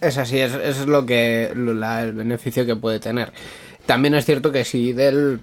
Es 0.02 0.18
así, 0.18 0.40
es, 0.40 0.54
es 0.54 0.86
lo 0.88 1.06
que 1.06 1.52
la- 1.56 2.04
el 2.04 2.14
beneficio 2.14 2.66
que 2.66 2.76
puede 2.76 3.00
tener. 3.00 3.32
También 3.86 4.14
es 4.16 4.26
cierto 4.26 4.52
que 4.52 4.64
si 4.66 4.94
Dell 4.94 5.40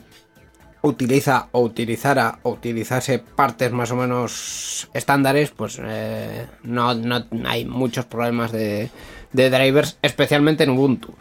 utiliza 0.83 1.49
o 1.53 1.61
utilizara 1.63 2.39
o 2.43 2.51
utilizase 2.51 3.19
partes 3.19 3.73
más 3.73 3.91
o 3.91 3.97
menos 3.97 4.89
estándares, 4.95 5.51
pues 5.51 5.81
eh, 5.83 6.47
no, 6.63 6.95
no 6.95 7.25
hay 7.45 7.65
muchos 7.65 8.05
problemas 8.05 8.53
de, 8.53 8.89
de 9.37 9.51
drivers, 9.51 9.99
especialmente 10.03 10.65
en 10.65 10.71
Ubuntu. 10.71 11.15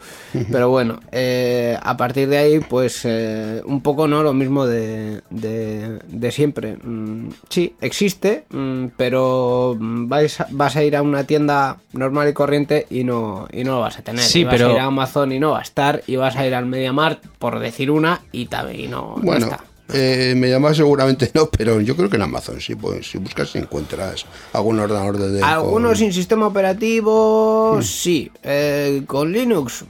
Pero 0.50 0.68
bueno, 0.70 1.00
eh, 1.12 1.78
a 1.82 1.96
partir 1.96 2.28
de 2.28 2.38
ahí, 2.38 2.60
pues 2.60 3.02
eh, 3.04 3.62
un 3.64 3.80
poco 3.82 4.08
no 4.08 4.22
lo 4.22 4.32
mismo 4.32 4.66
de, 4.66 5.22
de, 5.30 5.98
de 6.06 6.30
siempre. 6.32 6.76
Mm, 6.82 7.28
sí, 7.48 7.74
existe, 7.80 8.44
mm, 8.50 8.86
pero 8.96 9.76
mm, 9.78 10.08
vais 10.08 10.40
a- 10.40 10.46
vas 10.50 10.76
a 10.76 10.82
ir 10.84 10.96
a 10.96 11.02
una 11.02 11.24
tienda 11.24 11.78
normal 11.92 12.28
y 12.28 12.32
corriente 12.32 12.86
y 12.90 13.04
no, 13.04 13.46
y 13.52 13.64
no 13.64 13.72
lo 13.76 13.80
vas 13.80 13.98
a 13.98 14.02
tener. 14.02 14.22
Sí, 14.22 14.40
Y 14.40 14.44
vas 14.44 14.54
pero- 14.54 14.68
a 14.68 14.72
ir 14.72 14.78
a 14.80 14.84
Amazon 14.84 15.32
y 15.32 15.38
no 15.38 15.50
va 15.52 15.58
a 15.60 15.62
estar, 15.62 16.02
y 16.06 16.16
vas 16.16 16.36
a 16.36 16.46
ir 16.46 16.54
al 16.54 16.66
MediaMarkt, 16.66 17.26
por 17.38 17.58
decir 17.58 17.90
una, 17.90 18.20
y 18.32 18.46
también 18.46 18.80
y 18.80 18.88
no, 18.88 19.16
está. 19.36 19.60
Eh, 19.92 20.34
me 20.36 20.48
llamas 20.50 20.76
seguramente 20.76 21.30
no, 21.34 21.46
pero 21.46 21.80
yo 21.80 21.96
creo 21.96 22.08
que 22.10 22.16
en 22.16 22.22
Amazon, 22.22 22.60
sí, 22.60 22.74
pues, 22.74 23.10
si 23.10 23.18
buscas 23.18 23.54
encuentras 23.56 24.26
algún 24.52 24.78
ordenador 24.80 25.18
de 25.18 25.42
Algunos 25.42 25.90
con- 25.90 25.96
sin 25.98 26.12
sistema 26.12 26.46
operativo, 26.46 27.78
sí. 27.82 28.30
Eh, 28.42 29.02
con 29.06 29.32
Linux, 29.32 29.84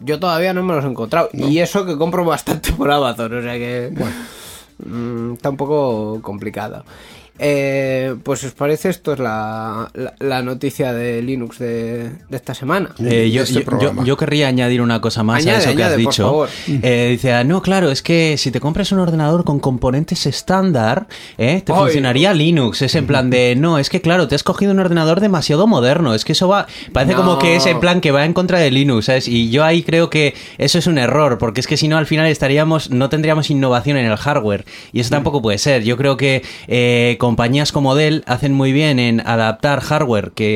yo 0.00 0.18
todavía 0.20 0.52
no 0.54 0.62
me 0.62 0.74
los 0.74 0.84
he 0.84 0.88
encontrado. 0.88 1.28
Y 1.32 1.58
eso 1.58 1.84
que 1.86 1.96
compro 1.96 2.24
bastante 2.24 2.72
por 2.76 2.90
Amazon, 2.90 3.38
o 3.38 3.42
sea 3.42 3.54
que. 3.54 3.92
mm, 4.84 5.32
está 5.34 5.50
un 5.50 5.56
poco 5.56 6.20
complicado. 6.22 6.84
Eh, 7.38 8.14
pues 8.22 8.44
os 8.44 8.52
parece, 8.52 8.90
esto 8.90 9.14
es 9.14 9.18
la, 9.18 9.90
la, 9.94 10.14
la 10.20 10.42
noticia 10.42 10.92
de 10.92 11.22
Linux 11.22 11.58
de, 11.58 12.10
de 12.28 12.36
esta 12.36 12.54
semana. 12.54 12.94
Eh, 13.00 13.30
yo, 13.32 13.42
este 13.42 13.64
yo- 13.64 13.80
yo- 13.80 14.04
yo 14.04 14.16
querría 14.16 14.48
añadir 14.48 14.80
una 14.82 15.00
cosa 15.00 15.22
más 15.22 15.42
Añade, 15.42 15.56
a 15.56 15.60
eso 15.70 15.76
que 15.76 15.82
has 15.84 15.96
dicho. 15.96 16.22
favor. 16.24 16.48
Eh, 16.68 17.08
dice, 17.12 17.32
ah, 17.32 17.42
no, 17.42 17.62
claro, 17.62 17.90
es 17.90 18.02
que 18.02 18.36
si 18.38 18.50
te 18.50 18.60
compras 18.60 18.92
un 18.92 18.98
ordenador 19.00 19.44
con 19.44 19.60
componentes 19.60 20.26
estándar, 20.26 21.06
eh, 21.38 21.62
te 21.64 21.72
funcionaría 21.72 22.34
Linux. 22.34 22.82
Es 22.82 22.94
en 22.94 23.06
plan 23.06 23.30
de, 23.30 23.54
no, 23.56 23.78
es 23.78 23.88
que 23.90 24.00
claro, 24.00 24.28
te 24.28 24.34
has 24.34 24.42
cogido 24.42 24.72
un 24.72 24.78
ordenador 24.78 25.20
demasiado 25.20 25.66
moderno. 25.66 26.14
Es 26.14 26.24
que 26.24 26.32
eso 26.32 26.48
va, 26.48 26.66
parece 26.92 27.14
como 27.14 27.38
que 27.38 27.56
es 27.56 27.66
en 27.66 27.80
plan 27.80 28.00
que 28.00 28.10
va 28.12 28.24
en 28.24 28.34
contra 28.34 28.58
de 28.58 28.70
Linux, 28.70 29.06
¿sabes? 29.06 29.26
Y 29.26 29.50
yo 29.50 29.64
ahí 29.64 29.82
creo 29.82 30.10
que 30.10 30.34
eso 30.58 30.78
es 30.78 30.86
un 30.86 30.98
error, 30.98 31.38
porque 31.38 31.60
es 31.60 31.66
que 31.66 31.76
si 31.76 31.88
no, 31.88 31.96
al 31.96 32.06
final 32.06 32.26
estaríamos, 32.26 32.90
no 32.90 33.08
tendríamos 33.08 33.50
innovación 33.50 33.96
en 33.96 34.06
el 34.06 34.16
hardware. 34.16 34.64
Y 34.92 35.00
eso 35.00 35.10
tampoco 35.10 35.40
puede 35.42 35.58
ser. 35.58 35.82
Yo 35.82 35.96
creo 35.96 36.16
que 36.16 36.42
eh, 36.68 37.16
compañías 37.26 37.70
como 37.70 37.94
Dell 37.94 38.24
hacen 38.26 38.52
muy 38.52 38.72
bien 38.72 38.98
en 38.98 39.20
adaptar 39.24 39.78
hardware 39.80 40.32
que 40.34 40.48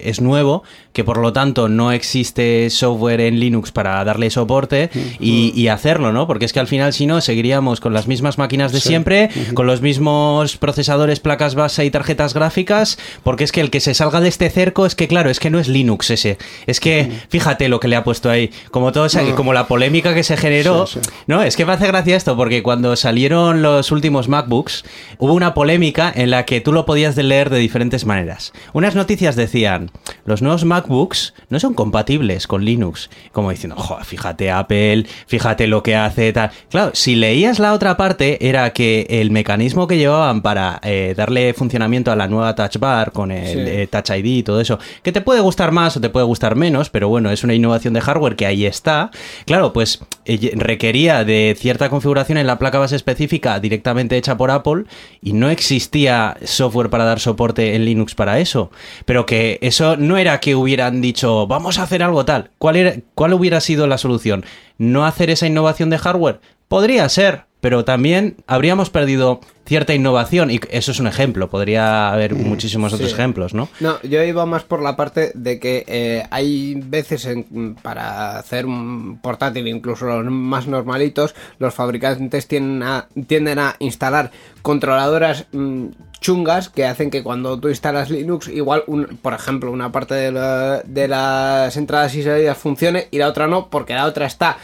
es 0.08 0.22
nuevo, 0.22 0.62
que 0.94 1.04
por 1.04 1.18
lo 1.18 1.34
tanto 1.34 1.68
no 1.68 1.92
existe 1.92 2.70
software 2.70 3.20
en 3.20 3.38
Linux 3.38 3.70
para 3.70 4.02
darle 4.02 4.30
soporte 4.30 4.88
y, 5.20 5.52
y 5.54 5.68
hacerlo, 5.68 6.10
¿no? 6.10 6.26
Porque 6.26 6.46
es 6.46 6.54
que 6.54 6.60
al 6.60 6.68
final, 6.68 6.94
si 6.94 7.04
no, 7.04 7.20
seguiríamos 7.20 7.80
con 7.80 7.92
las 7.92 8.06
mismas 8.06 8.38
máquinas 8.38 8.72
de 8.72 8.80
siempre, 8.80 9.28
con 9.52 9.66
los 9.66 9.82
mismos 9.82 10.56
procesadores, 10.56 11.20
placas 11.20 11.54
base 11.54 11.84
y 11.84 11.90
tarjetas 11.90 12.32
gráficas, 12.32 12.96
porque 13.22 13.44
es 13.44 13.52
que 13.52 13.60
el 13.60 13.68
que 13.70 13.80
se 13.80 13.92
salga 13.92 14.22
de 14.22 14.28
este 14.28 14.48
cerco 14.48 14.86
es 14.86 14.94
que, 14.94 15.06
claro, 15.06 15.28
es 15.28 15.38
que 15.38 15.50
no 15.50 15.58
es 15.58 15.68
Linux 15.68 16.08
ese. 16.10 16.38
Es 16.66 16.80
que, 16.80 17.10
fíjate 17.28 17.68
lo 17.68 17.78
que 17.78 17.88
le 17.88 17.96
ha 17.96 18.04
puesto 18.04 18.30
ahí, 18.30 18.50
como 18.70 18.90
todo 18.90 19.04
esa- 19.04 19.22
como 19.34 19.52
la 19.52 19.66
polémica 19.66 20.14
que 20.14 20.22
se 20.22 20.38
generó, 20.38 20.86
Sí, 20.86 21.00
sí. 21.02 21.10
no, 21.26 21.42
es 21.42 21.56
que 21.56 21.66
me 21.66 21.72
hace 21.74 21.88
gracia 21.88 22.16
esto, 22.16 22.36
porque 22.36 22.62
cuando 22.62 22.96
salieron 22.96 23.60
los 23.60 23.92
últimos 23.92 24.28
MacBooks, 24.28 24.84
hubo 25.18 25.34
una 25.34 25.52
polémica 25.52 25.73
polémica 25.74 26.12
en 26.14 26.30
la 26.30 26.44
que 26.44 26.60
tú 26.60 26.72
lo 26.72 26.86
podías 26.86 27.16
leer 27.16 27.50
de 27.50 27.58
diferentes 27.58 28.06
maneras. 28.06 28.52
Unas 28.72 28.94
noticias 28.94 29.34
decían, 29.34 29.90
los 30.24 30.40
nuevos 30.40 30.64
MacBooks 30.64 31.34
no 31.48 31.58
son 31.58 31.74
compatibles 31.74 32.46
con 32.46 32.64
Linux. 32.64 33.10
Como 33.32 33.50
diciendo, 33.50 33.74
joder, 33.76 34.04
fíjate 34.04 34.52
Apple, 34.52 35.04
fíjate 35.26 35.66
lo 35.66 35.82
que 35.82 35.96
hace, 35.96 36.32
tal. 36.32 36.52
Claro, 36.70 36.92
si 36.94 37.16
leías 37.16 37.58
la 37.58 37.72
otra 37.72 37.96
parte, 37.96 38.46
era 38.48 38.72
que 38.72 39.06
el 39.08 39.32
mecanismo 39.32 39.88
que 39.88 39.96
llevaban 39.98 40.42
para 40.42 40.80
eh, 40.84 41.14
darle 41.16 41.52
funcionamiento 41.54 42.12
a 42.12 42.16
la 42.16 42.28
nueva 42.28 42.54
Touch 42.54 42.78
Bar 42.78 43.10
con 43.10 43.32
el 43.32 43.44
Sí. 43.44 43.58
eh, 43.66 43.88
Touch 43.90 44.10
ID 44.10 44.24
y 44.26 44.42
todo 44.44 44.60
eso, 44.60 44.78
que 45.02 45.10
te 45.10 45.20
puede 45.22 45.40
gustar 45.40 45.72
más 45.72 45.96
o 45.96 46.00
te 46.00 46.08
puede 46.08 46.24
gustar 46.26 46.54
menos, 46.54 46.88
pero 46.88 47.08
bueno, 47.08 47.30
es 47.32 47.42
una 47.42 47.54
innovación 47.54 47.94
de 47.94 48.00
hardware 48.00 48.36
que 48.36 48.46
ahí 48.46 48.64
está. 48.64 49.10
Claro, 49.44 49.72
pues 49.72 50.00
eh, 50.24 50.52
requería 50.54 51.24
de 51.24 51.56
cierta 51.58 51.88
configuración 51.90 52.38
en 52.38 52.46
la 52.46 52.58
placa 52.60 52.78
base 52.78 52.94
específica 52.96 53.58
directamente 53.58 54.16
hecha 54.16 54.36
por 54.36 54.50
Apple 54.52 54.84
y 55.20 55.32
no 55.32 55.50
existía 55.64 56.36
software 56.44 56.90
para 56.90 57.04
dar 57.04 57.20
soporte 57.20 57.74
en 57.74 57.84
Linux 57.86 58.14
para 58.14 58.38
eso. 58.38 58.70
Pero 59.06 59.24
que 59.24 59.58
eso 59.62 59.96
no 59.96 60.18
era 60.18 60.40
que 60.40 60.54
hubieran 60.54 61.00
dicho, 61.00 61.46
vamos 61.46 61.78
a 61.78 61.84
hacer 61.84 62.02
algo 62.02 62.24
tal. 62.24 62.50
¿Cuál, 62.58 62.76
era, 62.76 62.96
cuál 63.14 63.32
hubiera 63.32 63.60
sido 63.60 63.86
la 63.86 63.98
solución? 63.98 64.44
¿No 64.76 65.06
hacer 65.06 65.30
esa 65.30 65.46
innovación 65.46 65.88
de 65.88 65.98
hardware? 65.98 66.40
Podría 66.68 67.08
ser, 67.08 67.44
pero 67.64 67.82
también 67.82 68.36
habríamos 68.46 68.90
perdido 68.90 69.40
cierta 69.64 69.94
innovación 69.94 70.50
y 70.50 70.60
eso 70.70 70.90
es 70.92 71.00
un 71.00 71.06
ejemplo. 71.06 71.48
Podría 71.48 72.12
haber 72.12 72.34
muchísimos 72.34 72.92
otros 72.92 73.08
sí. 73.08 73.14
ejemplos, 73.14 73.54
¿no? 73.54 73.70
No, 73.80 73.96
yo 74.02 74.22
iba 74.22 74.44
más 74.44 74.64
por 74.64 74.82
la 74.82 74.96
parte 74.96 75.32
de 75.34 75.58
que 75.58 75.82
eh, 75.86 76.24
hay 76.30 76.74
veces 76.74 77.24
en- 77.24 77.74
para 77.80 78.36
hacer 78.38 78.66
un 78.66 79.18
portátil, 79.22 79.66
incluso 79.66 80.04
los 80.04 80.30
más 80.30 80.66
normalitos, 80.66 81.34
los 81.58 81.72
fabricantes 81.72 82.46
tienden 82.48 82.82
a, 82.82 83.08
tienden 83.26 83.58
a 83.58 83.76
instalar 83.78 84.30
controladoras 84.60 85.46
mm, 85.52 85.86
chungas 86.20 86.68
que 86.68 86.84
hacen 86.84 87.10
que 87.10 87.22
cuando 87.22 87.58
tú 87.58 87.70
instalas 87.70 88.10
Linux, 88.10 88.48
igual, 88.48 88.82
un, 88.86 89.06
por 89.22 89.32
ejemplo, 89.32 89.70
una 89.70 89.90
parte 89.90 90.14
de, 90.14 90.32
la- 90.32 90.82
de 90.84 91.08
las 91.08 91.74
entradas 91.78 92.14
y 92.14 92.22
salidas 92.22 92.58
funcione 92.58 93.08
y 93.10 93.16
la 93.16 93.28
otra 93.28 93.46
no, 93.48 93.70
porque 93.70 93.94
la 93.94 94.04
otra 94.04 94.26
está 94.26 94.58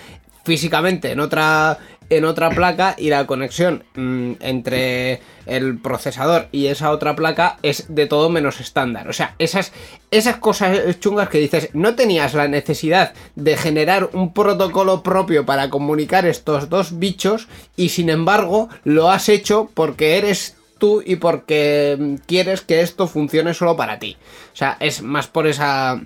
físicamente 0.51 1.12
en 1.12 1.20
otra 1.20 1.78
en 2.09 2.24
otra 2.24 2.51
placa 2.51 2.96
y 2.98 3.09
la 3.09 3.24
conexión 3.24 3.84
mm, 3.94 4.32
entre 4.40 5.20
el 5.46 5.78
procesador 5.78 6.48
y 6.51 6.66
esa 6.66 6.90
otra 6.90 7.14
placa 7.14 7.59
es 7.62 7.84
de 7.88 8.07
todo 8.07 8.30
menos 8.30 8.59
estándar. 8.59 9.09
O 9.09 9.12
sea, 9.12 9.36
esas, 9.38 9.72
esas 10.11 10.38
cosas 10.38 10.98
chungas 10.98 11.28
que 11.28 11.38
dices, 11.38 11.68
no 11.72 11.94
tenías 11.94 12.34
la 12.34 12.48
necesidad 12.48 13.14
de 13.36 13.57
generar 13.57 14.11
un 14.12 14.32
protocolo 14.32 15.05
propio 15.05 15.46
para 15.46 15.70
comunicar 15.70 16.26
estos 16.26 16.68
dos 16.68 16.98
bichos 16.98 17.46
y 17.76 17.90
sin 17.90 18.11
embargo 18.11 18.68
lo 18.82 19.09
has 19.09 19.28
hecho 19.28 19.70
porque 19.72 20.18
eres 20.18 20.57
tú 20.78 21.05
y 21.07 21.14
porque 21.14 21.96
mm, 21.96 22.14
quieres 22.26 22.62
que 22.62 22.80
esto 22.80 23.07
funcione 23.07 23.55
solo 23.55 23.76
para 23.76 24.01
ti. 24.01 24.16
O 24.53 24.57
sea, 24.57 24.76
es 24.80 25.01
más 25.01 25.28
por 25.28 25.46
esa 25.46 26.01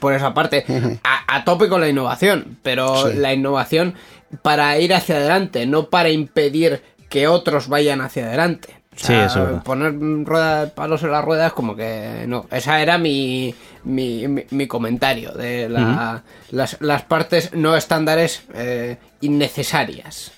por 0.00 0.12
esa 0.14 0.34
parte, 0.34 0.64
a, 1.04 1.36
a 1.36 1.44
tope 1.44 1.68
con 1.68 1.80
la 1.80 1.88
innovación, 1.88 2.58
pero 2.62 3.10
Sí. 3.10 3.16
la 3.18 3.32
innovación 3.34 3.94
para 4.42 4.78
ir 4.78 4.92
hacia 4.94 5.16
adelante, 5.16 5.66
no 5.66 5.88
para 5.90 6.10
impedir 6.10 6.82
que 7.08 7.26
otros 7.28 7.68
vayan 7.68 8.00
hacia 8.00 8.26
adelante. 8.26 8.74
O 8.94 9.00
Sí, 9.00 9.06
sea, 9.06 9.26
eso 9.26 9.38
es 9.40 9.44
verdad. 9.46 9.62
Poner 9.62 9.94
ruedas, 10.26 10.70
palos 10.72 11.02
en 11.04 11.12
las 11.12 11.24
ruedas, 11.24 11.52
como 11.52 11.76
que 11.76 12.24
no. 12.26 12.46
Esa 12.50 12.82
era 12.82 12.98
mi, 12.98 13.54
mi, 13.84 14.26
mi- 14.26 14.44
mi 14.50 14.66
comentario 14.66 15.30
de 15.32 15.68
la- 15.68 16.22
las, 16.50 16.76
las 16.80 17.02
partes 17.02 17.54
no 17.54 17.76
estándares 17.76 18.42
eh, 18.54 18.96
innecesarias. 19.20 20.32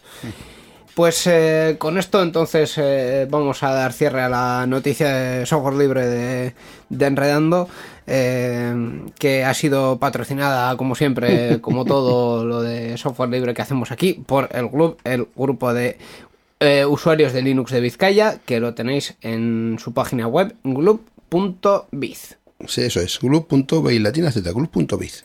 Pues 0.94 1.26
eh, 1.26 1.76
con 1.78 1.98
esto 1.98 2.22
entonces 2.22 2.74
eh, 2.76 3.26
vamos 3.30 3.62
a 3.62 3.70
dar 3.72 3.92
cierre 3.92 4.22
a 4.22 4.28
la 4.28 4.66
noticia 4.66 5.08
de 5.08 5.46
software 5.46 5.74
libre 5.74 6.06
de, 6.06 6.54
de 6.88 7.06
Enredando, 7.06 7.68
eh, 8.06 8.74
que 9.18 9.44
ha 9.44 9.54
sido 9.54 9.98
patrocinada 9.98 10.76
como 10.76 10.94
siempre, 10.94 11.60
como 11.62 11.84
todo 11.84 12.44
lo 12.44 12.60
de 12.60 12.98
software 12.98 13.30
libre 13.30 13.54
que 13.54 13.62
hacemos 13.62 13.90
aquí, 13.92 14.14
por 14.26 14.48
el, 14.52 14.66
glu- 14.66 14.96
el 15.04 15.28
grupo 15.36 15.72
de 15.72 15.96
eh, 16.58 16.84
usuarios 16.84 17.32
de 17.32 17.42
Linux 17.42 17.70
de 17.72 17.80
Vizcaya, 17.80 18.38
que 18.44 18.60
lo 18.60 18.74
tenéis 18.74 19.14
en 19.22 19.78
su 19.82 19.94
página 19.94 20.26
web, 20.26 20.54
glub.biz. 20.64 22.36
Sí, 22.66 22.82
eso 22.82 23.00
es. 23.00 23.18
Club.biz, 23.18 24.00
latina 24.02 24.30
z, 24.30 24.52
club.biz. 24.52 25.24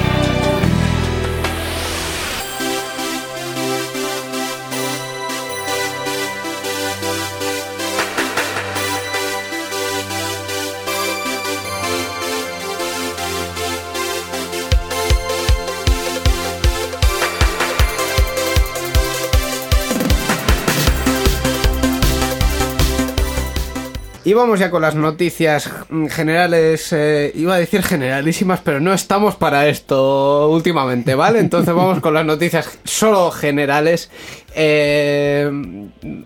Y 24.31 24.33
vamos 24.33 24.61
ya 24.61 24.71
con 24.71 24.81
las 24.81 24.95
noticias 24.95 25.69
generales, 26.09 26.93
eh, 26.93 27.33
iba 27.35 27.55
a 27.55 27.59
decir 27.59 27.83
generalísimas, 27.83 28.61
pero 28.63 28.79
no 28.79 28.93
estamos 28.93 29.35
para 29.35 29.67
esto 29.67 30.49
últimamente, 30.49 31.15
¿vale? 31.15 31.39
Entonces 31.39 31.75
vamos 31.75 31.99
con 31.99 32.13
las 32.13 32.25
noticias 32.25 32.79
solo 32.85 33.29
generales. 33.31 34.09
Eh, 34.53 35.49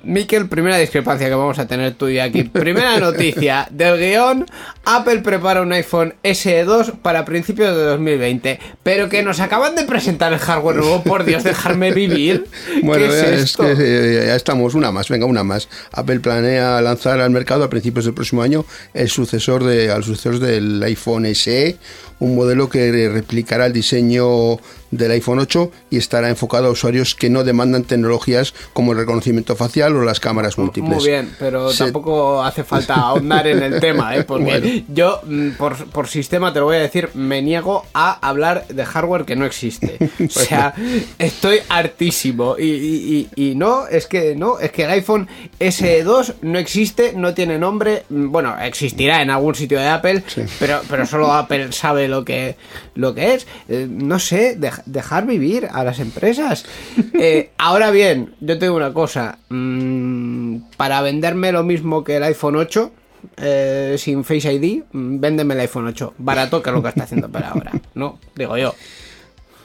Miquel, 0.04 0.48
primera 0.48 0.78
discrepancia 0.78 1.28
que 1.28 1.36
vamos 1.36 1.60
a 1.60 1.68
tener 1.68 1.94
tú 1.94 2.08
y 2.08 2.20
aquí. 2.20 2.44
Primera 2.66 3.00
noticia 3.00 3.68
del 3.72 4.00
guion, 4.00 4.46
Apple 4.86 5.20
prepara 5.20 5.62
un 5.62 5.74
iPhone 5.74 6.14
SE2 6.24 7.00
para 7.02 7.26
principios 7.26 7.76
de 7.76 7.84
2020, 7.84 8.60
pero 8.84 9.10
que 9.10 9.22
nos 9.24 9.40
acaban 9.40 9.76
de 9.76 9.84
presentar 9.84 10.34
el 10.34 10.40
hardware 10.40 10.78
nuevo, 10.78 11.04
por 11.04 11.26
Dios, 11.26 11.44
dejarme 11.44 11.92
vivir. 11.92 12.46
Bueno, 12.84 13.08
¿Qué 13.08 13.10
es 13.10 13.24
es, 13.24 13.44
esto? 13.44 13.64
que 13.64 13.74
eh, 13.78 14.26
ya 14.28 14.36
estamos, 14.36 14.76
una 14.76 14.92
más, 14.92 15.10
venga, 15.10 15.26
una 15.26 15.44
más. 15.44 15.70
Apple 15.92 16.20
planea 16.20 16.82
lanzar 16.82 17.20
al 17.20 17.30
mercado 17.30 17.64
a 17.64 17.70
principios 17.70 18.06
del 18.06 18.14
próximo 18.14 18.42
año 18.42 18.66
el 18.94 19.10
sucesor 19.10 19.64
de, 19.64 19.92
al 19.92 20.04
sucesor 20.04 20.40
del 20.40 20.82
iPhone 20.84 21.26
SE, 21.34 21.78
un 22.20 22.36
modelo 22.36 22.70
que 22.70 23.10
replicará 23.10 23.66
el 23.66 23.74
diseño 23.74 24.58
del 24.92 25.12
iPhone 25.12 25.40
8 25.40 25.72
y 25.90 25.98
estará 25.98 26.30
enfocado 26.30 26.68
a 26.68 26.72
usuarios 26.72 27.16
que 27.16 27.30
no 27.30 27.44
demandan 27.44 27.84
tecnologías 27.84 28.54
como 28.72 28.94
el 28.94 28.98
reconocimiento 29.00 29.56
facial 29.58 29.94
o 29.98 30.04
las 30.04 30.22
cámaras 30.22 30.58
múltiples. 30.58 30.96
Muy 30.96 31.06
bien, 31.06 31.36
pero 31.38 31.70
Se- 31.74 31.84
tampoco 31.86 32.42
hace 32.42 32.64
falta 32.64 32.96
ahondar 32.96 33.46
en 33.48 33.62
el 33.62 33.82
tema, 33.82 34.16
¿eh? 34.16 34.24
Porque 34.24 34.46
Bueno. 34.46 34.68
yo, 34.88 35.20
mm, 35.26 35.50
por, 35.58 35.76
por 35.88 36.08
sistema, 36.08 36.54
te 36.54 36.60
lo 36.60 36.66
voy 36.66 36.78
a 36.78 36.80
decir, 36.80 37.10
me 37.14 37.42
niego 37.42 37.86
a 37.94 38.14
hablar 38.26 38.66
de 38.68 38.86
hardware 38.86 39.26
que 39.26 39.36
no 39.36 39.46
existe. 39.46 39.98
O 40.26 40.30
sea, 40.40 40.74
estoy 41.20 41.60
hartísimo. 41.68 42.56
Y, 42.58 42.64
y- 42.64 43.30
y- 43.36 43.50
y 43.52 43.56
no, 43.56 43.88
es 43.88 44.08
que 44.08 44.36
no, 44.36 44.60
es 44.60 44.72
que 44.72 44.84
el 44.84 44.92
iPhone 44.92 45.28
SE2 45.60 46.36
no 46.42 46.58
existe, 46.60 47.14
no 47.16 47.34
tiene 47.34 47.58
nombre. 47.58 48.04
Mm, 48.10 48.32
Bueno, 48.32 48.56
existirá 48.62 49.22
en 49.22 49.30
algún 49.30 49.56
sitio 49.56 49.80
de 49.80 49.88
Apple, 49.88 50.24
pero, 50.60 50.82
pero 50.90 51.06
solo 51.06 51.34
Apple 51.34 51.72
sabe 51.74 52.05
lo 52.08 52.26
que, 52.26 52.56
lo 52.96 53.14
que 53.16 53.34
es. 53.36 53.48
Eh, 53.70 53.88
no 53.90 54.20
sé, 54.20 54.58
dej- 54.60 54.84
dejar 54.86 55.26
vivir 55.26 55.68
a 55.72 55.84
las 55.84 56.00
empresas. 56.00 56.66
Eh, 57.18 57.52
ahora 57.58 57.92
bien, 57.92 58.36
yo 58.42 58.58
te 58.60 58.66
digo 58.66 58.76
una 58.76 58.92
cosa. 58.94 59.38
mm, 59.50 60.58
para 60.78 61.02
venderme 61.02 61.52
lo 61.54 61.64
mismo 61.64 62.04
que 62.04 62.18
el 62.18 62.24
iPhone 62.24 62.58
8, 62.58 62.92
eh, 63.38 63.96
sin 63.98 64.24
Face 64.26 64.52
ID, 64.54 64.84
mm, 64.92 65.20
véndeme 65.20 65.54
el 65.54 65.62
iPhone 65.62 65.88
8. 65.88 66.14
Barato 66.18 66.62
que 66.62 66.70
es 66.70 66.76
lo 66.76 66.84
que 66.84 66.90
está 66.90 67.04
haciendo 67.06 67.30
para 67.30 67.50
ahora. 67.52 67.72
No, 67.94 68.20
digo 68.36 68.58
yo. 68.58 68.76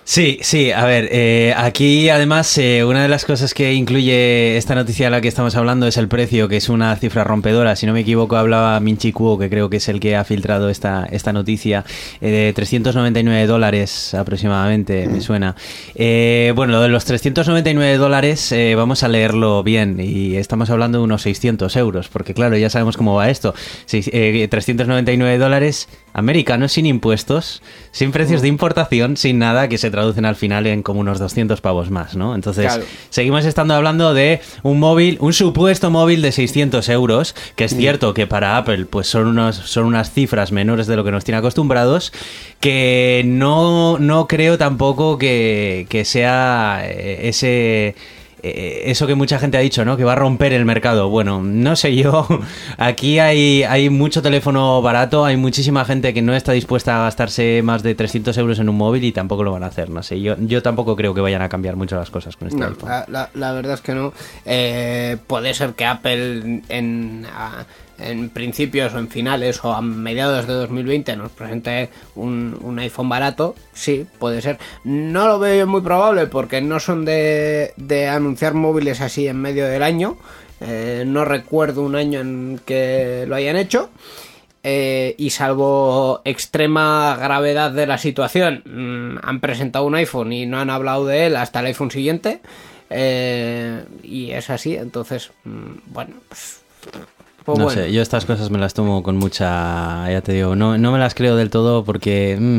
Sí, 0.03 0.41
sí, 0.43 0.73
a 0.73 0.87
ver, 0.87 1.09
eh, 1.13 1.55
aquí 1.57 2.09
además 2.09 2.59
eh, 2.59 2.85
una 2.85 3.03
de 3.03 3.09
las 3.09 3.25
cosas 3.25 3.55
que 3.55 3.75
incluye 3.75 4.57
esta 4.57 4.75
noticia 4.75 5.07
de 5.07 5.11
la 5.11 5.21
que 5.21 5.29
estamos 5.29 5.55
hablando 5.55 5.87
es 5.87 5.97
el 5.99 6.09
precio, 6.09 6.49
que 6.49 6.57
es 6.57 6.69
una 6.69 6.97
cifra 6.97 7.23
rompedora. 7.23 7.77
Si 7.77 7.87
no 7.87 7.93
me 7.93 8.01
equivoco, 8.01 8.37
hablaba 8.37 8.81
Minchi 8.81 9.13
Kuo, 9.13 9.39
que 9.39 9.49
creo 9.49 9.71
que 9.71 9.77
es 9.77 9.89
el 9.89 10.01
que 10.01 10.17
ha 10.17 10.25
filtrado 10.25 10.69
esta, 10.69 11.07
esta 11.13 11.33
noticia, 11.33 11.85
eh, 12.21 12.29
de 12.29 12.53
399 12.53 13.47
dólares 13.47 14.13
aproximadamente, 14.15 15.07
me 15.07 15.21
suena. 15.21 15.55
Eh, 15.95 16.53
bueno, 16.57 16.73
lo 16.73 16.81
de 16.81 16.89
los 16.89 17.05
399 17.05 17.97
dólares, 17.97 18.53
vamos 18.75 19.05
a 19.05 19.09
leerlo 19.09 19.63
bien, 19.63 20.01
y 20.01 20.35
estamos 20.37 20.71
hablando 20.71 20.99
de 20.99 21.05
unos 21.05 21.23
600 21.23 21.77
euros, 21.77 22.09
porque 22.09 22.35
claro, 22.35 22.57
ya 22.57 22.69
sabemos 22.69 22.97
cómo 22.97 23.15
va 23.15 23.31
esto. 23.31 23.55
Eh, 23.93 24.49
399 24.51 25.39
dólares 25.39 25.89
americanos 26.13 26.73
sin 26.73 26.87
impuestos, 26.87 27.63
sin 27.93 28.11
precios 28.11 28.43
de 28.43 28.49
importación, 28.49 29.17
sin 29.17 29.39
nada, 29.39 29.69
que 29.69 29.79
se 29.79 29.90
traducen 29.91 30.25
al 30.25 30.37
final 30.37 30.67
en 30.67 30.83
como 30.83 31.01
unos 31.01 31.19
200 31.19 31.61
pavos 31.61 31.91
más, 31.91 32.17
¿no? 32.17 32.35
Entonces, 32.35 32.67
Claro. 32.67 32.85
seguimos 33.11 33.45
estando 33.45 33.75
hablando 33.75 34.15
de 34.15 34.41
un 34.63 34.79
móvil, 34.79 35.17
un 35.21 35.33
supuesto 35.33 35.91
móvil 35.91 36.23
de 36.23 36.33
600 36.33 36.89
euros, 36.89 37.35
que 37.57 37.65
es 37.65 37.77
cierto 37.77 38.15
que 38.15 38.27
para 38.27 38.57
Apple 38.57 38.87
pues 38.87 39.07
son, 39.07 39.27
unos, 39.27 39.57
son 39.57 39.85
unas 39.87 40.11
cifras 40.13 40.53
menores 40.53 40.87
de 40.87 40.97
lo 40.97 41.05
que 41.05 41.11
nos 41.11 41.25
tiene 41.25 41.39
acostumbrados, 41.39 42.13
que 42.61 43.23
no, 43.27 43.99
no 43.99 44.27
creo 44.29 44.59
tampoco 44.59 45.19
que, 45.19 45.87
que 45.89 46.05
sea 46.05 46.83
eh, 46.85 47.29
ese... 47.29 47.95
eh, 48.43 48.83
Eso 48.87 49.07
que 49.07 49.15
mucha 49.15 49.39
gente 49.39 49.57
ha 49.57 49.61
dicho, 49.61 49.85
¿no? 49.85 49.97
Que 49.97 50.05
va 50.05 50.13
a 50.13 50.17
romper 50.17 50.53
el 50.53 50.65
mercado. 50.65 51.09
Bueno, 51.09 51.43
no 51.43 51.77
sé 51.77 51.95
yo. 51.97 52.27
Aquí 52.79 53.19
hay, 53.19 53.63
hay 53.65 53.91
mucho 53.91 54.23
teléfono 54.23 54.81
barato, 54.83 55.25
hay 55.25 55.37
muchísima 55.37 55.85
gente 55.85 56.13
que 56.15 56.23
no 56.23 56.35
está 56.35 56.53
dispuesta 56.53 57.01
a 57.01 57.05
gastarse 57.05 57.61
más 57.63 57.83
de 57.83 57.95
300 57.95 58.37
euros 58.39 58.59
en 58.59 58.69
un 58.69 58.77
móvil 58.77 59.05
y 59.05 59.13
tampoco 59.13 59.45
lo 59.45 59.53
van 59.53 59.63
a 59.65 59.67
hacer. 59.67 59.91
No 59.91 60.03
sé, 60.03 60.21
yo, 60.21 60.37
yo 60.39 60.63
tampoco 60.63 60.97
creo 60.97 61.15
que 61.15 61.21
vayan 61.21 61.43
a 61.43 61.49
cambiar 61.49 61.77
mucho 61.77 61.97
las 61.97 62.11
cosas 62.11 62.37
con 62.37 62.49
este 62.49 62.61
No, 62.61 62.67
iPhone. 62.69 62.89
la, 62.89 63.05
la- 63.09 63.31
la 63.35 63.53
verdad 63.53 63.75
es 63.75 63.81
que 63.81 63.95
no. 63.95 64.13
Eh, 64.45 65.17
puede 65.27 65.55
ser 65.55 65.75
que 65.75 65.85
Apple 65.85 66.63
en, 66.69 67.27
a- 67.35 67.65
en 68.01 68.31
principios 68.31 68.95
o 68.95 68.99
en 68.99 69.09
finales 69.09 69.65
o 69.65 69.73
a 69.73 69.81
mediados 69.83 70.47
de 70.47 70.55
2020 70.55 71.17
nos 71.17 71.33
presente 71.33 71.91
un, 72.15 72.59
un 72.63 72.79
iPhone 72.79 73.09
barato. 73.09 73.55
Sí, 73.73 74.07
puede 74.19 74.43
ser. 74.43 74.59
No 74.85 75.27
lo 75.27 75.39
veo 75.39 75.67
muy 75.67 75.81
probable 75.81 76.27
porque 76.27 76.61
no 76.61 76.81
son 76.81 77.05
de, 77.05 77.73
de 77.77 78.09
anunciar 78.09 78.55
móviles 78.55 79.01
así 79.01 79.27
en 79.27 79.37
medio 79.37 79.67
del 79.67 79.83
año. 79.83 80.17
Eh, 80.61 81.05
no 81.07 81.25
recuerdo 81.25 81.83
un 81.83 81.97
año 81.97 82.21
en 82.21 82.61
que 82.65 83.25
lo 83.27 83.35
hayan 83.37 83.57
hecho. 83.57 83.91
Eh, 84.63 85.15
y 85.17 85.31
salvo 85.31 86.21
extrema 86.27 87.17
gravedad 87.19 87.71
de 87.71 87.87
la 87.87 87.97
situación, 87.97 88.63
mm, 88.67 89.19
han 89.27 89.41
presentado 89.41 89.87
un 89.87 89.95
iPhone 89.95 90.35
y 90.35 90.45
no 90.45 90.61
han 90.61 90.69
hablado 90.69 91.07
de 91.07 91.27
él 91.27 91.37
hasta 91.37 91.61
el 91.61 91.67
iPhone 91.67 91.91
siguiente. 91.91 92.41
eh, 92.91 93.85
y 94.03 94.33
es 94.33 94.51
así, 94.51 94.75
entonces, 94.77 95.31
mm, 95.45 95.93
bueno, 95.93 96.15
pues, 96.29 96.61
pues 97.51 97.59
no 97.59 97.65
bueno. 97.67 97.83
sé, 97.83 97.93
yo 97.93 98.03
estas 98.03 98.25
cosas 98.25 98.51
me 98.51 98.59
las 98.59 98.75
tomo 98.75 99.03
con 99.03 99.17
mucha. 99.17 100.11
Ya 100.11 100.21
te 100.23 100.33
digo, 100.33 100.57
no, 100.57 100.77
no 100.79 100.93
me 100.93 100.99
las 100.99 101.15
creo 101.15 101.37
del 101.37 101.51
todo 101.51 101.85
porque. 101.85 102.37
mm, 102.39 102.59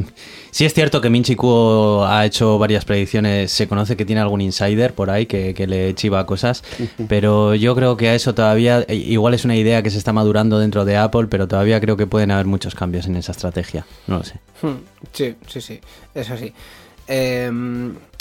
sí 0.52 0.66
es 0.66 0.74
cierto 0.74 1.02
que 1.02 1.10
Minchi 1.10 1.36
Kuo 1.36 2.06
ha 2.06 2.26
hecho 2.26 2.58
varias 2.60 2.86
predicciones. 2.86 3.52
Se 3.52 3.68
conoce 3.68 3.96
que 3.98 4.06
tiene 4.06 4.22
algún 4.22 4.42
insider 4.42 4.94
por 4.94 5.10
ahí 5.10 5.26
que, 5.26 5.54
que 5.54 5.68
le 5.68 5.94
chiva 5.96 6.26
cosas. 6.26 6.64
Pero 7.08 7.56
yo 7.56 7.76
creo 7.76 7.98
que 7.98 8.10
a 8.10 8.16
eso 8.16 8.34
todavía. 8.36 8.86
eh, 8.88 8.96
Igual 8.96 9.34
es 9.34 9.46
una 9.46 9.56
idea 9.56 9.82
que 9.84 9.90
se 9.90 9.98
está 9.98 10.14
madurando 10.14 10.60
dentro 10.60 10.86
de 10.86 10.98
Apple, 10.98 11.28
pero 11.30 11.48
todavía 11.48 11.80
creo 11.82 11.98
que 11.98 12.08
pueden 12.08 12.32
haber 12.32 12.46
muchos 12.46 12.76
cambios 12.76 13.06
en 13.08 13.16
esa 13.16 13.32
estrategia. 13.32 13.86
No 14.08 14.18
lo 14.20 14.24
sé. 14.24 14.36
Hmm, 14.62 14.78
Sí, 15.14 15.36
sí, 15.48 15.62
sí, 15.62 15.80
es 16.14 16.30
así. 16.30 16.54
Eh, 17.08 17.52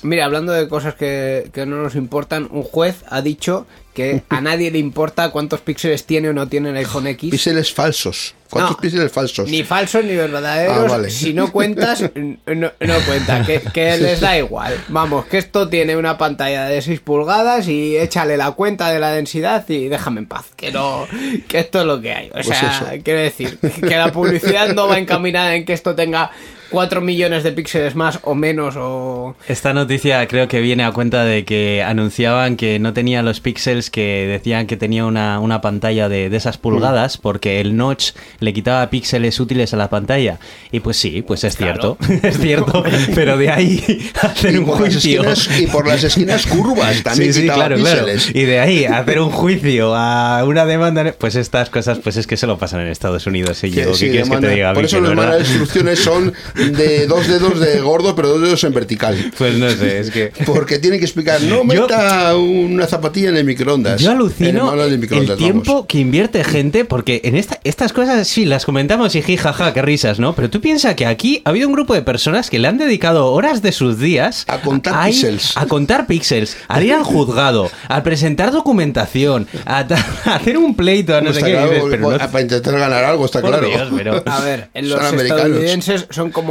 mira, 0.03 0.25
hablando 0.25 0.53
de 0.53 0.69
cosas 0.69 0.95
que, 0.95 1.51
que 1.53 1.67
no 1.67 1.77
nos 1.83 1.95
importan, 1.95 2.49
un 2.51 2.63
juez 2.63 2.97
ha 3.09 3.23
dicho 3.23 3.67
que 3.95 4.23
a 4.29 4.41
nadie 4.41 4.71
le 4.71 4.79
importa 4.79 5.31
cuántos 5.31 5.61
píxeles 5.61 6.05
tiene 6.05 6.29
o 6.29 6.33
no 6.33 6.49
tiene 6.49 6.71
el 6.71 6.77
iPhone 6.77 7.07
X. 7.09 7.31
Píxeles 7.31 7.73
falsos. 7.73 8.35
¿Cuántos 8.49 8.77
No, 8.77 8.81
píxeles 8.81 9.13
falsos? 9.13 9.49
Ni 9.49 9.63
falsos 9.63 10.05
ni 10.05 10.17
verdaderos. 10.17 10.77
Ah, 10.77 10.87
vale. 10.89 11.11
Si 11.11 11.33
no 11.33 11.53
cuentas, 11.53 12.03
no, 12.15 12.73
no 12.81 12.95
cuenta. 13.07 13.45
Que, 13.47 13.61
que 13.61 13.97
les 13.97 14.21
da 14.21 14.37
igual. 14.39 14.75
Vamos, 14.89 15.27
que 15.27 15.39
esto 15.39 15.69
tiene 15.69 15.97
una 15.97 16.19
pantalla 16.19 16.65
de 16.65 16.83
6 16.83 16.99
pulgadas 17.01 17.69
y 17.69 17.97
échale 17.97 18.37
la 18.37 18.51
cuenta 18.53 18.91
de 18.91 18.99
la 18.99 19.13
densidad 19.13 19.69
y 19.69 19.89
déjame 19.89 20.21
en 20.21 20.27
paz. 20.27 20.47
Que 20.57 20.73
no, 20.73 21.07
que 21.47 21.61
esto 21.61 21.81
es 21.81 21.87
lo 21.87 22.01
que 22.01 22.13
hay. 22.13 22.29
O 22.31 22.33
Pues 22.33 22.47
sea, 22.47 22.99
quiero 23.05 23.21
decir 23.21 23.57
que 23.59 23.97
la 23.97 24.11
publicidad 24.11 24.75
no 24.75 24.89
va 24.89 24.99
encaminada 24.99 25.55
en 25.55 25.65
que 25.65 25.73
esto 25.73 25.95
tenga 25.95 26.33
4 26.71 27.01
millones 27.01 27.43
de 27.43 27.53
píxeles 27.53 27.95
más 27.95 28.21
o 28.23 28.35
menos 28.35 28.75
o... 28.79 29.35
Esta 29.49 29.73
noticia 29.73 30.27
creo 30.29 30.49
que 30.49 30.61
viene 30.61 30.85
a 30.85 30.93
cuenta 30.93 31.25
de 31.25 31.45
que 31.45 31.83
anunciaban 31.83 32.57
que 32.57 32.79
no 32.79 32.93
tenía 32.93 33.23
los 33.23 33.41
píxeles 33.41 33.91
que 33.91 34.27
decían 34.27 34.67
que 34.67 34.77
tenía 34.77 35.05
una, 35.05 35.41
una 35.41 35.61
pantalla 35.61 36.09
de, 36.09 36.31
de 36.31 36.37
esas 36.37 36.59
pulgadas 36.59 37.17
porque 37.17 37.61
el 37.61 37.77
notch 37.77 38.13
le 38.39 38.53
quitaba 38.53 38.89
píxeles 38.91 39.39
útiles 39.41 39.75
a 39.75 39.77
la 39.77 39.91
pantalla. 39.91 40.39
Y 40.71 40.81
pues 40.81 40.97
sí, 40.97 41.23
pues 41.23 41.45
es 41.45 41.57
cierto, 41.57 41.99
es 42.23 42.39
cierto, 42.39 42.85
pero 43.15 43.37
de 43.37 43.51
ahí 43.51 44.11
hacer 44.23 44.55
y, 44.55 44.59
un 44.59 44.67
las 44.69 44.77
juicio... 44.79 45.23
esquinas, 45.23 45.61
y 45.61 45.67
por 45.67 45.87
las 45.87 46.05
esquinas 46.05 46.47
curvas 46.47 47.03
también 47.03 47.33
Sí, 47.33 47.41
sí, 47.41 47.43
quitaba 47.43 47.67
claro, 47.67 47.77
claro. 47.77 48.07
píxeles. 48.07 48.35
Y 48.35 48.45
de 48.45 48.61
ahí 48.61 48.85
hacer 48.85 49.21
un 49.21 49.31
juicio 49.31 49.95
a 49.95 50.45
una 50.45 50.65
demanda, 50.67 51.15
pues 51.19 51.35
estas 51.35 51.71
cosas, 51.71 51.99
pues 51.99 52.17
es 52.17 52.27
que 52.27 52.37
solo 52.37 52.59
pasan 52.59 52.81
en 52.81 52.89
Estados 52.89 53.27
Unidos. 53.27 53.63
¿eh? 53.65 53.71
Que 53.71 53.77
Diego, 53.77 53.95
sí, 53.95 54.07
¿Qué 54.07 54.11
quieres 54.13 54.31
que 54.31 54.37
te 54.37 54.49
diga? 54.49 54.73
por 54.73 54.85
eso 54.85 55.01
manuales 55.01 55.39
de 55.49 55.55
instrucciones 55.55 55.99
son 55.99 56.33
de 56.73 57.07
dos 57.07 57.27
dedos 57.27 57.59
de 57.61 57.81
gordo, 57.81 58.15
pero 58.15 58.29
dos 58.29 58.41
dedos 58.43 58.63
en 58.65 58.73
vertical. 58.75 59.33
Pues 59.39 59.55
no 59.57 59.71
sé, 59.71 60.01
es 60.01 60.11
que... 60.11 60.33
Porque 60.47 60.79
tienen 60.79 60.99
que 61.01 61.07
explicar, 61.07 61.41
no 61.43 61.57
Yo- 61.57 61.65
meta 61.65 62.37
una 62.37 62.87
zapatilla 62.87 63.31
en 63.31 63.37
el 63.37 63.45
microondas. 63.45 64.01
Yo 64.01 64.11
En 64.11 64.17
el 64.17 64.23
alucino 64.23 64.73
el, 64.75 65.37
tiempo 65.37 65.73
vamos. 65.73 65.87
que 65.87 65.99
invierte 65.99 66.45
gente, 66.45 66.85
porque 66.85 67.21
en 67.25 67.37
esta, 67.37 67.59
estas 67.65 67.93
cosas 67.93 68.27
sí 68.29 68.45
las 68.45 68.65
comentamos 68.65 69.15
y 69.15 69.23
jijaja, 69.23 69.73
qué 69.73 69.83
risas, 69.83 70.19
¿no? 70.21 70.35
Pero 70.35 70.51
tú 70.51 70.61
piensas 70.61 70.95
que 70.95 71.07
aquí 71.07 71.43
ha 71.45 71.51
habido 71.51 71.67
un 71.69 71.75
grupo 71.75 71.95
de 71.95 72.03
personas 72.03 72.51
que 72.51 72.59
le 72.59 72.69
han 72.69 72.79
dedicado 72.79 73.27
horas 73.33 73.63
de 73.63 73.73
sus 73.73 73.99
días 73.99 74.45
A 74.49 74.61
contar 74.61 74.95
ir- 75.09 75.13
píxeles. 75.13 75.57
A 75.57 75.67
contar 75.67 76.07
píxeles, 76.07 76.57
a 76.69 76.83
ir 76.83 76.93
al 76.93 77.05
juzgado, 77.05 77.71
a 77.89 78.03
presentar 78.03 78.53
documentación, 78.53 79.47
a, 79.67 79.79
a 80.25 80.35
hacer 80.35 80.59
un 80.59 80.75
pleito, 80.75 81.15
a 81.17 81.21
no 81.21 81.27
Pues 81.31 81.37
sé 81.37 81.43
qué. 81.45 81.53
claro, 81.53 81.69
dices, 81.71 81.85
pero 81.91 82.11
no- 82.11 82.19
para 82.19 82.41
intentar 82.41 82.79
ganar 82.79 83.05
algo, 83.05 83.25
está 83.25 83.41
por 83.41 83.51
claro. 83.51 83.67
Dios, 83.69 83.89
pero- 83.97 84.23
A 84.31 84.41
ver, 84.41 84.69
en 84.75 84.89
los 84.89 85.01
estadounidenses 85.13 86.07
son 86.11 86.31
como. 86.31 86.50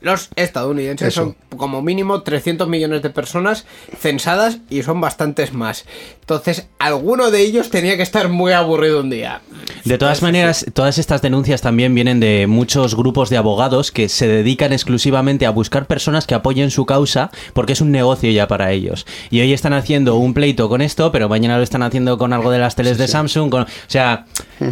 Los 0.00 0.28
estadounidenses 0.36 1.08
Eso. 1.08 1.22
son 1.50 1.58
como 1.58 1.82
mínimo 1.82 2.22
300 2.22 2.68
millones 2.68 3.02
de 3.02 3.10
personas 3.10 3.64
censadas 3.98 4.58
y 4.70 4.82
son 4.82 5.00
bastantes 5.00 5.52
más. 5.52 5.84
Entonces, 6.20 6.66
alguno 6.78 7.30
de 7.30 7.40
ellos 7.42 7.70
tenía 7.70 7.96
que 7.96 8.02
estar 8.02 8.28
muy 8.28 8.52
aburrido 8.52 9.00
un 9.00 9.10
día. 9.10 9.40
De 9.84 9.98
todas 9.98 10.22
maneras, 10.22 10.64
todas 10.72 10.98
estas 10.98 11.20
denuncias 11.22 11.60
también 11.60 11.94
vienen 11.94 12.18
de 12.20 12.46
muchos 12.46 12.94
grupos 12.96 13.30
de 13.30 13.36
abogados 13.36 13.90
que 13.92 14.08
se 14.08 14.26
dedican 14.26 14.72
exclusivamente 14.72 15.46
a 15.46 15.50
buscar 15.50 15.86
personas 15.86 16.26
que 16.26 16.34
apoyen 16.34 16.70
su 16.70 16.86
causa 16.86 17.30
porque 17.52 17.74
es 17.74 17.80
un 17.80 17.90
negocio 17.92 18.30
ya 18.30 18.48
para 18.48 18.72
ellos. 18.72 19.06
Y 19.30 19.40
hoy 19.40 19.52
están 19.52 19.74
haciendo 19.74 20.16
un 20.16 20.34
pleito 20.34 20.68
con 20.68 20.80
esto, 20.80 21.12
pero 21.12 21.28
mañana 21.28 21.56
lo 21.58 21.62
están 21.62 21.82
haciendo 21.82 22.16
con 22.18 22.32
algo 22.32 22.50
de 22.50 22.58
las 22.58 22.74
teles 22.76 22.98
de 22.98 23.08
Samsung. 23.08 23.50
con- 23.50 23.64
o 23.64 23.66
sea, 23.88 24.24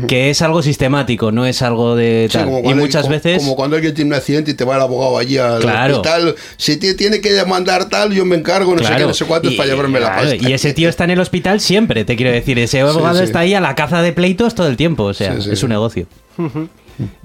que 0.08 0.30
es 0.30 0.40
algo 0.42 0.62
sistemático, 0.62 1.32
no 1.32 1.44
es 1.46 1.60
algo 1.62 1.94
de 1.96 2.28
Sí, 2.30 2.38
tal. 2.38 2.46
como 2.46 2.70
y 2.70 2.74
muchas 2.74 3.08
veces... 3.08 3.42
Como 3.42 3.56
cuando 3.56 3.76
alguien 3.76 3.94
tiene 3.94 4.08
un 4.10 4.14
accidente 4.14 4.51
y 4.52 4.54
te 4.54 4.64
va 4.64 4.76
el 4.76 4.82
abogado 4.82 5.18
allí 5.18 5.36
al 5.38 5.60
Claro. 5.60 5.96
hospital. 5.96 6.36
Si 6.56 6.76
te 6.76 6.94
tiene 6.94 7.20
que 7.20 7.32
demandar 7.32 7.88
tal, 7.88 8.12
yo 8.12 8.24
me 8.24 8.36
encargo, 8.36 8.74
no 8.76 8.82
sé 8.84 8.94
qué, 8.96 9.04
no 9.06 9.14
sé 9.14 9.24
cuántos, 9.24 9.52
y- 9.52 9.56
para 9.56 9.68
llevarme 9.68 9.98
la 10.00 10.14
pasta. 10.14 10.36
Y 10.36 10.52
ese 10.52 10.72
tío 10.72 10.88
está 10.88 11.04
en 11.04 11.10
el 11.10 11.20
hospital 11.20 11.60
siempre, 11.60 12.04
te 12.04 12.16
quiero 12.16 12.30
decir. 12.32 12.58
Ese 12.58 12.80
abogado 12.80 13.18
sí. 13.18 13.24
está 13.24 13.40
ahí 13.40 13.54
a 13.54 13.60
la 13.60 13.74
caza 13.74 14.00
de 14.02 14.12
pleitos 14.12 14.54
todo 14.54 14.68
el 14.68 14.76
tiempo. 14.76 15.04
O 15.04 15.14
sea, 15.14 15.34
Sí, 15.36 15.42
sí, 15.42 15.50
es 15.52 15.58
sí. 15.58 15.64
un 15.64 15.70
negocio. 15.70 16.06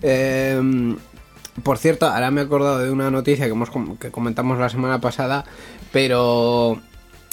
Eh, 0.02 0.96
por 1.64 1.78
cierto, 1.78 2.06
ahora 2.08 2.32
me 2.32 2.42
he 2.42 2.44
acordado 2.44 2.80
de 2.80 2.92
una 2.92 3.10
noticia 3.12 3.46
que, 3.46 3.52
hemos, 3.52 3.70
com- 3.70 3.98
que 3.98 4.12
comentamos 4.12 4.60
la 4.60 4.70
semana 4.70 5.02
pasada, 5.02 5.44
pero 5.92 6.80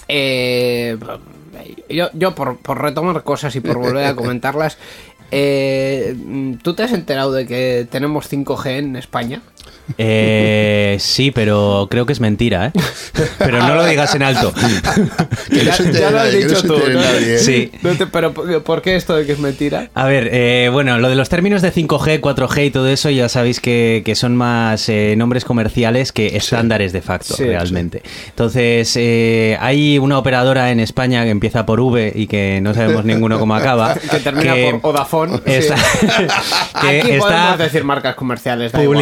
eh, 0.08 0.96
yo, 1.88 2.08
yo 2.14 2.34
por, 2.34 2.58
por 2.58 2.80
retomar 2.80 3.22
cosas 3.22 3.54
y 3.56 3.60
por 3.60 3.76
volver 3.78 4.06
a 4.06 4.14
comentarlas, 4.16 4.78
eh, 5.30 6.16
¿tú 6.62 6.74
te 6.74 6.82
has 6.84 6.92
enterado 6.92 7.32
de 7.32 7.46
que 7.46 7.86
tenemos 7.90 8.30
5G 8.30 8.66
en 8.78 8.96
España? 8.96 9.42
Eh, 9.98 10.96
sí, 11.00 11.30
pero 11.30 11.88
creo 11.90 12.06
que 12.06 12.12
es 12.12 12.20
mentira, 12.20 12.66
¿eh? 12.66 12.72
Pero 13.38 13.58
no 13.58 13.74
lo 13.74 13.84
digas 13.84 14.14
en 14.14 14.22
alto. 14.22 14.52
Que 15.50 15.64
Ya- 15.64 15.64
lo 15.64 16.06
has 16.06 16.12
nadie, 16.12 16.44
dicho 16.46 16.62
tú, 16.62 16.78
¿no? 16.78 17.00
nadie, 17.00 17.34
¿eh? 17.34 17.38
Sí. 17.38 17.70
No 17.82 17.90
te- 17.94 18.06
pero 18.06 18.32
¿por 18.32 18.82
qué 18.82 18.96
esto 18.96 19.14
de 19.16 19.26
que 19.26 19.32
es 19.32 19.38
mentira? 19.38 19.90
A 19.94 20.06
ver, 20.06 20.28
eh, 20.32 20.68
bueno, 20.72 20.98
lo 20.98 21.08
de 21.08 21.14
los 21.16 21.28
términos 21.28 21.62
de 21.62 21.70
5G, 21.72 22.20
4G 22.20 22.66
y 22.66 22.70
todo 22.70 22.88
eso 22.88 23.10
ya 23.10 23.28
sabéis 23.28 23.60
que, 23.60 24.02
que 24.04 24.14
son 24.14 24.36
más 24.36 24.88
eh, 24.88 25.14
nombres 25.16 25.44
comerciales 25.44 26.12
que 26.12 26.36
estándares 26.36 26.92
de 26.92 27.02
facto, 27.02 27.34
Sí, 27.34 27.44
realmente. 27.44 28.02
Entonces, 28.28 28.92
eh, 28.96 29.56
hay 29.60 29.98
una 29.98 30.18
operadora 30.18 30.70
en 30.70 30.80
España 30.80 31.24
que 31.24 31.30
empieza 31.30 31.66
por 31.66 31.80
V 31.80 32.12
y 32.14 32.26
que 32.26 32.60
no 32.62 32.74
sabemos 32.74 33.04
ninguno 33.04 33.38
cómo 33.38 33.54
acaba. 33.54 33.94
Que 34.14 34.18
termina 34.20 34.54
por 34.70 34.80
Vodafone. 34.80 35.40
está- 35.44 35.76
sí. 35.76 36.06
que 36.80 37.00
Aquí 37.00 37.10
está 37.12 37.18
podemos 37.26 37.58
decir 37.58 37.84
marcas 37.84 38.14
comerciales. 38.14 38.72
da 38.72 38.82
igual. 38.82 38.98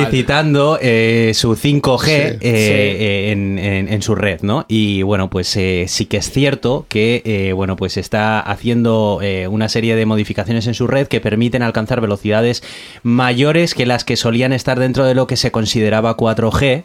Eh, 0.81 1.33
su 1.35 1.55
5G 1.57 2.03
Sí. 2.05 2.13
eh, 2.13 2.39
Sí. 2.41 2.49
eh, 2.51 3.31
en, 3.33 3.59
en- 3.59 3.89
en 3.93 4.03
su 4.03 4.15
red, 4.15 4.41
¿no? 4.43 4.65
Y 4.69 5.03
bueno, 5.03 5.29
pues 5.31 5.55
eh, 5.57 5.85
sí 5.89 6.07
que 6.07 6.17
es 6.19 6.31
cierto 6.31 6.87
que 6.89 7.53
bueno, 7.55 7.77
pues 7.77 7.97
está 7.97 8.41
haciendo 8.41 9.21
una 9.51 9.69
serie 9.69 9.95
de 9.97 10.07
modificaciones 10.07 10.67
en 10.67 10.75
su 10.75 10.87
red 10.87 11.07
que 11.09 11.21
permiten 11.21 11.63
alcanzar 11.63 12.01
velocidades 12.01 12.63
mayores 13.03 13.75
que 13.75 13.87
las 13.87 14.05
que 14.05 14.17
solían 14.17 14.53
estar 14.53 14.79
dentro 14.79 15.05
de 15.05 15.15
lo 15.15 15.27
que 15.27 15.37
se 15.37 15.51
consideraba 15.51 16.17
4G, 16.17 16.85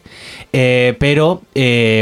eh, 0.52 0.94
pero 0.98 1.42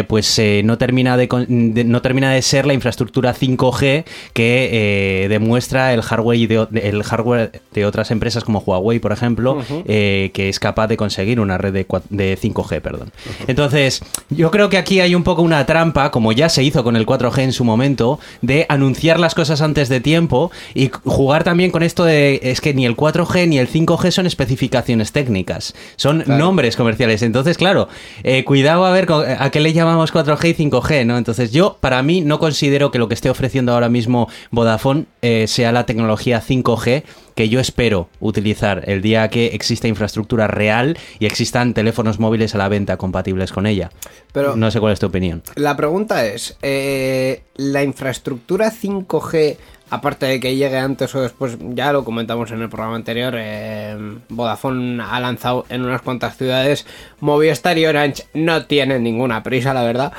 pues 0.09 0.41
no 0.65 0.79
termina 0.79 1.17
de, 1.17 1.29
no 1.49 2.03
termina 2.03 2.33
de 2.33 2.43
ser 2.43 2.67
la 2.67 2.75
infraestructura 2.75 3.35
5G 3.35 4.05
que 4.33 5.27
demuestra 5.29 5.93
el 5.95 6.03
hardware 6.03 6.39
y 6.39 6.47
de, 6.47 6.67
el 6.83 7.03
hardware 7.03 7.61
de 7.73 7.85
otras 7.87 8.11
empresas 8.11 8.45
como 8.45 8.61
Huawei, 8.61 8.99
por 8.99 9.13
ejemplo, 9.13 9.59
que 9.87 10.49
es 10.49 10.61
capaz 10.61 10.87
de 10.89 10.97
conseguir 10.97 11.41
una 11.41 11.59
red 11.59 11.73
de 11.77 11.83
de, 11.83 11.87
cua- 11.87 12.03
de 12.09 12.39
5G, 12.39 12.81
perdón. 12.81 13.13
Entonces, 13.47 14.01
yo 14.31 14.51
creo 14.51 14.69
que 14.69 14.79
aquí 14.79 15.01
hay 15.01 15.15
un 15.15 15.23
poco 15.23 15.43
una 15.43 15.65
trampa, 15.67 16.11
como 16.11 16.33
ya 16.33 16.49
se 16.49 16.63
hizo 16.63 16.83
con 16.83 16.97
el 16.97 17.07
4G 17.07 17.39
en 17.43 17.53
su 17.53 17.65
momento, 17.65 18.19
de 18.43 18.67
anunciar 18.69 19.21
las 19.21 19.35
cosas 19.35 19.61
antes 19.61 19.89
de 19.89 20.01
tiempo 20.01 20.51
y 20.75 20.91
jugar 21.05 21.45
también 21.45 21.71
con 21.71 21.83
esto 21.83 22.05
de 22.05 22.41
es 22.43 22.61
que 22.61 22.73
ni 22.75 22.87
el 22.87 22.97
4G 22.97 23.47
ni 23.49 23.59
el 23.59 23.69
5G 23.69 24.11
son 24.11 24.27
especificaciones 24.27 25.13
técnicas, 25.13 25.75
son 25.97 26.25
nombres 26.27 26.77
comerciales. 26.77 27.23
Entonces, 27.23 27.59
claro, 27.59 27.89
eh, 28.23 28.45
cuidado 28.45 28.85
a 28.87 28.91
ver 28.93 29.07
a 29.39 29.51
qué 29.51 29.61
le 29.61 29.73
llamamos 29.73 30.13
4G 30.13 30.51
y 30.59 30.71
5G, 30.71 31.05
¿no? 31.07 31.19
Entonces, 31.19 31.53
yo, 31.53 31.77
para 31.81 32.03
mí, 32.03 32.23
no 32.23 32.39
considero 32.39 32.91
que 32.91 32.99
lo 32.99 33.09
que 33.09 33.15
esté 33.15 33.29
ofreciendo 33.31 33.73
ahora 33.73 33.89
mismo 33.89 34.29
Vodafone 34.51 35.05
eh, 35.23 35.45
sea 35.47 35.73
la 35.73 35.85
tecnología 35.87 36.43
5G 36.43 37.03
que 37.35 37.51
yo 37.51 37.61
espero 37.61 38.09
utilizar 38.19 38.85
el 38.87 39.03
día 39.03 39.29
que 39.29 39.49
exista 39.49 39.89
infraestructura 39.89 40.47
real 40.47 40.97
y 41.19 41.27
existan 41.27 41.66
teléfonos 41.75 42.19
móviles 42.19 42.55
a 42.55 42.59
la 42.59 42.69
venta 42.69 42.97
compatibles 42.97 43.53
con 43.53 43.67
ella. 43.67 43.91
Pero- 44.33 44.57
no 44.57 44.71
sé 44.71 44.81
cuál 44.81 44.93
es 44.93 45.01
tu 45.01 45.07
opinión. 45.07 45.43
La 45.55 45.77
pregunta 45.77 46.25
es, 46.27 46.57
eh, 46.63 47.43
¿la 47.57 47.83
infraestructura 47.83 48.71
5G, 48.71 49.57
aparte 49.91 50.27
de 50.27 50.41
que 50.41 50.57
llegue 50.57 50.79
antes 50.79 51.15
o 51.15 51.21
después, 51.23 51.57
ya 51.61 51.93
lo 51.93 52.05
comentamos 52.05 52.51
en 52.51 52.61
el 52.61 52.69
programa 52.69 52.97
anterior, 52.97 53.35
eh, 53.37 53.97
Vodafone 54.29 55.03
ha 55.03 55.21
lanzado 55.21 55.65
en 55.69 55.85
unas 55.85 56.03
cuantas 56.03 56.37
ciudades, 56.37 56.87
Movistar 57.21 57.79
y 57.79 57.87
Orange 57.87 58.25
no 58.35 58.67
tienen 58.67 59.03
ninguna 59.05 59.43
prisa, 59.43 59.73
la 59.75 59.83
verdad, 59.85 60.13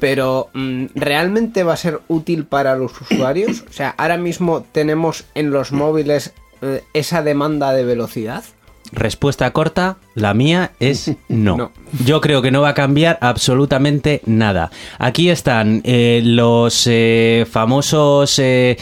pero 0.00 0.50
mm, 0.52 0.86
¿realmente 0.94 1.62
va 1.64 1.72
a 1.74 1.78
ser 1.78 2.00
útil 2.08 2.44
para 2.44 2.76
los 2.76 3.00
usuarios? 3.00 3.64
O 3.68 3.72
sea, 3.72 3.94
ahora 3.96 4.18
mismo 4.18 4.64
tenemos 4.72 5.24
en 5.34 5.50
los 5.50 5.72
móviles 5.72 6.32
eh, 6.62 6.82
esa 6.92 7.22
demanda 7.22 7.72
de 7.72 7.84
velocidad. 7.84 8.44
Respuesta 8.92 9.52
corta, 9.52 9.96
la 10.14 10.34
mía 10.34 10.72
es 10.78 11.12
no. 11.28 11.56
No. 11.56 11.72
Yo 12.04 12.20
creo 12.20 12.42
que 12.42 12.50
no 12.50 12.60
va 12.60 12.70
a 12.70 12.74
cambiar 12.74 13.18
absolutamente 13.20 14.20
nada. 14.26 14.70
Aquí 14.98 15.30
están 15.30 15.80
eh, 15.84 16.22
los 16.24 16.88
eh, 16.90 17.46
famosos 17.48 18.40
eh, 18.40 18.76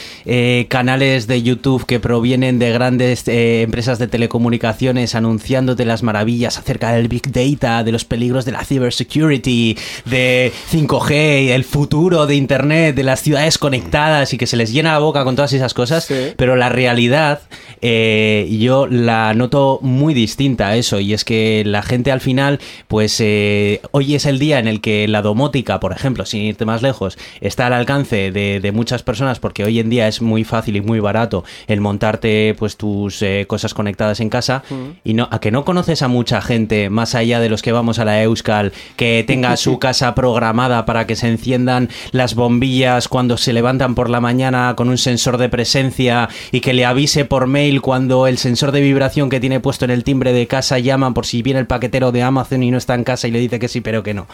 canales 0.69 1.27
de 1.27 1.43
YouTube 1.43 1.85
que 1.85 2.01
provienen 2.01 2.59
de 2.59 2.73
grandes 2.73 3.25
empresas 3.27 3.99
de 3.99 4.09
telecomunicaciones 4.09 5.15
anunciándote 5.15 5.85
las 5.85 6.03
maravillas 6.03 6.59
acerca 6.59 6.93
del 6.93 7.09
Big 7.09 7.31
Data, 7.31 7.85
de 7.85 7.93
los 7.93 8.05
peligros 8.07 8.47
de 8.47 8.53
la 8.53 8.65
cybersecurity, 8.65 9.77
de 10.07 10.53
5G, 10.73 11.51
el 11.51 11.65
futuro 11.65 12.27
de 12.27 12.35
Internet, 12.35 12.97
de 12.97 13.05
las 13.05 13.21
ciudades 13.21 13.59
conectadas 13.59 14.33
y 14.33 14.39
que 14.39 14.47
se 14.47 14.57
les 14.57 14.73
llena 14.73 14.93
la 14.93 14.99
boca 14.99 15.23
con 15.25 15.37
todas 15.37 15.53
esas 15.53 15.75
cosas. 15.75 16.05
Sí. 16.07 16.33
Pero 16.37 16.57
la 16.57 16.71
realidad 16.71 17.43
yo 17.83 18.87
la 18.87 19.35
noto 19.35 19.81
muy 19.83 20.02
distinta 20.15 20.69
a 20.69 20.77
eso 20.77 21.01
y 21.01 21.15
es 21.15 21.25
que 21.25 21.63
la 21.65 21.83
gente 21.83 22.13
al 22.13 22.21
final 22.21 22.59
pues 22.89 23.21
eh, 23.21 23.81
hoy 23.93 24.15
es 24.15 24.27
el 24.27 24.39
día 24.39 24.59
en 24.59 24.69
el 24.69 24.81
que 24.81 25.09
la 25.09 25.23
domótica, 25.23 25.81
por 25.81 25.93
ejemplo, 25.93 26.27
sin 26.27 26.43
irte 26.43 26.65
más 26.65 26.83
lejos, 26.83 27.17
está 27.41 27.67
al 27.67 27.73
alcance 27.73 28.33
de, 28.33 28.61
de 28.61 28.73
muchas 28.73 29.03
personas 29.03 29.39
porque 29.39 29.65
hoy 29.65 29.79
en 29.79 29.91
día 29.91 30.09
es 30.09 30.21
muy 30.21 30.45
fácil 30.45 30.77
y 30.77 30.81
muy 30.81 31.01
barato 31.01 31.45
el 31.67 31.81
montarte 31.81 32.55
pues 32.59 32.77
tus 32.77 33.23
eh, 33.23 33.45
cosas 33.47 33.75
conectadas 33.75 34.21
en 34.21 34.29
casa 34.29 34.63
y 35.05 35.15
no 35.15 35.29
a 35.31 35.41
que 35.41 35.51
no 35.51 35.65
conoces 35.65 36.03
a 36.03 36.09
mucha 36.09 36.41
gente 36.41 36.91
más 36.91 37.15
allá 37.15 37.41
de 37.41 37.49
los 37.49 37.63
que 37.63 37.73
vamos 37.73 37.99
a 37.99 38.05
la 38.05 38.23
Euskal 38.23 38.73
que 38.97 39.25
tenga 39.27 39.57
su 39.63 39.79
casa 39.79 40.15
programada 40.15 40.85
para 40.85 41.07
que 41.07 41.17
se 41.17 41.29
enciendan 41.29 41.89
las 42.13 42.35
bombillas 42.35 43.09
cuando 43.09 43.37
se 43.37 43.53
levantan 43.53 43.95
por 43.95 44.11
la 44.11 44.21
mañana 44.21 44.75
con 44.77 44.89
un 44.89 44.99
sensor 44.99 45.39
de 45.39 45.49
presencia 45.49 46.29
y 46.51 46.61
que 46.61 46.73
le 46.73 46.85
avise 46.85 47.25
por 47.25 47.47
mail 47.47 47.81
cuando 47.81 48.27
el 48.27 48.39
sensor 48.39 48.73
de 48.73 48.81
vibración 48.81 49.31
que 49.31 49.41
tiene 49.41 49.61
puesto 49.61 49.82
en 49.85 49.91
el 49.91 50.05
timbre 50.05 50.33
de 50.33 50.47
casa 50.47 50.79
llama 50.79 51.13
por 51.15 51.27
si 51.27 51.43
viene 51.43 51.61
el 51.61 51.67
paquetero 51.67 52.13
de 52.13 52.23
Amazon 52.23 52.63
y 52.63 52.71
no 52.71 52.79
está 52.79 52.95
en 52.95 53.05
casa 53.05 53.29
y 53.29 53.31
le 53.31 53.39
dice 53.39 53.59
que 53.59 53.69
sí 53.69 53.81
pero 53.81 54.03
que 54.03 54.15
no. 54.15 54.27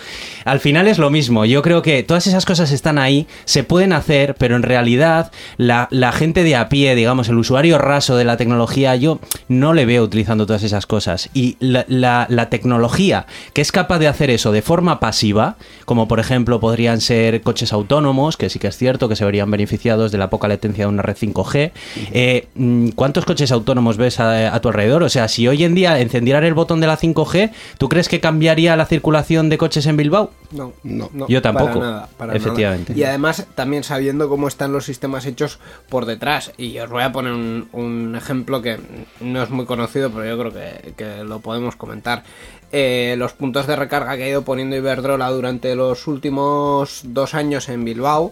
Al 0.45 0.61
final 0.61 0.89
es 0.89 0.99
lo 0.99 1.11
mismo, 1.11 1.45
yo 1.45 1.63
creo 1.63 1.83
que 1.83 2.03
todas 2.03 2.27
esas 2.27 2.45
cosas 2.45 2.73
están 2.73 2.99
ahí, 2.99 3.27
se 3.45 3.65
pueden 3.65 3.93
hacer, 3.93 4.35
pero 4.37 4.57
en 4.57 4.63
realidad 4.63 5.33
la, 5.57 5.89
gente 6.13 6.43
de 6.43 6.57
a 6.57 6.69
pie, 6.69 6.95
digamos, 6.95 7.29
el 7.29 7.39
usuario 7.39 7.79
raso 7.79 8.17
de 8.17 8.25
la 8.25 8.37
tecnología, 8.37 8.97
yo 8.97 9.21
no 9.49 9.75
le 9.75 9.87
veo 9.87 10.03
utilizando 10.03 10.47
todas 10.47 10.63
esas 10.63 10.87
cosas. 10.87 11.31
Y 11.35 11.57
la 11.61 12.49
tecnología 12.51 13.27
que 13.53 13.61
es 13.61 13.73
capaz 13.73 13.99
de 13.99 14.09
hacer 14.09 14.31
eso 14.31 14.53
de 14.53 14.63
forma 14.63 15.01
pasiva, 15.01 15.57
como 15.85 16.09
por 16.09 16.21
ejemplo 16.21 16.61
podrían 16.61 17.01
ser 17.01 17.41
coches 17.43 17.73
autónomos, 17.73 18.37
que 18.37 18.51
sí 18.51 18.59
que 18.59 18.69
es 18.69 18.77
cierto 18.77 19.09
que 19.09 19.17
se 19.17 19.25
verían 19.25 19.51
beneficiados 19.51 20.13
de 20.13 20.19
la 20.19 20.31
poca 20.31 20.49
latencia 20.49 20.85
de 20.85 20.89
una 20.89 21.03
red 21.03 21.17
5G, 21.17 21.73
eh, 22.13 22.49
mm, 22.55 22.89
¿cuántos 22.91 23.25
coches 23.25 23.53
autónomos 23.53 23.97
ves 23.97 24.21
a, 24.21 24.55
a 24.55 24.61
tu 24.61 24.69
alrededor? 24.69 25.03
O 25.03 25.09
sea, 25.09 25.29
si 25.29 25.38
hoy 25.47 25.63
en 25.63 25.75
día 25.75 26.01
encendieran 26.01 26.43
el 26.43 26.55
botón 26.55 26.81
de 26.81 26.89
la 26.89 26.99
5G, 26.99 27.53
¿tú 27.79 27.89
crees 27.89 28.09
que 28.09 28.19
cambiaría 28.19 28.75
la 28.75 28.87
circulación 28.87 29.49
de 29.49 29.59
coches 29.59 29.87
en 29.87 29.97
Bilbao? 29.97 30.33
No, 30.51 30.73
No. 30.83 31.29
Yo 31.29 31.43
tampoco, 31.43 31.75
para 31.79 31.91
nada, 31.91 32.09
para 32.17 32.35
efectivamente. 32.35 32.93
nada. 32.95 33.01
Y 33.01 33.05
además, 33.05 33.47
también 33.55 33.85
sabiendo 33.85 34.29
cómo 34.29 34.49
están 34.49 34.73
los 34.73 34.87
sistemas 34.87 35.27
hechos 35.27 35.61
por 35.89 36.07
detrás. 36.07 36.53
Y 36.57 36.79
os 36.79 36.91
voy 36.91 37.03
a 37.03 37.13
poner 37.13 37.33
un, 37.35 37.69
un 37.73 38.17
ejemplo 38.17 38.63
que 38.63 38.79
no 39.21 39.43
es 39.43 39.51
muy 39.51 39.67
conocido, 39.67 40.11
pero 40.11 40.25
yo 40.25 40.39
creo 40.39 40.53
que, 40.53 40.95
que 40.95 41.23
lo 41.25 41.41
podemos 41.41 41.77
comentar. 41.77 42.25
Eh, 42.73 43.15
los 43.19 43.33
puntos 43.33 43.67
de 43.67 43.77
recarga 43.77 44.17
que 44.17 44.25
ha 44.25 44.29
ido 44.29 44.43
poniendo 44.43 44.77
Iberdrola 44.77 45.31
durante 45.31 45.75
los 45.75 46.07
últimos 46.07 47.01
dos 47.05 47.35
años 47.35 47.69
en 47.69 47.85
Bilbao, 47.85 48.31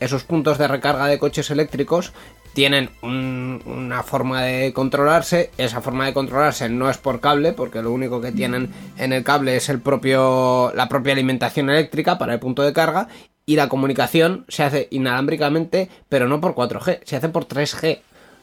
esos 0.00 0.24
puntos 0.24 0.58
de 0.58 0.68
recarga 0.68 1.06
de 1.06 1.18
coches 1.18 1.50
eléctricos 1.50 2.12
tienen 2.56 2.88
un- 3.02 3.60
una 3.66 4.02
forma 4.02 4.42
de 4.42 4.72
controlarse. 4.72 5.50
Esa 5.58 5.82
forma 5.82 6.06
de 6.06 6.14
controlarse 6.14 6.70
no 6.70 6.88
es 6.88 6.96
por 6.96 7.20
cable, 7.20 7.52
porque 7.52 7.82
lo 7.82 7.92
único 7.92 8.22
que 8.22 8.32
tienen 8.32 8.70
en 8.96 9.12
el 9.12 9.22
cable 9.22 9.56
es 9.56 9.68
el 9.68 9.78
propio, 9.82 10.72
la 10.74 10.88
propia 10.88 11.12
alimentación 11.12 11.68
eléctrica 11.68 12.16
para 12.16 12.32
el 12.32 12.40
punto 12.40 12.62
de 12.62 12.72
carga. 12.72 13.08
Y 13.44 13.56
la 13.56 13.68
comunicación 13.68 14.46
se 14.48 14.62
hace 14.62 14.88
inalámbricamente, 14.90 15.90
pero 16.08 16.28
no 16.28 16.40
por 16.40 16.54
4G, 16.54 17.00
se 17.04 17.16
hace 17.16 17.28
por 17.28 17.44
3G. 17.44 18.00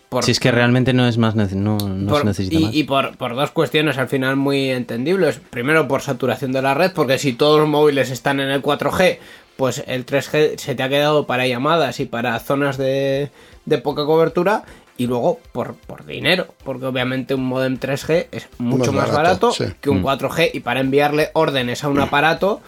Por, 0.09 0.23
Si 0.23 0.29
es 0.29 0.39
que 0.39 0.51
realmente 0.51 0.93
no 0.93 1.07
es 1.07 1.17
más 1.17 1.33
no, 1.35 1.43
no 1.79 2.07
por- 2.07 2.19
se 2.19 2.25
necesita 2.25 2.55
y, 2.55 2.63
más. 2.65 2.75
y 2.75 2.83
por, 2.83 3.17
por 3.17 3.33
dos 3.35 3.49
cuestiones 3.49 3.97
al 3.97 4.07
final 4.09 4.35
muy 4.35 4.69
entendibles. 4.69 5.41
Primero 5.49 5.87
por 5.87 6.01
saturación 6.03 6.51
de 6.51 6.61
la 6.61 6.75
red, 6.75 6.91
porque 6.93 7.17
si 7.17 7.33
todos 7.33 7.59
los 7.59 7.67
móviles 7.67 8.11
están 8.11 8.39
en 8.39 8.49
el 8.51 8.61
4G, 8.61 9.17
pues 9.57 9.83
el 9.87 10.05
3G 10.05 10.57
se 10.57 10.75
te 10.75 10.83
ha 10.83 10.89
quedado 10.89 11.27
para 11.27 11.47
llamadas 11.47 11.99
y 11.99 12.05
para 12.05 12.39
zonas 12.39 12.77
de, 12.77 13.29
de 13.65 13.77
poca 13.77 14.05
cobertura. 14.05 14.63
Y 14.95 15.07
luego 15.07 15.39
por, 15.51 15.73
por 15.73 16.05
dinero, 16.05 16.53
porque 16.63 16.85
obviamente 16.85 17.33
un 17.33 17.45
modem 17.45 17.79
3G 17.79 18.27
es 18.31 18.47
mucho 18.59 18.91
Más 18.93 19.07
más, 19.07 19.15
barato, 19.17 19.47
barato, 19.47 19.51
sí. 19.51 19.65
que 19.81 19.89
un 19.89 20.03
4G 20.03 20.51
y 20.53 20.59
para 20.59 20.81
enviarle 20.81 21.31
órdenes 21.33 21.83
a 21.83 21.89
un 21.89 21.99
aparato, 21.99 22.61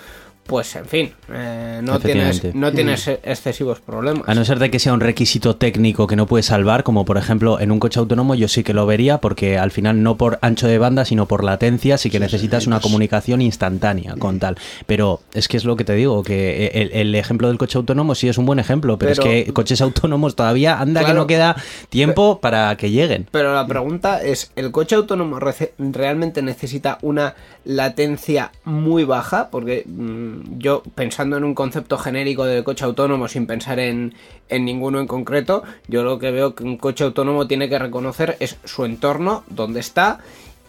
pues 0.45 0.75
en 0.75 0.85
fin, 0.85 1.11
eh, 1.33 1.79
no, 1.83 1.99
tienes, 1.99 2.53
no 2.53 2.71
tienes 2.71 3.07
excesivos 3.07 3.79
problemas. 3.79 4.27
A 4.29 4.35
no 4.35 4.45
ser 4.45 4.59
de 4.59 4.69
que 4.69 4.77
sea 4.79 4.93
un 4.93 4.99
requisito 4.99 5.55
técnico 5.55 6.05
que 6.05 6.15
no 6.15 6.27
puedes 6.27 6.45
salvar, 6.45 6.83
como 6.83 7.03
por 7.03 7.17
ejemplo 7.17 7.59
en 7.59 7.71
un 7.71 7.79
coche 7.79 7.99
autónomo, 7.99 8.35
yo 8.35 8.47
sí 8.47 8.63
que 8.63 8.73
lo 8.73 8.85
vería, 8.85 9.17
porque 9.19 9.57
al 9.57 9.71
final 9.71 10.03
no 10.03 10.17
por 10.17 10.37
ancho 10.41 10.67
de 10.67 10.77
banda, 10.77 11.03
sino 11.03 11.25
por 11.25 11.43
latencia, 11.43 11.97
sí 11.97 12.09
que 12.11 12.19
necesitas 12.19 12.67
una 12.67 12.79
comunicación 12.79 13.41
instantánea 13.41 14.15
con 14.19 14.39
tal. 14.39 14.55
Pero 14.85 15.21
es 15.33 15.47
que 15.47 15.57
es 15.57 15.65
lo 15.65 15.75
que 15.75 15.83
te 15.83 15.93
digo, 15.93 16.21
que 16.21 16.67
el, 16.67 16.91
el 16.91 17.15
ejemplo 17.15 17.47
del 17.47 17.57
coche 17.57 17.77
autónomo 17.79 18.13
sí 18.13 18.27
es 18.27 18.37
un 18.37 18.45
buen 18.45 18.59
ejemplo, 18.59 18.99
pero, 18.99 19.13
Pero- 19.15 19.27
es 19.31 19.45
que 19.45 19.53
coches 19.53 19.81
autónomos 19.81 20.35
todavía 20.35 20.79
anda 20.79 21.03
que 21.03 21.13
no 21.13 21.25
queda 21.25 21.55
tiempo 21.89 22.39
para 22.39 22.75
que 22.77 22.91
lleguen. 22.91 23.27
Pero 23.31 23.53
la 23.55 23.65
pregunta 23.65 24.21
es, 24.21 24.51
¿el 24.55 24.71
coche 24.71 24.95
autónomo 24.95 25.39
realmente 25.39 26.41
necesita 26.43 26.99
una 27.01 27.33
latencia 27.63 28.51
muy 28.63 29.03
baja? 29.05 29.49
Porque 29.49 29.83
mm, 29.87 30.34
yo, 30.57 30.83
pensando 30.95 31.37
en 31.37 31.43
un 31.43 31.55
concepto 31.55 31.97
genérico 31.97 32.45
de 32.45 32.63
coche 32.63 32.85
autónomo 32.85 33.27
sin 33.27 33.47
pensar 33.47 33.79
en, 33.79 34.13
en 34.49 34.65
ninguno 34.65 34.99
en 34.99 35.07
concreto, 35.07 35.63
yo 35.87 36.03
lo 36.03 36.19
que 36.19 36.31
veo 36.31 36.55
que 36.55 36.63
un 36.63 36.77
coche 36.77 37.03
autónomo 37.03 37.47
tiene 37.47 37.69
que 37.69 37.79
reconocer 37.79 38.37
es 38.39 38.57
su 38.63 38.85
entorno, 38.85 39.43
dónde 39.49 39.79
está 39.79 40.19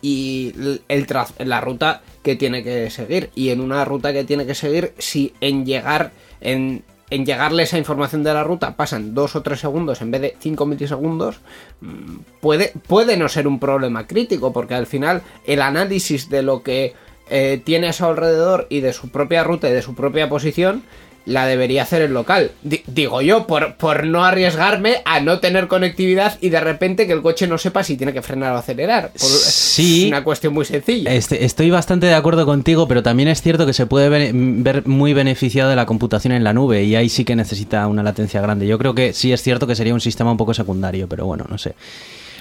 y 0.03 0.81
el 0.89 1.07
la 1.39 1.61
ruta 1.61 2.03
que 2.23 2.37
tiene 2.37 2.63
que 2.63 2.91
seguir. 2.91 3.31
Y 3.35 3.51
en 3.51 3.61
una 3.61 3.85
ruta 3.85 4.13
que 4.13 4.25
tiene 4.25 4.47
que 4.47 4.55
seguir, 4.55 4.93
si 4.99 5.33
en 5.41 5.65
llegar, 5.65 6.13
en, 6.41 6.85
en 7.11 7.25
llegarle 7.25 7.63
esa 7.63 7.79
información 7.79 8.23
de 8.23 8.33
la 8.33 8.45
ruta 8.45 8.77
pasan 8.77 9.15
dos 9.15 9.37
o 9.37 9.43
tres 9.43 9.61
segundos 9.61 10.01
en 10.03 10.11
vez 10.11 10.21
de 10.21 10.37
cinco 10.39 10.67
milisegundos, 10.67 11.41
mm, 11.81 12.17
puede, 12.41 12.73
puede 12.87 13.17
no 13.17 13.29
ser 13.29 13.47
un 13.49 13.59
problema 13.59 14.07
crítico, 14.07 14.53
porque 14.53 14.75
al 14.75 14.87
final 14.87 15.23
el 15.47 15.63
análisis 15.63 16.29
de 16.29 16.43
lo 16.43 16.63
que 16.63 16.95
eh, 17.31 17.61
tiene 17.65 17.89
a 17.89 17.93
su 17.93 18.05
alrededor 18.05 18.67
y 18.71 18.81
de 18.81 18.93
su 18.93 19.09
propia 19.11 19.43
ruta 19.45 19.69
y 19.69 19.73
de 19.73 19.83
su 19.83 19.95
propia 19.95 20.29
posición 20.29 20.83
la 21.25 21.45
debería 21.45 21.83
hacer 21.83 22.03
el 22.03 22.15
local. 22.15 22.53
Di- 22.63 22.85
digo 22.87 23.21
yo, 23.21 23.49
por, 23.49 23.75
por 23.75 24.07
no 24.07 24.25
arriesgarme 24.25 24.99
a 25.05 25.19
no 25.19 25.41
tener 25.41 25.67
conectividad 25.67 26.39
y 26.41 26.51
de 26.51 26.61
repente 26.61 27.09
que 27.09 27.13
el 27.15 27.21
coche 27.21 27.49
no 27.49 27.59
sepa 27.59 27.83
si 27.83 27.97
tiene 27.97 28.13
que 28.13 28.23
frenar 28.23 28.53
o 28.53 28.59
acelerar. 28.59 29.11
Por- 29.11 29.29
Sí. 29.29 30.03
Es 30.03 30.09
una 30.09 30.23
cuestión 30.23 30.55
muy 30.55 30.65
sencilla. 30.65 31.13
Este- 31.13 31.45
estoy 31.45 31.69
bastante 31.71 32.07
de 32.07 32.15
acuerdo 32.15 32.47
contigo, 32.47 32.87
pero 32.87 33.03
también 33.03 33.29
es 33.29 33.43
cierto 33.43 33.67
que 33.67 33.73
se 33.73 33.87
puede 33.87 34.09
ver, 34.09 34.31
ver 34.33 34.87
muy 34.87 35.15
beneficiado 35.15 35.69
de 35.69 35.75
la 35.75 35.85
computación 35.85 36.33
en 36.33 36.45
la 36.45 36.53
nube 36.53 36.85
y 36.85 36.95
ahí 36.95 37.09
sí 37.09 37.25
que 37.25 37.35
necesita 37.35 37.89
una 37.89 38.05
latencia 38.05 38.41
grande. 38.41 38.69
Yo 38.69 38.79
creo 38.79 38.95
que 38.95 39.13
sí 39.13 39.33
es 39.33 39.43
cierto 39.43 39.67
que 39.67 39.75
sería 39.75 39.95
un 39.95 40.01
sistema 40.01 40.31
un 40.31 40.37
poco 40.37 40.55
secundario, 40.55 41.09
pero 41.09 41.27
bueno, 41.27 41.45
no 41.51 41.59
sé. 41.59 41.75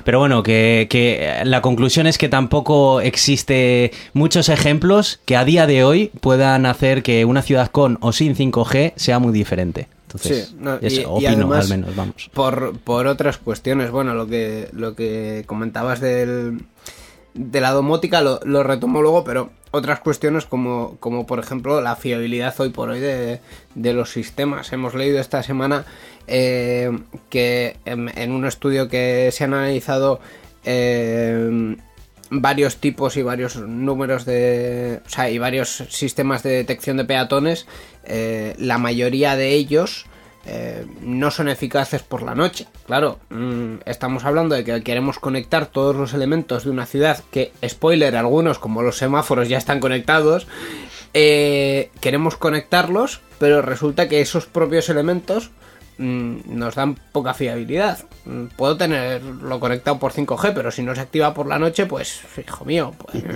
Pero 0.06 0.20
bueno, 0.20 0.44
que, 0.44 0.86
que 0.88 1.42
la 1.44 1.64
conclusión 1.64 2.06
es 2.06 2.20
que 2.20 2.30
tampoco 2.30 3.02
existe 3.02 3.92
muchos 4.14 4.50
ejemplos 4.50 5.20
que 5.26 5.36
a 5.36 5.44
día 5.44 5.66
de 5.66 5.84
hoy 5.84 6.12
puedan 6.22 6.68
hacer 6.68 7.02
que 7.02 7.26
una 7.26 7.42
ciudad 7.42 7.72
con 7.72 7.98
o 8.02 8.14
sin 8.14 8.36
5G 8.36 8.94
sea 8.96 9.18
muy 9.18 9.34
diferente. 9.34 9.88
Entonces, 10.04 10.50
Sí, 10.50 10.56
no, 10.60 10.78
y 10.80 11.04
opino 11.06 11.30
además, 11.30 11.72
al 11.72 11.78
menos, 11.80 11.96
vamos. 11.96 12.30
Por, 12.32 12.78
por 12.78 13.08
otras 13.08 13.40
cuestiones, 13.40 13.90
bueno, 13.90 14.14
lo 14.14 14.28
que, 14.28 14.70
lo 14.74 14.96
que 14.96 15.44
comentabas 15.48 16.00
del, 16.00 16.62
de 17.34 17.62
la 17.62 17.72
domótica 17.72 18.22
lo, 18.22 18.40
lo 18.46 18.62
retomo 18.62 19.02
luego, 19.02 19.24
pero 19.24 19.50
otras 19.76 20.00
cuestiones 20.00 20.46
como, 20.46 20.98
como 21.00 21.26
por 21.26 21.40
ejemplo 21.40 21.82
la 21.82 21.96
fiabilidad 21.96 22.56
hoy 22.60 22.70
por 22.70 22.90
hoy 22.90 23.00
de, 23.02 23.42
de 23.76 23.94
los 23.94 24.10
sistemas. 24.12 24.72
Hemos 24.72 24.96
leído 24.96 25.20
esta 25.20 25.44
semana 25.44 25.86
eh, 26.28 26.98
que 27.30 27.78
en, 27.86 28.32
un 28.32 28.46
estudio 28.46 28.88
que 28.88 29.30
se 29.32 29.44
han 29.44 29.54
analizado 29.54 30.22
eh, 30.64 31.76
varios 32.30 32.78
tipos 32.78 33.18
y 33.18 33.22
varios 33.22 33.58
números 33.58 34.26
de. 34.26 35.02
O 35.06 35.10
sea, 35.10 35.30
y 35.30 35.38
varios 35.38 35.84
sistemas 35.90 36.42
de 36.42 36.52
detección 36.52 36.98
de 36.98 37.06
peatones. 37.06 37.68
eh, 38.06 38.56
la 38.58 38.78
mayoría 38.78 39.36
de 39.36 39.50
ellos 39.50 40.06
eh, 40.48 40.86
no 41.02 41.32
son 41.32 41.50
eficaces 41.50 42.04
por 42.04 42.22
la 42.22 42.36
noche. 42.36 42.68
Claro, 42.86 43.20
mm, 43.30 43.78
estamos 43.86 44.26
hablando 44.26 44.56
de 44.56 44.64
que 44.64 44.84
queremos 44.84 45.18
conectar 45.20 45.66
todos 45.66 45.96
los 45.96 46.14
elementos 46.14 46.66
de 46.66 46.70
una 46.70 46.86
ciudad 46.86 47.24
que, 47.32 47.52
spoiler, 47.68 48.16
algunos 48.16 48.60
como 48.60 48.82
los 48.84 48.98
semáforos 48.98 49.50
ya 49.50 49.58
están 49.58 49.80
conectados. 49.80 50.48
eh, 51.14 51.92
queremos 52.02 52.36
conectarlos, 52.38 53.22
pero 53.40 53.62
resulta 53.62 54.08
que 54.10 54.20
esos 54.22 54.46
propios 54.48 54.90
elementos 54.90 55.50
mm, 55.98 56.40
nos 56.48 56.76
dan 56.76 56.96
poca 57.14 57.34
fiabilidad. 57.34 58.00
Mm, 58.26 58.48
Puedo 58.58 58.76
tenerlo 58.78 59.60
conectado 59.60 59.98
por 59.98 60.12
5G, 60.12 60.54
pero 60.54 60.72
si 60.72 60.84
no 60.84 60.94
se 60.94 61.02
activa 61.02 61.34
por 61.34 61.48
la 61.48 61.58
noche, 61.58 61.86
pues, 61.86 62.22
hijo 62.46 62.66
mío, 62.66 62.94
pues... 62.98 63.24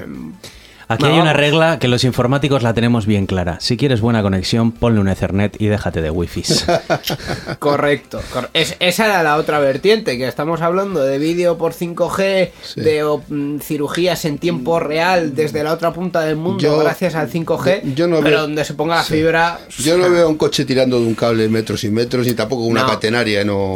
mm, 0.90 0.94
Aquí 0.94 1.04
no, 1.04 1.14
hay 1.14 1.20
una 1.20 1.34
regla 1.34 1.80
que 1.80 1.88
los 1.88 2.04
informáticos 2.04 2.64
la 2.64 2.74
tenemos 2.74 3.06
bien 3.06 3.26
clara. 3.28 3.58
Si 3.62 3.78
quieres 3.78 4.02
buena 4.02 4.22
conexión, 4.22 4.72
ponle 4.72 5.00
un 5.00 5.08
Ethernet 5.08 5.56
y 5.62 5.68
déjate 5.68 6.02
de 6.02 6.10
wifi. 6.12 6.44
Correcto. 7.60 8.22
cor- 8.34 8.50
es- 8.54 8.76
esa 8.80 9.06
era 9.06 9.24
la 9.24 9.38
otra 9.38 9.60
vertiente, 9.60 10.18
que 10.18 10.28
estamos 10.28 10.62
hablando 10.62 11.04
de 11.04 11.18
vídeo 11.18 11.58
por 11.58 11.74
5G, 11.74 12.50
de 12.76 13.04
o, 13.04 13.22
mm, 13.28 13.60
cirugías 13.60 14.26
en 14.26 14.38
tiempo 14.38 14.80
real 14.80 15.36
desde 15.36 15.64
la 15.64 15.74
otra 15.74 15.94
punta 15.94 16.22
del 16.22 16.36
mundo 16.36 16.60
Yo- 16.62 16.80
gracias 16.80 17.16
al 17.16 17.30
5G, 17.30 17.94
yo 17.96 18.08
no 18.08 18.18
pero 18.18 18.30
veo- 18.30 18.42
donde 18.42 18.66
se 18.66 18.74
ponga 18.74 18.96
la 18.98 19.04
fibra... 19.04 19.60
Yo 19.80 19.98
no 19.98 20.10
veo 20.12 20.30
un 20.30 20.38
coche 20.38 20.66
tirando 20.66 21.00
de 21.00 21.06
un 21.06 21.16
cable 21.16 21.48
metros 21.50 21.84
y 21.84 21.90
metros, 21.90 22.26
ni 22.26 22.34
tampoco 22.34 22.64
una 22.64 22.82
No. 22.82 22.88
catenaria, 22.88 23.44
no. 23.44 23.76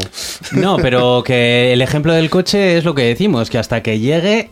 No, 0.51 0.77
pero 0.77 1.23
que 1.25 1.73
el 1.73 1.81
ejemplo 1.81 2.13
del 2.13 2.29
coche 2.29 2.77
es 2.77 2.83
lo 2.85 2.95
que 2.95 3.03
decimos, 3.03 3.49
que 3.49 3.57
hasta 3.57 3.81
que 3.83 3.99
llegue, 3.99 4.49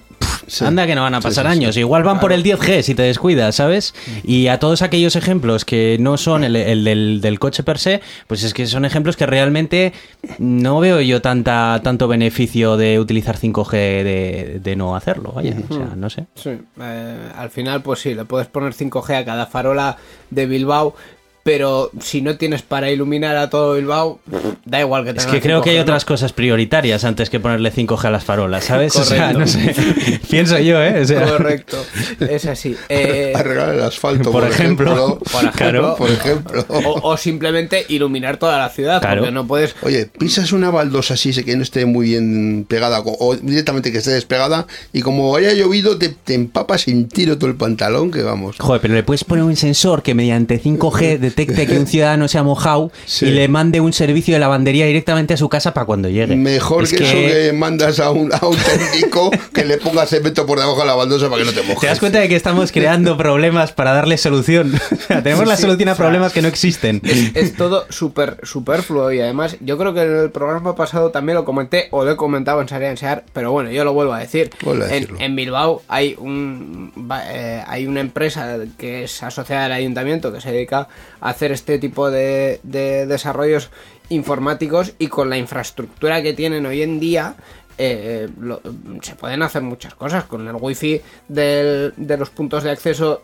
Sí. 0.51 0.65
anda 0.65 0.85
que 0.85 0.95
no 0.95 1.01
van 1.03 1.15
a 1.15 1.21
pasar 1.21 1.45
sí, 1.45 1.51
sí. 1.51 1.57
años. 1.57 1.77
Igual 1.77 2.03
van 2.03 2.19
por 2.19 2.33
el 2.33 2.43
10G 2.43 2.81
si 2.81 2.93
te 2.93 3.03
descuidas, 3.03 3.55
¿sabes? 3.55 3.93
Y 4.23 4.47
a 4.47 4.59
todos 4.59 4.81
aquellos 4.81 5.15
ejemplos 5.15 5.63
que 5.63 5.95
no 5.97 6.17
son 6.17 6.43
el, 6.43 6.57
el 6.57 6.83
del, 6.83 7.21
del 7.21 7.39
coche 7.39 7.63
per 7.63 7.79
se, 7.79 8.01
pues 8.27 8.43
es 8.43 8.53
que 8.53 8.67
son 8.67 8.83
ejemplos 8.83 9.15
que 9.15 9.25
realmente 9.25 9.93
no 10.39 10.81
veo 10.81 10.99
yo 10.99 11.21
tanta 11.21 11.79
tanto 11.81 12.09
beneficio 12.09 12.75
de 12.75 12.99
utilizar 12.99 13.37
5G 13.37 13.71
de, 13.71 14.59
de 14.61 14.75
no 14.75 14.95
hacerlo, 14.97 15.31
vaya. 15.31 15.55
O 15.69 15.73
sea, 15.73 15.93
no 15.95 16.09
sé. 16.09 16.25
Sí, 16.35 16.49
eh, 16.81 17.17
al 17.37 17.49
final 17.49 17.81
pues 17.81 18.01
sí, 18.01 18.13
le 18.13 18.25
puedes 18.25 18.47
poner 18.47 18.73
5G 18.73 19.21
a 19.21 19.23
cada 19.23 19.45
farola 19.45 19.95
de 20.31 20.47
Bilbao, 20.47 20.95
pero 21.43 21.91
si 22.01 22.21
no 22.21 22.37
tienes 22.37 22.61
para 22.61 22.91
iluminar 22.91 23.35
a 23.37 23.49
todo 23.49 23.73
Bilbao, 23.75 24.19
da 24.65 24.79
igual 24.79 25.03
que 25.03 25.09
Es 25.11 25.15
tenga 25.17 25.31
que 25.31 25.41
creo 25.41 25.61
que 25.61 25.71
hay 25.71 25.75
5G, 25.75 25.79
¿no? 25.79 25.83
otras 25.83 26.05
cosas 26.05 26.33
prioritarias 26.33 27.03
antes 27.03 27.29
que 27.29 27.39
ponerle 27.39 27.71
5G 27.73 28.05
a 28.05 28.11
las 28.11 28.23
farolas, 28.23 28.65
¿sabes? 28.65 28.95
O 28.95 29.03
sea, 29.03 29.33
Correcto. 29.33 29.39
no 29.39 29.47
sé. 29.47 30.19
Pienso 30.29 30.59
yo, 30.59 30.81
¿eh? 30.83 31.01
O 31.01 31.05
sea, 31.05 31.25
Correcto, 31.25 31.77
es 32.19 32.45
así. 32.45 32.75
Eh, 32.89 33.33
Arreglar 33.35 33.73
el 33.75 33.81
asfalto, 33.81 34.31
por 34.31 34.43
por, 34.43 34.51
ejemplo. 34.51 34.91
ejemplo. 34.93 35.19
Por 35.19 35.41
ejemplo. 35.43 35.51
Claro, 35.57 35.95
por 35.97 36.09
ejemplo. 36.11 36.65
o, 36.69 37.09
o 37.11 37.17
simplemente 37.17 37.85
iluminar 37.89 38.37
toda 38.37 38.57
la 38.57 38.69
ciudad, 38.69 39.01
Claro. 39.01 39.21
porque 39.21 39.31
no 39.31 39.47
puedes 39.47 39.75
Oye, 39.81 40.05
pisas 40.05 40.51
una 40.51 40.69
baldosa 40.69 41.13
así, 41.15 41.33
sé 41.33 41.43
que 41.43 41.55
no 41.55 41.63
esté 41.63 41.85
muy 41.85 42.07
bien 42.09 42.65
pegada, 42.67 43.01
o- 43.03 43.35
directamente 43.35 43.91
que 43.91 43.99
esté 43.99 44.11
despegada, 44.11 44.67
y 44.93 45.01
como 45.01 45.35
haya 45.35 45.53
llovido, 45.53 45.97
te, 45.97 46.09
te 46.09 46.33
empapas 46.33 46.81
sin 46.81 47.07
tiro 47.07 47.37
todo 47.37 47.49
el 47.49 47.55
pantalón, 47.55 48.11
que 48.11 48.21
vamos. 48.23 48.57
Joder, 48.59 48.81
pero 48.81 48.93
le 48.93 49.03
puedes 49.03 49.23
poner 49.23 49.43
un 49.43 49.55
sensor 49.55 50.03
que 50.03 50.13
mediante 50.13 50.61
5G 50.61 51.17
detecte 51.36 51.67
que 51.67 51.77
un 51.77 51.88
ciudadano 51.88 52.27
se 52.27 52.38
ha 52.38 52.43
mojado 52.43 52.91
Sí. 53.05 53.25
y 53.27 53.32
le 53.32 53.47
mande 53.47 53.82
un 53.82 53.93
servicio 53.93 54.34
de 54.36 54.39
lavandería 54.39 54.86
directamente 54.86 55.34
a 55.34 55.38
su 55.38 55.49
casa 55.49 55.73
para 55.73 55.86
cuando 55.86 56.09
llegue. 56.09 56.36
Mejor 56.36 56.84
Es 56.84 56.93
que, 56.93 57.03
eso 57.03 57.13
que 57.13 57.53
mandas 57.53 57.99
a 57.99 58.11
un, 58.11 58.32
a 58.34 58.45
un 58.45 58.57
técnico 58.57 59.32
que 59.53 59.65
le 59.65 59.77
ponga 59.77 60.05
cemento 60.05 60.45
por 60.45 60.59
debajo 60.59 60.79
de 60.82 60.86
la 60.88 60.95
baldosa 60.95 61.29
para 61.29 61.41
que 61.43 61.45
no 61.45 61.53
te 61.53 61.61
mojes. 61.63 61.79
¿Te 61.82 61.88
das 61.88 61.99
cuenta 61.99 62.19
de 62.19 62.29
que 62.29 62.36
estamos 62.36 62.71
creando 62.71 63.17
problemas 63.17 63.71
para 63.71 63.93
darle 63.93 64.17
solución? 64.17 64.73
O 64.91 65.13
sea, 65.13 65.23
tenemos 65.23 65.43
Sí, 65.45 65.49
la 65.49 65.55
sí, 65.55 65.61
solución 65.63 65.89
a 65.89 65.93
o 65.93 65.95
sea, 65.95 66.05
problemas 66.05 66.32
que 66.34 66.41
no 66.41 66.47
existen. 66.47 67.01
es, 67.03 67.36
es 67.36 67.55
todo 67.55 67.86
súper 67.89 68.38
superfluo 68.43 69.11
y 69.11 69.19
además 69.19 69.57
yo 69.59 69.77
creo 69.77 69.93
que 69.93 70.01
en 70.03 70.15
el 70.15 70.32
programa 70.32 70.75
pasado 70.75 71.09
también 71.11 71.36
lo 71.36 71.43
comenté 71.45 71.88
o 71.91 72.03
lo 72.05 72.11
he 72.11 72.15
comentado 72.15 72.61
en 72.61 72.67
Sarea 72.67 72.91
en 72.91 72.97
Sear, 72.97 73.23
pero 73.34 73.51
bueno, 73.51 73.71
yo 73.71 73.84
lo 73.84 73.93
vuelvo 73.93 74.13
a 74.13 74.19
decir. 74.19 74.49
A 74.65 74.95
en, 75.23 75.36
Bilbao 75.36 75.82
hay 75.88 76.15
un 76.19 76.91
eh, 77.29 77.63
hay 77.67 77.88
una 77.88 77.99
empresa 78.01 78.57
que 78.77 79.03
es 79.03 79.23
asociada 79.23 79.65
al 79.65 79.71
ayuntamiento 79.73 80.32
que 80.32 80.39
se 80.41 80.51
dedica 80.51 80.88
a 81.19 81.20
hacer 81.22 81.51
este 81.51 81.80
tipo 81.80 82.11
de, 82.11 82.59
de 82.63 83.05
desarrollos 83.05 83.69
informáticos 84.09 84.93
y 84.99 85.07
con 85.07 85.30
la 85.30 85.38
infraestructura 85.38 86.22
que 86.22 86.34
tienen 86.34 86.65
hoy 86.65 86.82
en 86.82 86.99
día 86.99 87.36
eh, 87.78 88.28
lo- 88.39 88.61
se 89.01 89.15
pueden 89.15 89.41
hacer 89.41 89.61
muchas 89.61 89.95
cosas 89.95 90.26
con 90.26 90.47
el 90.47 90.55
wifi 90.59 91.01
del- 91.30 91.93
de 91.97 92.17
los 92.17 92.30
puntos 92.30 92.63
de 92.63 92.72
acceso 92.72 93.24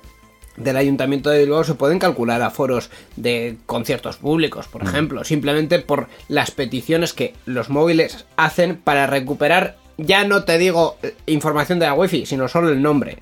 del 0.55 0.75
Ayuntamiento 0.77 1.29
de 1.29 1.39
Bilbao 1.43 1.63
se 1.63 1.75
pueden 1.75 1.99
calcular 1.99 2.41
aforos 2.41 2.89
de 3.15 3.57
conciertos 3.67 4.17
públicos, 4.17 4.67
por 4.67 4.81
ejemplo, 4.81 5.23
simplemente 5.23 5.77
por 5.77 6.07
las 6.29 6.49
peticiones 6.49 7.13
que 7.13 7.35
los 7.45 7.69
móviles 7.69 8.25
hacen 8.37 8.77
para 8.77 9.05
recuperar, 9.05 9.77
ya 9.97 10.23
no 10.23 10.45
te 10.45 10.57
digo 10.57 10.97
eh, 11.03 11.13
información 11.27 11.77
de 11.77 11.85
la 11.85 11.93
wifi, 11.93 12.25
sino 12.25 12.47
solo 12.47 12.69
el 12.69 12.81
nombre. 12.81 13.19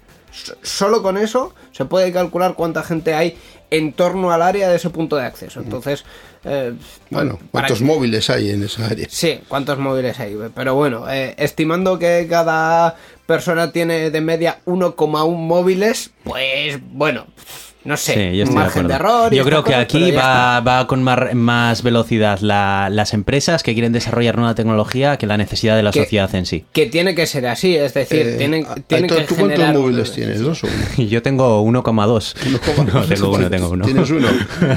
Solo 0.62 1.02
con 1.02 1.18
eso 1.18 1.54
se 1.72 1.86
puede 1.86 2.12
calcular 2.12 2.56
cuánta 2.56 2.84
gente 2.84 3.14
hay 3.14 3.38
en 3.72 3.94
torno 3.94 4.32
al 4.32 4.42
área 4.42 4.70
de 4.70 4.76
ese 4.76 4.90
punto 4.90 5.16
de 5.16 5.26
acceso. 5.26 5.60
Entonces, 5.60 6.06
eh, 6.44 6.74
Bueno, 7.10 7.40
¿cuántos 7.52 7.82
móviles 7.82 8.30
hay 8.30 8.52
en 8.52 8.64
esa 8.64 8.86
área? 8.86 9.08
Sí, 9.10 9.42
cuántos 9.48 9.78
móviles 9.80 10.20
hay. 10.20 10.38
Pero 10.54 10.76
bueno, 10.76 11.10
eh, 11.10 11.36
estimando 11.38 11.98
que 11.98 12.28
cada 12.30 12.96
persona 13.26 13.72
tiene 13.72 14.12
de 14.12 14.22
media 14.22 14.60
1,1 14.66 15.36
móviles, 15.36 16.12
pues 16.24 16.80
bueno, 16.92 17.28
no 17.86 17.96
sé, 17.98 18.14
Sí, 18.14 18.20
yo 18.38 18.44
un 18.44 18.50
estoy 18.50 18.56
margen 18.56 18.88
de 18.88 18.94
error. 18.96 19.34
Yo 19.34 19.44
creo 19.46 19.64
que 19.64 19.76
aquí 19.76 20.12
va, 20.12 20.60
va 20.60 20.88
con 20.88 21.04
mar- 21.04 21.34
más 21.36 21.84
velocidad 21.84 22.40
la- 22.40 22.90
las 22.92 23.14
empresas 23.14 23.64
que 23.64 23.74
quieren 23.74 23.94
desarrollar 23.94 24.36
nueva 24.38 24.56
tecnología 24.56 25.18
que 25.18 25.28
la 25.28 25.38
necesidad 25.38 25.76
de 25.76 25.84
la 25.84 25.92
Que- 25.92 26.02
sociedad 26.04 26.34
en 26.36 26.46
sí. 26.46 26.66
Que 26.74 26.88
tiene 26.88 27.16
que 27.16 27.26
ser 27.28 27.48
así, 27.48 27.76
es 27.76 27.94
decir, 27.94 28.28
Eh, 28.28 28.36
tienen, 28.38 28.66
que 28.66 28.72
¿Tú 28.98 29.08
cuántos 29.08 29.38
generar... 29.38 29.74
móviles 29.74 30.12
tienes? 30.16 30.40
¿Dos 30.42 30.64
o 30.64 30.68
uno? 30.68 31.08
Yo 31.10 31.22
tengo 31.22 31.62
1,2. 31.64 32.36
No, 32.94 33.02
tengo 33.04 33.30
uno, 33.32 33.50
tengo 33.50 33.70
uno. 33.70 33.86
¿Tienes 33.86 34.10
uno? 34.10 34.28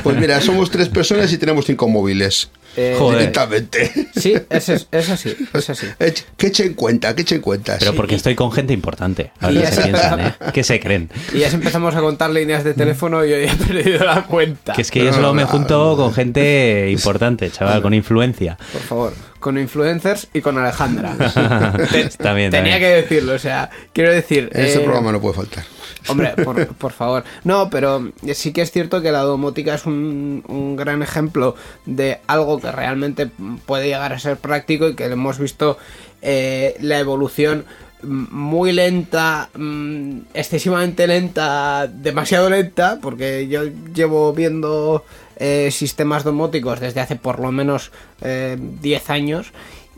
Pues 0.03 0.17
mira, 0.17 0.41
somos 0.41 0.71
tres 0.71 0.89
personas 0.89 1.33
y 1.33 1.39
tenemos 1.39 1.65
cinco 1.67 1.89
móviles. 1.89 2.51
Eh, 2.77 2.95
Joder. 2.99 3.19
Directamente. 3.19 3.91
Sí, 4.15 4.35
es, 4.51 4.69
es, 4.69 4.87
es 4.93 5.11
así, 5.11 5.35
es 5.53 5.71
así. 5.71 5.87
Ech- 5.99 6.25
Que 6.37 6.49
echen 6.49 6.75
cuenta, 6.75 7.15
que 7.17 7.23
echen 7.23 7.41
cuenta. 7.41 7.77
Pero 7.79 7.91
sí. 7.93 7.97
porque 7.97 8.15
estoy 8.15 8.35
con 8.37 8.53
gente 8.53 8.73
importante. 8.73 9.33
A 9.41 9.49
ver 9.51 9.63
qué 9.65 9.73
se 9.73 9.83
piensan, 9.83 10.21
¿eh? 10.21 10.35
¿Qué 10.53 10.63
se 10.65 10.79
creen? 10.81 11.11
Y 11.35 11.39
ya 11.41 11.49
empezamos 11.49 11.95
a 11.97 12.01
contar 12.01 12.31
líneas 12.31 12.63
de 12.65 12.75
teléfono 12.75 13.25
y 13.25 13.31
yo 13.31 13.37
ya 13.39 13.53
he 13.53 13.57
perdido 13.57 14.05
la 14.05 14.23
cuenta. 14.25 14.75
Que 14.75 14.83
es 14.83 14.91
que 14.91 15.01
yo 15.01 15.07
No, 15.07 15.15
solo 15.15 15.35
me 15.35 15.43
no, 15.43 15.49
junto 15.49 15.97
con 15.97 16.13
gente 16.15 16.91
importante, 16.93 17.51
chaval, 17.51 17.83
con 17.83 17.95
influencia. 17.95 18.57
Por 18.73 18.83
favor, 18.83 19.13
con 19.41 19.59
influencers 19.59 20.29
y 20.33 20.41
con 20.41 20.57
Alejandra. 20.59 21.15
Bien, 21.15 22.51
Tenía 22.51 22.77
está 22.77 22.79
que 22.79 22.87
decirlo, 23.03 23.33
o 23.35 23.39
sea, 23.39 23.71
quiero 23.93 24.13
decir... 24.13 24.51
En 24.53 24.65
este 24.67 24.79
eh, 24.79 24.85
programa 24.85 25.11
no 25.13 25.21
puede 25.21 25.35
faltar. 25.35 25.65
Hombre, 26.07 26.35
por, 26.79 26.93
favor. 26.93 27.25
No, 27.45 27.71
pero 27.71 28.13
sí 28.33 28.53
que 28.53 28.63
es 28.63 28.71
cierto 28.71 29.03
que 29.03 29.13
la 29.13 29.23
domótica 29.23 29.75
es 29.75 29.87
un, 29.87 30.77
gran 30.77 31.03
ejemplo 31.03 31.55
de 31.87 32.21
algo 32.27 32.61
que 32.61 32.71
realmente 32.71 33.29
puede 33.67 33.87
llegar 33.87 34.13
a 34.13 34.19
ser 34.19 34.37
práctico 34.37 34.89
y 34.89 34.95
que 34.95 35.07
hemos 35.07 35.39
visto 35.39 35.79
eh, 36.23 36.77
la 36.81 36.99
evolución 36.99 37.65
muy 38.03 38.73
lenta, 38.73 39.49
mm, 39.57 40.21
excesivamente 40.35 41.07
lenta, 41.07 41.89
demasiado 41.89 42.49
lenta, 42.49 42.99
porque 43.03 43.49
yo 43.49 43.65
llevo 43.65 44.33
viendo 44.33 45.05
eh, 45.37 45.71
sistemas 45.73 46.25
domóticos 46.25 46.81
desde 46.81 47.01
hace 47.01 47.17
por 47.17 47.41
lo 47.41 47.51
menos 47.51 47.91
eh, 48.21 48.57
10 48.59 49.11
años 49.11 49.53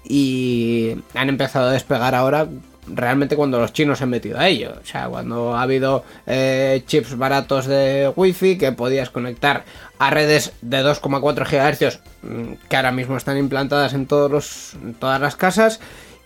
y 0.04 0.96
han 1.14 1.28
empezado 1.28 1.68
a 1.68 1.72
despegar 1.72 2.14
ahora 2.14 2.48
realmente 2.94 3.36
cuando 3.36 3.58
los 3.58 3.72
chinos 3.72 3.98
se 3.98 4.04
han 4.04 4.10
metido 4.10 4.38
a 4.38 4.48
ello. 4.48 4.74
O 4.82 4.86
sea, 4.86 5.08
cuando 5.08 5.56
ha 5.56 5.62
habido 5.62 6.04
eh, 6.26 6.82
chips 6.86 7.16
baratos 7.16 7.66
de 7.66 8.12
wifi 8.16 8.58
que 8.58 8.72
podías 8.72 9.10
conectar 9.10 9.64
a 9.98 10.10
redes 10.10 10.52
de 10.62 10.82
2,4 10.84 11.46
GHz 11.48 12.00
mm, 12.22 12.52
que 12.68 12.76
ahora 12.76 12.92
mismo 12.92 13.16
están 13.16 13.36
implantadas 13.38 13.92
en, 13.94 14.06
todos 14.06 14.30
los, 14.30 14.74
en 14.82 14.94
todas 14.94 15.20
las 15.20 15.36
casas 15.36 15.80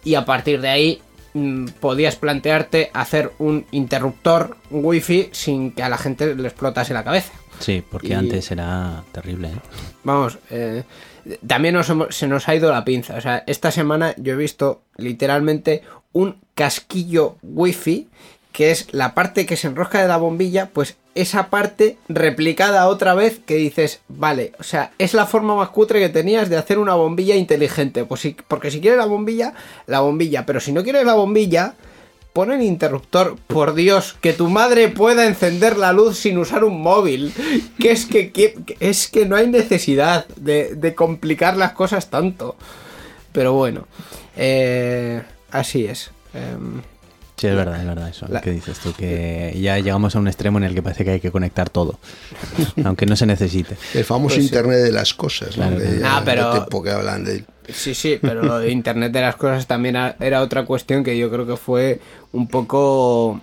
y 0.05 0.15
a 0.15 0.25
partir 0.25 0.61
de 0.61 0.69
ahí 0.69 1.03
mm, 1.35 1.67
podías 1.81 2.17
plantearte 2.17 2.91
hacer 2.95 3.33
un 3.39 3.67
interruptor 3.71 4.57
wifi 4.71 5.29
sin 5.33 5.73
que 5.73 5.83
a 5.83 5.89
la 5.89 5.99
gente 5.99 6.35
le 6.35 6.49
explotase 6.49 6.95
la 6.95 7.05
cabeza. 7.05 7.33
Sí, 7.61 7.83
porque 7.89 8.09
Y- 8.09 8.13
antes 8.15 8.51
era 8.51 9.03
terrible. 9.13 9.49
¿eh? 9.49 9.61
Vamos, 10.03 10.39
eh, 10.51 10.83
también 11.47 11.75
nos 11.75 11.89
hemos- 11.91 12.15
se 12.15 12.27
nos 12.27 12.49
ha 12.49 12.55
ido 12.55 12.71
la 12.71 12.85
pinza. 12.85 13.17
O 13.17 13.21
sea, 13.21 13.45
esta 13.47 13.71
semana 13.71 14.15
yo 14.17 14.35
he 14.35 14.37
visto 14.37 14.83
literalmente 14.97 15.83
un 16.13 16.37
casquillo 16.55 17.37
wifi, 17.43 18.09
que 18.53 18.71
es 18.71 18.93
la 18.93 19.15
parte 19.15 19.47
que 19.47 19.57
se 19.57 19.67
enrosca 19.67 20.01
de 20.01 20.09
la 20.09 20.17
bombilla, 20.17 20.71
pues 20.73 20.97
esa 21.17 21.49
parte 21.49 21.97
replicada 22.09 22.87
otra 22.89 23.15
vez 23.15 23.41
que 23.45 23.57
dices, 23.57 24.01
vale, 24.09 24.53
o 24.59 24.63
sea, 24.63 24.93
es 24.99 25.15
la 25.15 25.27
forma 25.27 25.55
más 25.57 25.69
cutre 25.71 26.01
que 26.01 26.09
tenías 26.09 26.49
de 26.49 26.57
hacer 26.57 26.79
una 26.79 26.95
bombilla 26.95 27.35
inteligente. 27.37 28.05
Pues 28.05 28.21
si, 28.21 28.37
porque 28.49 28.71
si 28.71 28.81
quieres 28.81 28.99
la 28.99 29.07
bombilla, 29.07 29.55
la 29.87 30.01
bombilla, 30.01 30.47
pero 30.47 30.61
si 30.61 30.73
no 30.73 30.83
quieres 30.85 31.05
la 31.05 31.15
bombilla, 31.15 31.75
Pon 32.35 32.51
el 32.51 32.63
interruptor, 32.63 33.37
por 33.47 33.75
Dios, 33.75 34.17
que 34.21 34.33
tu 34.33 34.49
madre 34.51 34.89
pueda 34.89 35.25
encender 35.27 35.77
la 35.79 35.93
luz 35.93 36.19
sin 36.19 36.37
usar 36.37 36.65
un 36.65 36.83
móvil. 36.83 37.33
Que 37.79 37.93
es 37.93 38.07
que, 38.07 38.33
que- 38.33 38.55
que- 38.67 38.77
es 38.81 39.07
que 39.07 39.25
no 39.25 39.37
hay 39.37 39.47
necesidad 39.47 40.27
de, 40.37 40.75
de 40.75 40.95
complicar 40.97 41.57
las 41.57 41.73
cosas 41.75 42.11
tanto. 42.11 42.57
Pero 43.31 43.53
bueno, 43.53 43.87
eh, 44.37 45.23
así 45.53 45.87
es. 45.87 46.11
Em, 46.35 46.83
Sí, 47.37 47.49
es 47.49 47.57
verdad, 47.57 47.81
es 47.81 47.87
verdad 47.87 48.09
eso. 48.09 48.27
La- 48.29 48.41
que 48.41 48.51
dices 48.53 48.79
tú? 48.79 48.93
Que 48.95 49.57
ya 49.61 49.77
llegamos 49.79 50.15
a 50.17 50.19
un 50.21 50.29
extremo 50.29 50.59
en 50.59 50.65
el 50.65 50.75
que 50.75 50.83
parece 50.83 51.05
que 51.05 51.11
hay 51.13 51.21
que 51.21 51.31
conectar 51.33 51.69
todo. 51.71 51.99
aunque 52.85 53.07
no 53.07 53.15
se 53.17 53.27
necesite. 53.27 53.77
El 53.93 54.05
famoso 54.05 54.35
Pues 54.37 54.47
sí. 54.47 54.51
Internet 54.55 54.79
de 54.83 54.93
las 54.93 55.15
cosas, 55.15 55.57
¿no? 55.57 55.69
Claro, 55.69 55.77
claro. 55.77 56.01
Nah, 56.01 56.23
pero- 56.25 56.51
tiempo 56.53 56.83
que 56.83 56.91
hablan 56.91 57.25
de 57.25 57.37
él. 57.37 57.47
Sí, 57.73 57.95
sí, 57.95 58.19
pero 58.21 58.43
lo 58.43 58.59
de 58.59 58.71
Internet 58.71 59.13
de 59.13 59.21
las 59.21 59.37
cosas 59.37 59.67
también 59.67 59.97
era 60.21 60.43
otra 60.43 60.65
cuestión 60.65 61.03
que 61.05 61.17
yo 61.17 61.31
creo 61.31 61.47
que 61.47 61.57
fue 61.57 62.01
un 62.33 62.47
poco... 62.49 63.41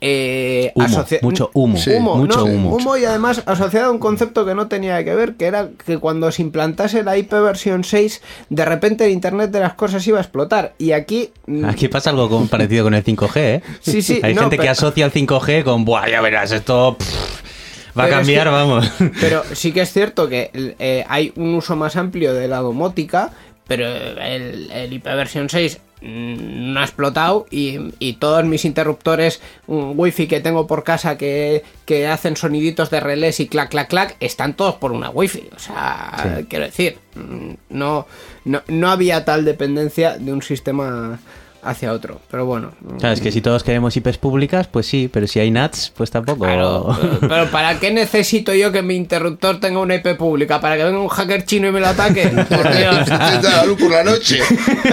eh, 0.00 0.72
Humo, 0.74 1.04
mucho 1.22 1.50
humo, 1.52 1.76
Sí. 1.76 1.90
mucho 2.00 2.38
no, 2.38 2.44
humo. 2.46 2.96
y 2.96 3.04
además 3.04 3.42
asociado 3.46 3.88
a 3.88 3.90
un 3.90 3.98
concepto 3.98 4.46
que 4.46 4.54
no 4.54 4.66
tenía 4.66 5.04
que 5.04 5.14
ver, 5.14 5.34
que 5.34 5.44
era 5.46 5.68
que 5.84 5.98
cuando 5.98 6.32
se 6.32 6.42
implantase 6.42 7.02
la 7.02 7.16
IP 7.18 7.30
versión 7.32 7.84
6, 7.84 8.22
de 8.48 8.64
repente 8.64 9.04
el 9.04 9.10
Internet 9.12 9.50
de 9.50 9.60
las 9.60 9.74
cosas 9.74 10.06
iba 10.06 10.18
a 10.18 10.22
explotar. 10.22 10.72
Y 10.78 10.92
aquí... 10.92 11.30
mm, 11.46 11.64
Aquí 11.66 11.88
pasa 11.88 12.10
algo 12.10 12.28
con- 12.30 12.48
parecido 12.48 12.84
con 12.84 12.94
el 12.94 13.04
5G, 13.04 13.36
¿eh? 13.36 13.62
Sí, 13.80 14.00
sí, 14.02 14.20
Hay 14.22 14.34
no, 14.34 14.42
gente 14.42 14.58
que 14.58 14.68
asocia 14.68 15.04
el 15.04 15.12
5G 15.12 15.64
con, 15.64 15.84
Buah, 15.84 16.08
ya 16.08 16.20
verás, 16.22 16.50
esto 16.52 16.96
pff, 16.98 17.98
va 17.98 18.04
a 18.04 18.08
es 18.08 18.14
cambiar, 18.14 18.46
que- 18.46 18.50
vamos. 18.52 18.90
Pero 19.20 19.42
sí 19.52 19.72
que 19.72 19.82
es 19.82 19.92
cierto 19.92 20.28
que 20.28 20.50
eh, 20.78 21.04
hay 21.08 21.32
un 21.36 21.54
uso 21.54 21.76
más 21.76 21.96
amplio 21.96 22.32
de 22.32 22.48
la 22.48 22.58
domótica, 22.60 23.32
pero 23.70 23.86
el, 23.86 24.68
el 24.72 24.92
IP 24.92 25.04
versión 25.04 25.48
6 25.48 25.78
mm, 26.02 26.72
no 26.72 26.80
ha 26.80 26.82
explotado 26.82 27.46
y, 27.52 27.78
y 28.00 28.14
todos 28.14 28.44
mis 28.44 28.64
interruptores 28.64 29.40
wifi 29.68 30.26
que 30.26 30.40
tengo 30.40 30.66
por 30.66 30.82
casa 30.82 31.16
que, 31.16 31.62
que 31.84 32.08
hacen 32.08 32.34
soniditos 32.34 32.90
de 32.90 32.98
relés 32.98 33.38
y 33.38 33.46
clac 33.46 33.70
clac 33.70 33.88
clac 33.88 34.16
están 34.18 34.54
todos 34.54 34.74
por 34.74 34.90
una 34.90 35.10
wifi. 35.10 35.48
O 35.54 35.58
sea, 35.60 36.42
quiero 36.48 36.64
decir, 36.64 36.98
mm, 37.14 37.52
no, 37.68 38.08
no, 38.44 38.62
no 38.66 38.90
había 38.90 39.24
tal 39.24 39.44
dependencia 39.44 40.18
de 40.18 40.32
un 40.32 40.42
sistema 40.42 41.20
hacia 41.62 41.92
otro. 41.92 42.20
Pero 42.30 42.46
bueno. 42.46 42.72
mm, 42.80 43.00
Sabes 43.00 43.20
que 43.20 43.32
si 43.32 43.40
todos 43.40 43.62
queremos 43.64 43.96
IPs 43.96 44.18
públicas, 44.18 44.66
pues 44.66 44.86
sí, 44.86 45.08
pero 45.12 45.26
si 45.26 45.40
hay 45.40 45.50
NATs, 45.50 45.92
pues 45.96 46.10
tampoco. 46.10 46.44
Claro, 46.44 46.96
pero- 47.00 47.20
pero 47.20 47.50
¿para 47.50 47.78
qué 47.78 47.90
necesito 47.90 48.54
yo 48.54 48.72
que 48.72 48.82
mi 48.82 48.94
interruptor 48.96 49.60
tenga 49.60 49.80
una 49.80 49.94
IP 49.96 50.16
pública? 50.16 50.60
¿Para 50.60 50.76
que 50.76 50.84
venga 50.84 50.98
un 51.00 51.08
hacker 51.08 51.44
chino 51.44 51.68
y 51.68 51.72
me 51.72 51.80
lo 51.80 51.88
ataque? 51.88 52.28
Por 52.48 52.76
Dios. 52.76 53.04
Te 53.04 53.12
da 53.12 53.40
la 53.58 53.64
luz 53.64 53.78
por 53.80 53.90
la 53.90 54.04
noche. 54.04 54.38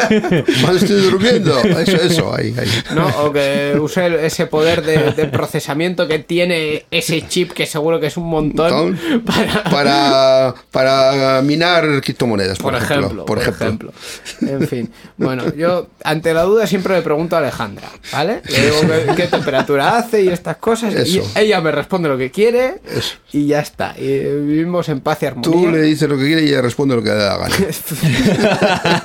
Cuando 0.61 0.77
estoy 0.77 1.01
durmiendo. 1.01 1.57
Eso, 1.59 1.97
eso, 1.97 2.35
ahí, 2.35 2.53
ahí. 2.57 2.67
¿No? 2.95 3.07
O 3.25 3.31
que 3.31 3.77
use 3.79 4.25
ese 4.25 4.47
poder 4.47 4.83
de, 4.83 5.11
de 5.13 5.25
procesamiento 5.27 6.07
que 6.07 6.19
tiene 6.19 6.85
ese 6.91 7.27
chip, 7.27 7.51
que 7.51 7.65
seguro 7.65 7.99
que 7.99 8.07
es 8.07 8.17
un 8.17 8.25
montón, 8.29 8.97
Montón. 8.97 9.21
para... 9.23 9.63
Para, 9.69 10.53
para 10.71 11.41
minar 11.41 12.01
criptomonedas, 12.01 12.57
por, 12.57 12.73
Por 12.73 12.81
ejemplo, 12.81 13.25
Por 13.25 13.39
ejemplo. 13.39 13.93
En 14.41 14.67
fin. 14.67 14.91
Bueno, 15.17 15.53
yo 15.55 15.87
ante 16.03 16.33
la 16.33 16.43
duda 16.43 16.56
siempre 16.65 16.95
le 16.95 17.01
pregunto 17.01 17.35
a 17.35 17.39
Alejandra, 17.39 17.89
¿vale? 18.11 18.41
Le 18.49 18.61
digo 18.65 18.77
qué, 18.81 19.15
qué 19.15 19.27
temperatura 19.27 19.97
hace 19.97 20.23
y 20.23 20.29
estas 20.29 20.57
cosas. 20.57 20.93
Y 21.07 21.21
ella 21.35 21.61
me 21.61 21.71
responde 21.71 22.09
lo 22.09 22.17
que 22.17 22.31
quiere 22.31 22.75
Eso. 22.89 23.15
y 23.33 23.47
ya 23.47 23.59
está. 23.59 23.93
Y 23.97 24.07
vivimos 24.07 24.89
en 24.89 25.01
paz 25.01 25.21
y 25.21 25.25
armonía. 25.27 25.51
Tú 25.51 25.67
le 25.69 25.81
dices 25.81 26.07
lo 26.09 26.17
que 26.17 26.25
quiere 26.25 26.43
y 26.43 26.47
ella 26.49 26.61
responde 26.61 26.95
lo 26.95 27.03
que 27.03 27.09
le 27.09 27.15
da 27.15 27.37
la 27.37 27.49
gana. 27.49 27.55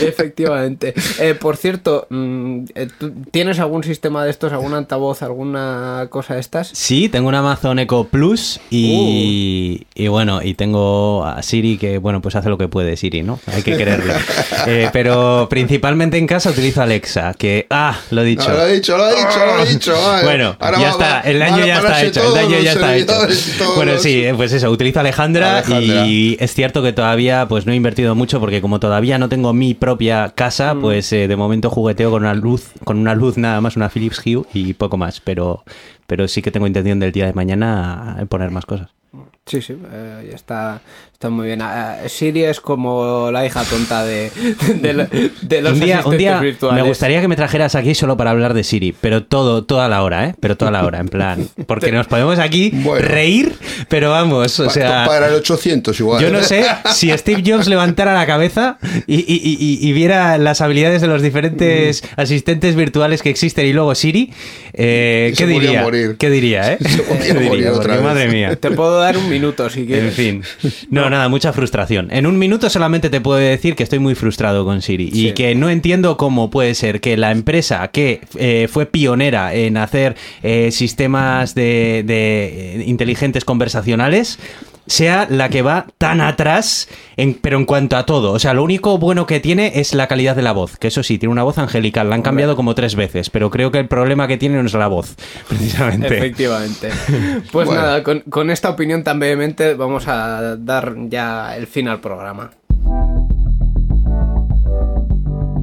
Efectivamente. 0.00 0.94
Eh, 1.18 1.34
por 1.34 1.56
cierto, 1.56 2.06
mm, 2.10 2.64
eh, 2.74 2.88
¿tú 2.98 3.12
¿tienes 3.30 3.58
algún 3.58 3.84
sistema 3.84 4.24
de 4.24 4.30
estos, 4.30 4.52
algún 4.52 4.74
altavoz, 4.74 5.22
alguna 5.22 6.06
cosa 6.10 6.34
de 6.34 6.40
estas? 6.40 6.68
Sí, 6.72 7.08
tengo 7.08 7.28
un 7.28 7.34
Amazon 7.34 7.78
Echo 7.78 8.04
Plus 8.04 8.60
y, 8.70 8.90
Uh. 8.90 9.84
y 9.94 10.08
bueno, 10.08 10.40
y 10.42 10.54
tengo 10.54 11.24
a 11.24 11.42
Siri 11.42 11.78
que, 11.78 11.98
bueno, 11.98 12.20
pues 12.20 12.34
hace 12.36 12.48
lo 12.48 12.58
que 12.58 12.68
puede 12.68 12.96
Siri, 12.96 13.22
¿no? 13.22 13.38
Hay 13.46 13.62
que 13.62 13.76
quererlo. 13.76 14.14
Eh, 14.66 14.90
pero 14.92 15.46
principalmente 15.48 16.18
en 16.18 16.26
casa 16.26 16.39
utilizo 16.48 16.80
Alexa, 16.82 17.34
que, 17.34 17.66
ah, 17.68 17.98
lo 18.10 18.22
he 18.22 18.24
dicho. 18.24 18.48
No, 18.48 18.56
lo 18.56 18.66
he 18.66 18.72
dicho, 18.74 18.96
lo 18.96 19.06
he 19.08 19.10
dicho, 19.16 19.38
lo 19.46 19.62
he 19.62 19.68
dicho. 19.68 19.92
vale. 19.92 20.24
Bueno, 20.24 20.56
Ahora 20.58 20.78
ya 20.80 20.84
va- 20.86 20.90
está, 20.92 21.20
el 21.20 21.38
daño 21.38 21.66
ya 21.66 21.76
está 21.78 22.02
hecho, 22.02 22.28
el 22.28 22.34
daño 22.34 22.58
ya 22.60 22.72
está 22.72 22.96
hecho. 22.96 23.12
Bueno, 23.76 23.92
los- 23.92 24.02
sí, 24.02 24.24
pues 24.36 24.52
eso, 24.52 24.70
utilizo 24.70 25.00
Alejandra, 25.00 25.58
Alejandra. 25.58 26.06
y 26.06 26.36
es 26.40 26.54
cierto 26.54 26.82
que 26.82 26.92
todavía 26.94 27.46
pues 27.48 27.66
no 27.66 27.72
he 27.72 27.76
invertido 27.76 28.14
mucho 28.14 28.40
porque 28.40 28.60
como 28.62 28.80
todavía 28.80 29.18
no 29.18 29.28
tengo 29.28 29.52
mi 29.52 29.74
propia 29.74 30.32
casa, 30.34 30.72
Mm. 30.74 30.80
pues 30.80 31.12
eh, 31.12 31.28
de 31.28 31.36
momento 31.36 31.68
jugueteo 31.68 32.10
con 32.10 32.22
una 32.22 32.34
luz, 32.34 32.68
con 32.84 32.96
una 32.98 33.14
luz 33.14 33.36
nada 33.36 33.60
más, 33.60 33.76
una 33.76 33.88
Philips 33.90 34.20
Hue 34.24 34.44
y 34.54 34.72
poco 34.74 34.96
más, 34.96 35.20
pero 35.20 35.64
pero 36.06 36.26
sí 36.26 36.42
que 36.42 36.50
tengo 36.50 36.66
intención 36.66 36.98
del 36.98 37.12
día 37.12 37.26
de 37.26 37.32
mañana 37.34 38.16
poner 38.28 38.50
más 38.50 38.66
cosas. 38.66 38.88
Sí, 39.50 39.60
sí, 39.60 39.72
eh, 39.92 40.28
ya 40.30 40.36
está, 40.36 40.80
está 41.12 41.28
muy 41.28 41.46
bien. 41.48 41.60
Ah, 41.60 41.96
Siri 42.06 42.44
es 42.44 42.60
como 42.60 43.30
la 43.32 43.44
hija 43.44 43.64
tonta 43.64 44.04
de, 44.04 44.30
de, 44.80 44.92
la- 44.92 45.08
de 45.42 45.60
los 45.62 45.72
un 45.72 45.80
día, 45.80 45.86
un 45.86 45.98
asistentes 46.14 46.18
día 46.18 46.38
virtuales. 46.38 46.80
me 46.84 46.88
gustaría 46.88 47.20
que 47.20 47.26
me 47.26 47.34
trajeras 47.34 47.74
aquí 47.74 47.96
solo 47.96 48.16
para 48.16 48.30
hablar 48.30 48.54
de 48.54 48.62
Siri, 48.62 48.94
pero 49.00 49.24
todo, 49.24 49.64
toda 49.64 49.88
la 49.88 50.04
hora, 50.04 50.26
¿eh? 50.26 50.34
Pero 50.38 50.56
toda 50.56 50.70
la 50.70 50.84
hora, 50.84 51.00
en 51.00 51.08
plan. 51.08 51.48
Porque 51.66 51.90
nos 51.90 52.06
podemos 52.06 52.38
aquí 52.38 52.70
Bueno. 52.72 53.04
reír, 53.08 53.56
pero 53.88 54.10
vamos, 54.10 54.60
o 54.60 54.70
sea. 54.70 55.04
para 55.04 55.26
el 55.26 55.34
800 55.34 55.98
igual. 55.98 56.22
Yo 56.22 56.30
no 56.30 56.42
sé 56.44 56.64
si 56.94 57.10
Steve 57.18 57.42
Jobs 57.44 57.66
levantara 57.66 58.14
la 58.14 58.26
cabeza 58.26 58.78
y, 59.08 59.16
y- 59.16 59.24
y- 59.42 59.78
y- 59.88 59.92
viera 59.92 60.38
las 60.38 60.60
habilidades 60.60 61.00
de 61.00 61.08
los 61.08 61.22
diferentes 61.22 62.04
asistentes 62.14 62.76
virtuales 62.76 63.20
que 63.20 63.30
existen 63.30 63.66
y 63.66 63.72
luego 63.72 63.96
Siri, 63.96 64.32
eh, 64.74 65.34
¿qué 65.36 65.46
diría? 65.48 65.82
morir. 65.82 66.14
¿Qué 66.20 66.30
diría, 66.30 66.74
eh? 66.74 66.78
¿Qué 67.20 67.34
morir 67.34 67.50
diría? 67.50 67.70
otra 67.72 67.82
Porque, 67.82 67.96
vez. 67.96 68.02
madre 68.02 68.28
mía. 68.28 68.54
Te 68.54 68.70
puedo 68.70 68.96
dar 69.00 69.16
un 69.18 69.28
minuto 69.28 69.39
si 69.70 69.80
En 69.80 69.86
quieres. 69.86 70.14
fin. 70.14 70.42
No, 70.90 71.08
nada, 71.10 71.28
mucha 71.28 71.52
frustración. 71.52 72.08
En 72.10 72.26
un 72.26 72.38
minuto 72.38 72.68
solamente 72.70 73.10
te 73.10 73.20
puedo 73.20 73.38
decir 73.38 73.74
que 73.76 73.82
estoy 73.82 73.98
muy 73.98 74.14
frustrado 74.14 74.64
con 74.64 74.82
Siri 74.82 75.10
y 75.12 75.32
que 75.32 75.54
no 75.54 75.70
entiendo 75.70 76.16
cómo 76.16 76.50
puede 76.50 76.74
ser 76.74 77.00
que 77.00 77.16
la 77.16 77.30
empresa 77.30 77.88
que 77.88 78.20
eh, 78.36 78.68
fue 78.70 78.86
pionera 78.86 79.54
en 79.54 79.76
hacer 79.76 80.16
eh, 80.42 80.70
sistemas 80.72 81.54
de, 81.54 82.02
de, 82.06 82.80
eh, 82.80 82.84
inteligentes 82.86 83.44
conversacionales 83.44 84.38
sea 84.90 85.26
la 85.30 85.48
que 85.48 85.62
va 85.62 85.86
tan 85.98 86.20
atrás, 86.20 86.88
en- 87.16 87.34
pero 87.34 87.56
en 87.58 87.64
cuanto 87.64 87.96
a 87.96 88.04
todo. 88.04 88.32
O 88.32 88.38
sea, 88.38 88.54
lo 88.54 88.62
único 88.64 88.98
bueno 88.98 89.24
que 89.26 89.38
tiene 89.40 89.72
es 89.76 89.94
la 89.94 90.08
calidad 90.08 90.34
de 90.34 90.42
la 90.42 90.52
voz, 90.52 90.76
que 90.76 90.88
eso 90.88 91.02
sí, 91.02 91.16
tiene 91.16 91.32
una 91.32 91.44
voz 91.44 91.58
angelical, 91.58 92.08
la 92.08 92.16
han 92.16 92.22
cambiado 92.22 92.56
como 92.56 92.74
tres 92.74 92.96
veces, 92.96 93.30
pero 93.30 93.50
creo 93.50 93.70
que 93.70 93.78
el 93.78 93.88
problema 93.88 94.26
que 94.26 94.36
tiene 94.36 94.60
no 94.60 94.66
es 94.66 94.74
la 94.74 94.88
voz, 94.88 95.14
precisamente. 95.48 96.16
Efectivamente. 96.18 96.90
Pues 97.52 97.66
Bueno. 97.66 97.80
nada, 97.82 98.02
con, 98.02 98.20
con 98.28 98.50
esta 98.50 98.70
opinión 98.70 99.04
tan 99.04 99.18
vehemente 99.18 99.74
vamos 99.74 100.08
a 100.08 100.56
dar 100.56 100.94
ya 101.08 101.56
el 101.56 101.66
fin 101.66 101.88
al 101.88 102.00
programa. 102.00 102.50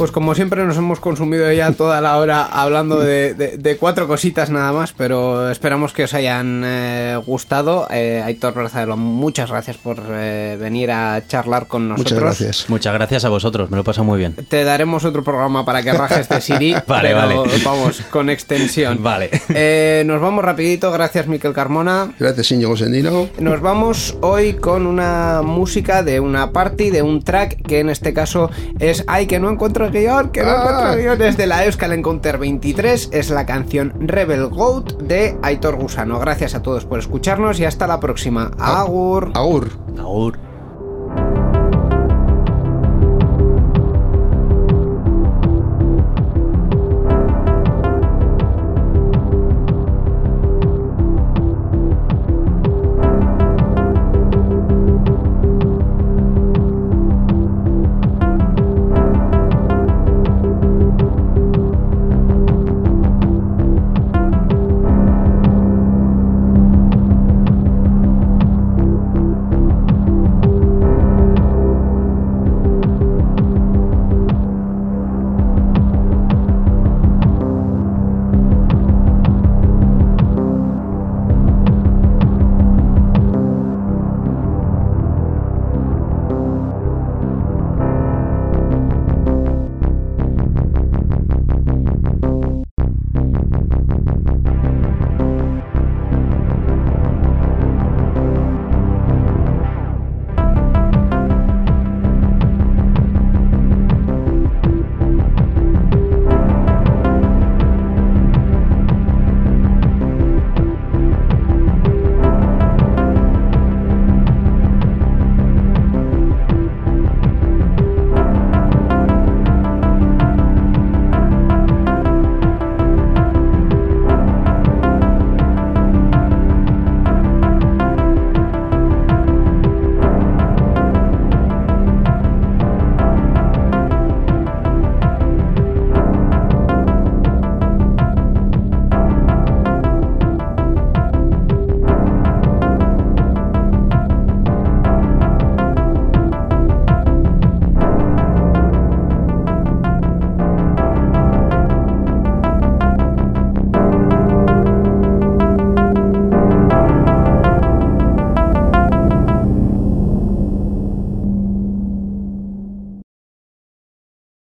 Pues 0.00 0.12
como 0.12 0.34
siempre 0.34 0.64
nos 0.64 0.78
hemos 0.78 0.98
consumido 0.98 1.52
ya 1.52 1.72
toda 1.72 2.00
la 2.00 2.16
hora 2.16 2.42
hablando 2.44 3.00
de, 3.00 3.34
de- 3.34 3.58
de 3.58 3.76
cuatro 3.76 4.08
cositas 4.08 4.48
nada 4.48 4.72
más, 4.72 4.94
pero 4.94 5.50
esperamos 5.50 5.92
que 5.92 6.04
os 6.04 6.14
hayan 6.14 6.62
eh, 6.64 7.20
gustado. 7.26 7.86
Eh, 7.90 8.22
Aitor 8.24 8.54
Brazadelo, 8.54 8.96
muchas 8.96 9.50
gracias 9.50 9.76
por 9.76 9.98
eh, 10.08 10.56
venir 10.58 10.90
a 10.90 11.22
charlar 11.28 11.66
con 11.66 11.90
nosotros. 11.90 12.12
Muchas 12.14 12.24
gracias. 12.24 12.70
Muchas 12.70 12.94
gracias 12.94 13.26
a 13.26 13.28
vosotros, 13.28 13.70
me 13.70 13.76
lo 13.76 13.82
he 13.82 13.84
pasado 13.84 14.06
muy 14.06 14.18
bien. 14.18 14.34
Te 14.48 14.64
daremos 14.64 15.04
otro 15.04 15.22
programa 15.22 15.66
para 15.66 15.82
que 15.82 15.92
rajes 15.92 16.30
de 16.30 16.40
Siri, 16.40 16.72
Vale, 16.86 17.10
pero 17.10 17.42
vale. 17.42 17.50
vamos, 17.62 18.00
con 18.10 18.30
extensión. 18.30 19.02
Vale. 19.02 19.28
Eh, 19.50 20.02
nos 20.06 20.18
vamos 20.22 20.42
rapidito, 20.42 20.90
gracias 20.92 21.26
Miquel 21.26 21.52
Carmona. 21.52 22.14
Gracias, 22.18 22.50
Íñigo 22.52 22.74
Sendino. 22.74 23.28
Nos 23.38 23.60
vamos 23.60 24.16
hoy 24.22 24.54
con 24.54 24.86
una 24.86 25.42
música 25.44 26.02
de 26.02 26.20
una 26.20 26.52
party, 26.52 26.88
de 26.88 27.02
un 27.02 27.22
track, 27.22 27.60
que 27.66 27.80
en 27.80 27.90
este 27.90 28.14
caso 28.14 28.48
es 28.78 29.04
Ay, 29.06 29.26
que 29.26 29.38
no 29.38 29.50
encuentro 29.50 29.89
el 29.98 30.04
guion, 30.04 30.30
que 30.30 30.42
no 30.42 30.48
Ah. 30.50 30.56
encuentro 30.62 30.92
el 30.94 31.00
guion. 31.00 31.18
Desde 31.18 31.46
la 31.46 31.64
Euskal 31.64 31.92
Encounter 31.92 32.38
23 32.38 33.08
es 33.12 33.30
la 33.30 33.46
canción 33.46 33.92
Rebel 34.00 34.46
Goat 34.48 34.92
de 35.02 35.36
Aitor 35.42 35.76
Gusano. 35.76 36.18
Gracias 36.18 36.54
a 36.54 36.62
todos 36.62 36.84
por 36.84 36.98
escucharnos 36.98 37.60
y 37.60 37.64
hasta 37.64 37.86
la 37.86 38.00
próxima. 38.00 38.50
Agur. 38.58 39.30
Agur. 39.34 39.70
Agur. 39.98 40.49